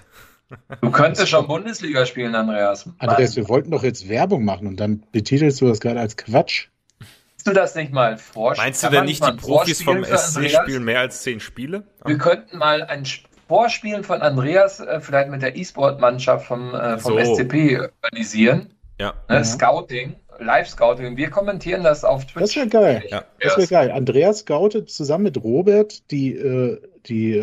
[0.82, 2.90] Du könntest schon Bundesliga spielen, Andreas.
[3.00, 6.68] Andreas, wir wollten doch jetzt Werbung machen und dann betitelst du das gerade als Quatsch.
[7.00, 8.68] Kannst du das nicht mal vorstellen?
[8.68, 11.84] Meinst du denn nicht, die Profis vom SC spielen mehr als zehn Spiele?
[12.06, 13.06] Wir könnten mal ein
[13.48, 17.36] Vorspielen von Andreas äh, vielleicht mit der E-Sport-Mannschaft vom, äh, vom so.
[17.36, 18.74] SCP organisieren.
[19.00, 19.14] Ja.
[19.30, 19.44] Ne, ja.
[19.44, 20.16] Scouting.
[20.40, 21.18] Live-Scouting.
[21.18, 22.42] Wir kommentieren das auf Twitch.
[22.42, 23.04] Das wäre geil.
[23.10, 23.24] Ja.
[23.40, 23.92] Das wäre geil.
[23.92, 27.38] Andreas scoutet zusammen mit Robert die, äh, die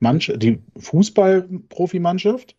[0.00, 2.56] Mannschaft, die Fußball-Profimannschaft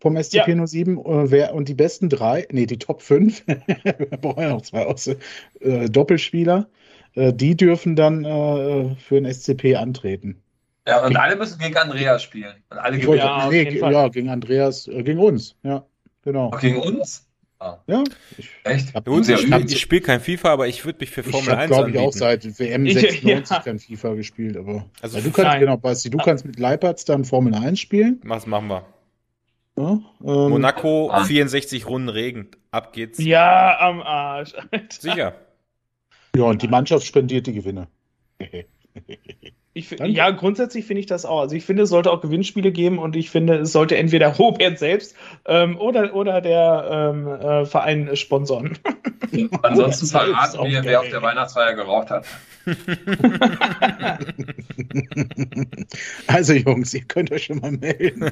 [0.00, 0.66] vom SCP ja.
[0.66, 4.62] 07 äh, wer, und die besten drei, nee, die Top 5, wir brauchen ja noch
[4.62, 6.68] zwei aus, äh, Doppelspieler,
[7.14, 10.42] äh, die dürfen dann äh, für den SCP antreten.
[10.86, 12.62] Ja, und alle müssen gegen Andreas spielen.
[12.68, 15.86] Und alle gegen, ja, nee, ja, gegen Andreas, äh, gegen uns, ja,
[16.22, 16.48] genau.
[16.48, 17.26] Auch gegen uns?
[17.64, 17.78] Ah.
[17.86, 18.04] Ja.
[18.36, 18.94] Ich, Echt?
[18.94, 21.58] Hab, ich, ich, ich spiele kein FIFA, aber ich würde mich für Formel ich hab,
[21.60, 23.60] 1 glaube ich, auch seit WM 96 ja.
[23.60, 24.58] kein FIFA gespielt.
[24.58, 28.20] Aber also du kannst, genau, Basti, du kannst mit Leipertz dann Formel 1 spielen.
[28.24, 28.84] Was machen wir?
[29.78, 31.24] Ja, ähm, Monaco, ah.
[31.24, 32.48] 64 Runden Regen.
[32.70, 33.18] Ab geht's.
[33.18, 34.52] Ja, am Arsch.
[34.70, 34.84] Alter.
[34.90, 35.34] Sicher.
[36.36, 37.88] Ja, und die Mannschaft spendiert die Gewinne.
[39.76, 41.40] Ich, ja, grundsätzlich finde ich das auch.
[41.40, 44.78] Also ich finde, es sollte auch Gewinnspiele geben und ich finde, es sollte entweder Robert
[44.78, 48.78] selbst ähm, oder, oder der ähm, äh, Verein sponsern.
[49.62, 52.24] Ansonsten verraten wir, wer auf der Weihnachtsfeier geraucht hat.
[56.28, 58.30] also Jungs, ihr könnt euch schon mal melden.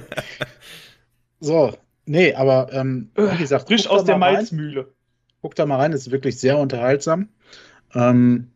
[1.41, 4.93] So, nee, aber ähm, wie gesagt, frisch aus der Malzmühle.
[5.41, 7.31] Guckt da mal rein, das ist wirklich sehr unterhaltsam.
[7.97, 8.53] Ähm,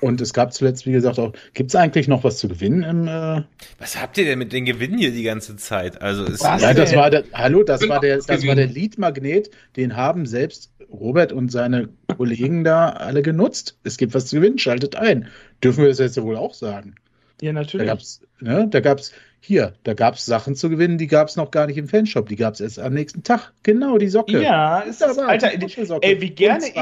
[0.00, 3.08] und es gab zuletzt, wie gesagt, auch, gibt es eigentlich noch was zu gewinnen im
[3.08, 3.42] äh
[3.78, 6.00] Was habt ihr denn mit den Gewinnen hier die ganze Zeit?
[6.00, 9.96] Also ist ja, das war der, hallo, das war der, das war der Lead-Magnet, den
[9.96, 13.78] haben selbst Robert und seine Kollegen da alle genutzt.
[13.84, 15.28] Es gibt was zu gewinnen, schaltet ein.
[15.62, 16.94] Dürfen wir das jetzt wohl auch sagen?
[17.40, 17.86] Ja, natürlich.
[17.86, 21.66] Da gab's, ne, da gab's, hier, da gab's Sachen zu gewinnen, die gab's noch gar
[21.66, 23.52] nicht im Fanshop, die gab's erst am nächsten Tag.
[23.62, 24.42] Genau, die Socke.
[24.42, 26.74] Ja, ist das, Alter, ey, wie gerne ich,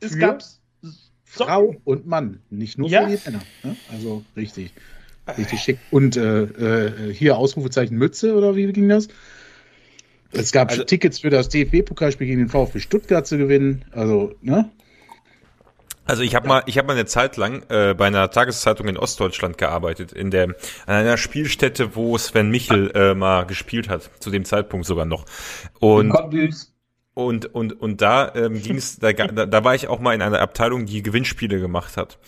[0.00, 0.60] es gab's
[1.34, 3.04] Frau und Mann, nicht nur ja.
[3.06, 3.42] für die Männer.
[3.62, 3.76] Ne?
[3.92, 4.72] Also richtig,
[5.36, 5.78] richtig schick.
[5.90, 9.08] Und äh, äh, hier Ausrufezeichen Mütze oder wie ging das?
[10.32, 13.84] Es gab also, Tickets für das DFB-Pokalspiel gegen den VfB Stuttgart zu gewinnen.
[13.92, 14.70] Also, ne?
[16.06, 18.98] Also ich habe mal, ich habe mal eine Zeit lang äh, bei einer Tageszeitung in
[18.98, 20.54] Ostdeutschland gearbeitet, in der an
[20.86, 25.24] einer Spielstätte, wo Sven Michel äh, mal gespielt hat, zu dem Zeitpunkt sogar noch.
[25.80, 26.12] Und
[27.14, 30.22] Und, und, und da ähm, ging es, da, da, da war ich auch mal in
[30.22, 32.18] einer Abteilung, die Gewinnspiele gemacht hat.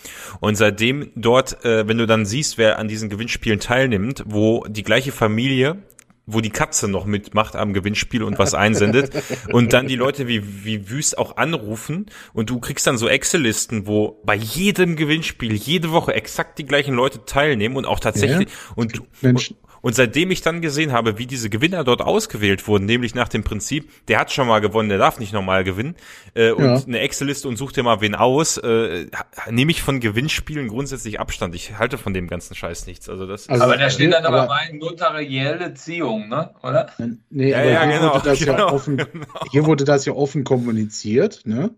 [0.41, 4.83] Und seitdem dort, äh, wenn du dann siehst, wer an diesen Gewinnspielen teilnimmt, wo die
[4.85, 5.79] gleiche Familie
[6.27, 9.13] wo die Katze noch mitmacht am Gewinnspiel und was einsendet
[9.53, 13.87] und dann die Leute wie, wie wüst auch anrufen und du kriegst dann so Excel-Listen,
[13.87, 18.73] wo bei jedem Gewinnspiel jede Woche exakt die gleichen Leute teilnehmen und auch tatsächlich ja.
[18.75, 19.55] und, Mensch.
[19.87, 23.45] Und seitdem ich dann gesehen habe, wie diese Gewinner dort ausgewählt wurden, nämlich nach dem
[23.45, 25.95] Prinzip, der hat schon mal gewonnen, der darf nicht nochmal gewinnen,
[26.35, 26.83] äh, und ja.
[26.85, 29.07] eine Excel-Liste und such dir mal wen aus, äh,
[29.49, 31.55] nehme ich von Gewinnspielen grundsätzlich Abstand.
[31.55, 33.09] Ich halte von dem ganzen Scheiß nichts.
[33.09, 36.51] Also das also, aber da steht dann aber, aber bei notarielle Ziehung, ne?
[36.65, 36.91] Oder?
[37.31, 39.27] Nee, ja, aber ja, hier, genau, wurde das genau, ja offen, genau.
[39.53, 41.71] hier wurde das ja offen kommuniziert, ne?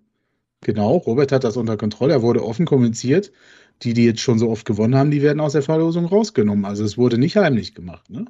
[0.63, 3.33] Genau, Robert hat das unter Kontrolle, er wurde offen kommuniziert
[3.83, 6.65] die, die jetzt schon so oft gewonnen haben, die werden aus der Verlosung rausgenommen.
[6.65, 8.27] Also es wurde nicht heimlich gemacht, ne?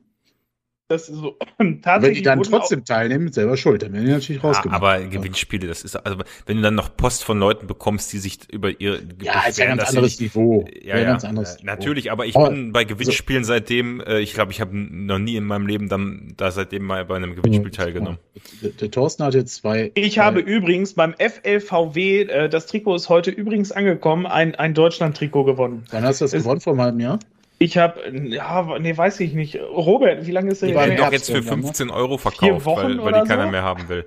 [0.88, 1.36] Das ist so,
[1.82, 4.82] tatsächlich wenn die dann trotzdem teilnehmen, selber schuld, dann werden die natürlich ja, rausgemacht.
[4.82, 8.50] Aber Gewinnspiele, das ist, also wenn du dann noch Post von Leuten bekommst, die sich
[8.50, 10.66] über ihr Ja, ist ja ein ganz anderes nicht, Niveau.
[10.82, 12.12] Ja, ja, ganz anderes natürlich, Niveau.
[12.14, 13.48] aber ich oh, bin bei Gewinnspielen so.
[13.48, 17.04] seitdem, äh, ich glaube, ich habe noch nie in meinem Leben dann da seitdem mal
[17.04, 18.18] bei einem Gewinnspiel teilgenommen.
[18.62, 19.92] Der, der Thorsten hat jetzt zwei.
[19.94, 20.22] Ich zwei.
[20.22, 25.84] habe übrigens beim FLVW, äh, das Trikot ist heute übrigens angekommen, ein, ein Deutschland-Trikot gewonnen.
[25.90, 27.18] Wann hast du das es, gewonnen vor einem halben Jahr?
[27.58, 29.56] Ich habe, ja, nee, weiß ich nicht.
[29.56, 30.68] Robert, wie lange ist der?
[30.68, 33.50] Die waren doch jetzt für 15 Euro verkauft, weil, weil die keiner so?
[33.50, 34.06] mehr haben will.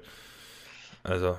[1.03, 1.35] Also.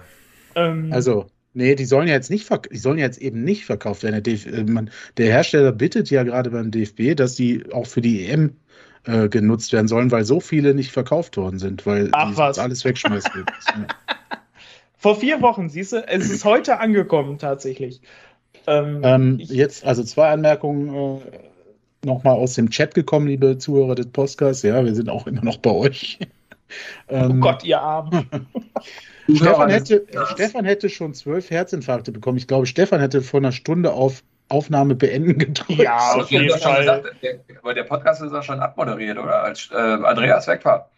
[0.54, 4.22] Ähm, also, nee, die sollen ja jetzt nicht, die sollen jetzt eben nicht verkauft werden.
[4.22, 8.26] Der, DF man, der Hersteller bittet ja gerade beim DFB, dass die auch für die
[8.26, 8.56] EM
[9.04, 12.58] äh, genutzt werden sollen, weil so viele nicht verkauft worden sind, weil Ach, die was.
[12.58, 13.46] alles wegschmeißen.
[14.98, 18.02] Vor vier Wochen, siehst du, es ist heute angekommen tatsächlich.
[18.66, 20.94] Ähm, ähm, jetzt, also zwei Anmerkungen.
[20.94, 21.38] Äh,
[22.04, 24.62] nochmal aus dem Chat gekommen, liebe Zuhörer des Podcasts.
[24.62, 26.18] Ja, wir sind auch immer noch bei euch.
[27.08, 28.28] oh ähm, Gott, ihr Arm.
[29.34, 32.38] Stefan, hätte, Stefan hätte schon zwölf Herzinfarkte bekommen.
[32.38, 35.80] Ich glaube, Stefan hätte vor einer Stunde auf Aufnahme beenden gedrückt.
[35.80, 36.80] Ja, auf jeden Fall.
[36.80, 39.42] Gesagt, der, aber der Podcast ist auch schon abmoderiert, oder?
[39.44, 40.90] Als äh, Andreas weg war.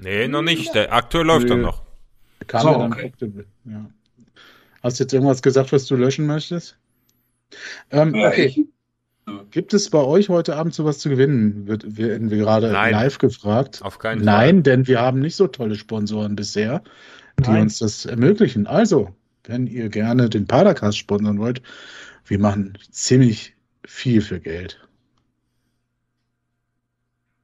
[0.00, 0.74] nee, noch nicht.
[0.74, 1.82] Der aktuell läuft dann noch.
[2.46, 3.12] Kam so, okay.
[3.64, 3.86] ja.
[4.82, 6.76] Hast du jetzt irgendwas gesagt, was du löschen möchtest?
[7.90, 8.44] Ähm, ja, okay.
[8.46, 8.66] Ich,
[9.50, 11.66] Gibt es bei euch heute Abend sowas zu gewinnen?
[11.66, 12.92] Wird, werden wir gerade Nein.
[12.92, 13.80] live gefragt.
[13.82, 14.24] Auf keinen Fall.
[14.24, 16.82] Nein, denn wir haben nicht so tolle Sponsoren bisher,
[17.38, 17.62] die Nein.
[17.62, 18.66] uns das ermöglichen.
[18.66, 21.62] Also, wenn ihr gerne den Padercast sponsern wollt,
[22.26, 23.54] wir machen ziemlich
[23.84, 24.80] viel für Geld.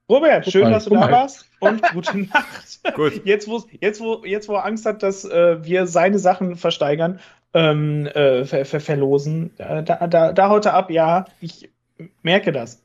[0.09, 2.80] Robert, schön, dass du da warst und gute Nacht.
[2.94, 3.26] Gut.
[3.26, 7.20] Jetzt, wo, jetzt, wo, jetzt, wo er Angst hat, dass äh, wir seine Sachen versteigern,
[7.54, 9.50] ähm, äh, ver ver verlosen.
[9.56, 11.70] Da, da, da haut er ab, ja, ich
[12.22, 12.82] merke das.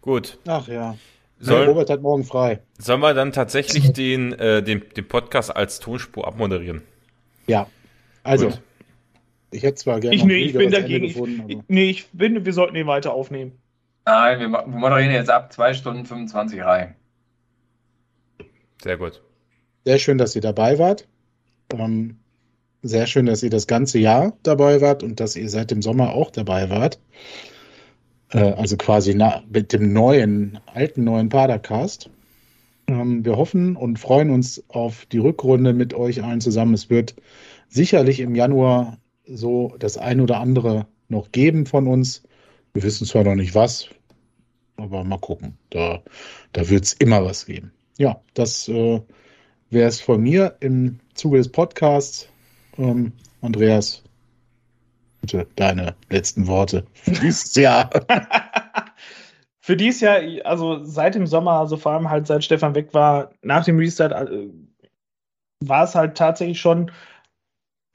[0.00, 0.38] Gut.
[0.46, 0.96] Ach ja.
[1.38, 2.60] Soll, Robert hat morgen frei.
[2.78, 6.82] Sollen wir dann tatsächlich den, äh, den, den Podcast als Tonspur abmoderieren?
[7.46, 7.66] Ja.
[8.22, 8.62] Also, Gut.
[9.50, 10.16] ich hätte zwar gerne.
[10.16, 11.08] Ich, nee, ich bin dagegen.
[11.08, 13.58] Gefunden, ich, nee, ich bin, wir sollten ihn weiter aufnehmen.
[14.06, 16.94] Nein, wir moderieren jetzt ab 2 Stunden 25 rein.
[18.82, 19.20] Sehr gut.
[19.84, 21.06] Sehr schön, dass ihr dabei wart.
[21.72, 22.18] Ähm,
[22.88, 26.12] sehr schön, dass ihr das ganze Jahr dabei wart und dass ihr seit dem Sommer
[26.12, 27.00] auch dabei wart.
[28.30, 32.10] Äh, also quasi na, mit dem neuen, alten neuen Padercast.
[32.88, 36.74] Ähm, wir hoffen und freuen uns auf die Rückrunde mit euch allen zusammen.
[36.74, 37.14] Es wird
[37.68, 42.22] sicherlich im Januar so das ein oder andere noch geben von uns.
[42.74, 43.88] Wir wissen zwar noch nicht was,
[44.76, 45.56] aber mal gucken.
[45.70, 46.02] Da,
[46.52, 47.72] da wird es immer was geben.
[47.98, 49.00] Ja, das äh,
[49.70, 52.28] wäre es von mir im Zuge des Podcasts.
[52.78, 54.02] Ähm, Andreas,
[55.20, 57.90] bitte deine letzten Worte für dieses Jahr.
[59.60, 63.30] für dieses Jahr, also seit dem Sommer, also vor allem halt seit Stefan weg war,
[63.42, 64.48] nach dem Restart, äh,
[65.60, 66.90] war es halt tatsächlich schon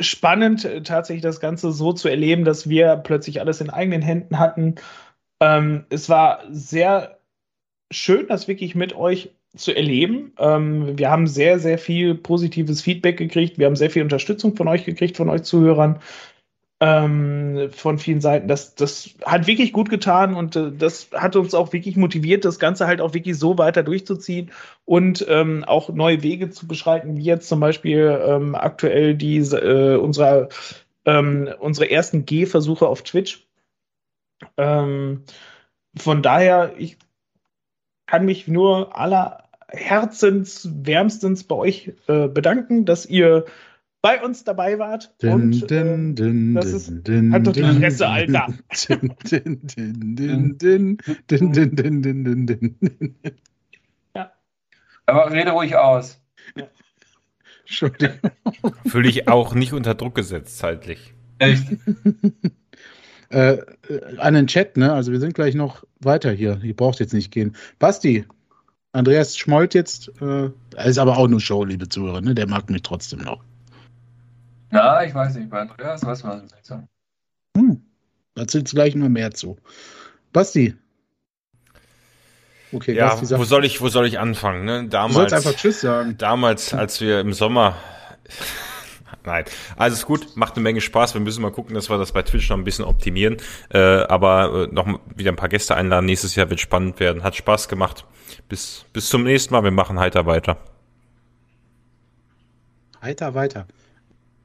[0.02, 4.76] spannend, tatsächlich das Ganze so zu erleben, dass wir plötzlich alles in eigenen Händen hatten.
[5.40, 7.20] Ähm, es war sehr
[7.92, 10.34] schön, das wirklich mit euch zu erleben.
[10.38, 13.58] Ähm, wir haben sehr, sehr viel positives Feedback gekriegt.
[13.58, 16.00] Wir haben sehr viel Unterstützung von euch gekriegt, von euch Zuhörern,
[16.80, 18.48] ähm, von vielen Seiten.
[18.48, 22.60] Das, das hat wirklich gut getan und äh, das hat uns auch wirklich motiviert, das
[22.60, 24.52] Ganze halt auch wirklich so weiter durchzuziehen
[24.86, 29.98] und ähm, auch neue Wege zu beschreiten, wie jetzt zum Beispiel ähm, aktuell die, äh,
[29.98, 30.50] unserer,
[31.06, 33.46] ähm, unsere ersten Gehversuche auf Twitch.
[34.58, 35.24] Ähm,
[35.96, 36.98] von daher, ich
[38.08, 39.41] kann mich nur aller
[39.72, 43.46] Herzens wärmstens bei euch äh, bedanken, dass ihr
[44.02, 45.14] bei uns dabei wart.
[45.22, 48.48] Din, und din, din, das ist, halt doch die Fresse, Alter.
[54.16, 54.32] Ja.
[55.06, 56.20] Aber rede ruhig aus.
[56.56, 56.68] Ja.
[57.62, 58.20] Entschuldigung.
[58.88, 61.14] Fühle ich auch nicht unter Druck gesetzt zeitlich.
[61.40, 61.68] Echt?
[63.30, 63.58] äh,
[64.18, 64.94] an den Chat, ne?
[64.94, 66.60] Also wir sind gleich noch weiter hier.
[66.64, 67.56] Ihr braucht jetzt nicht gehen.
[67.80, 68.26] Basti,
[68.94, 70.12] Andreas schmollt jetzt.
[70.22, 70.50] Äh,
[70.86, 72.36] ist aber auch nur Show, liebe Zuhörer, ne?
[72.36, 73.44] Der mag mich trotzdem noch.
[74.70, 75.50] Na, ich weiß nicht.
[75.50, 76.84] Bei Andreas weiß man nicht so.
[77.58, 77.82] Hm.
[78.36, 79.58] Erzählst gleich nur mehr zu.
[80.34, 80.76] Basti.
[82.74, 84.64] Okay, ja, Basti wo soll ich, wo soll ich anfangen?
[84.64, 84.88] Ne?
[84.88, 86.18] Damals, du sollst einfach Tschüss sagen.
[86.18, 87.76] Damals, als wir im Sommer
[89.24, 89.46] Nein,
[89.78, 91.14] also ist gut, macht eine Menge Spaß.
[91.14, 93.38] Wir müssen mal gucken, dass wir das bei Twitch noch ein bisschen optimieren.
[93.70, 96.06] Äh, aber äh, noch wieder ein paar Gäste einladen.
[96.06, 97.24] Nächstes Jahr wird spannend werden.
[97.24, 98.06] Hat Spaß gemacht.
[98.50, 99.64] Bis, bis zum nächsten Mal.
[99.64, 100.58] Wir machen heiter weiter.
[103.02, 103.68] Heiter weiter.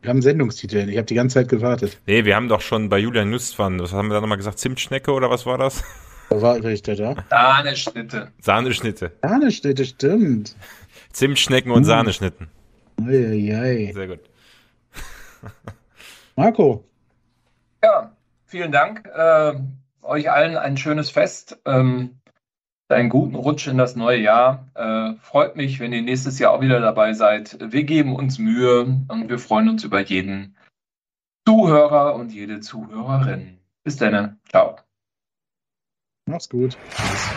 [0.03, 0.89] Wir haben Sendungstitel.
[0.89, 1.98] Ich habe die ganze Zeit gewartet.
[2.07, 4.59] Nee, wir haben doch schon bei Julian Nüstwan, was haben wir da nochmal gesagt?
[4.59, 5.82] Zimtschnecke oder was war das?
[6.31, 7.15] Da war richtig, ja.
[7.31, 8.32] Sahneschnitte.
[8.40, 9.12] Sahneschnitte.
[9.23, 10.57] Sahneschnitte, stimmt.
[11.12, 11.85] Zimtschnecken und hm.
[11.85, 12.48] Sahneschnitten.
[13.01, 13.93] Eieiei.
[13.93, 14.20] Sehr gut.
[16.36, 16.85] Marco.
[17.82, 18.12] Ja,
[18.44, 19.06] vielen Dank.
[19.06, 19.55] Äh,
[20.02, 21.59] euch allen ein schönes Fest.
[21.64, 22.18] Ähm,
[22.89, 24.68] einen guten Rutsch in das neue Jahr.
[24.74, 27.59] Äh, freut mich, wenn ihr nächstes Jahr auch wieder dabei seid.
[27.73, 30.56] Wir geben uns Mühe und wir freuen uns über jeden
[31.47, 33.59] Zuhörer und jede Zuhörerin.
[33.82, 34.39] Bis dann.
[34.48, 34.77] Ciao.
[36.27, 36.77] Mach's gut.
[36.90, 37.31] Tschüss.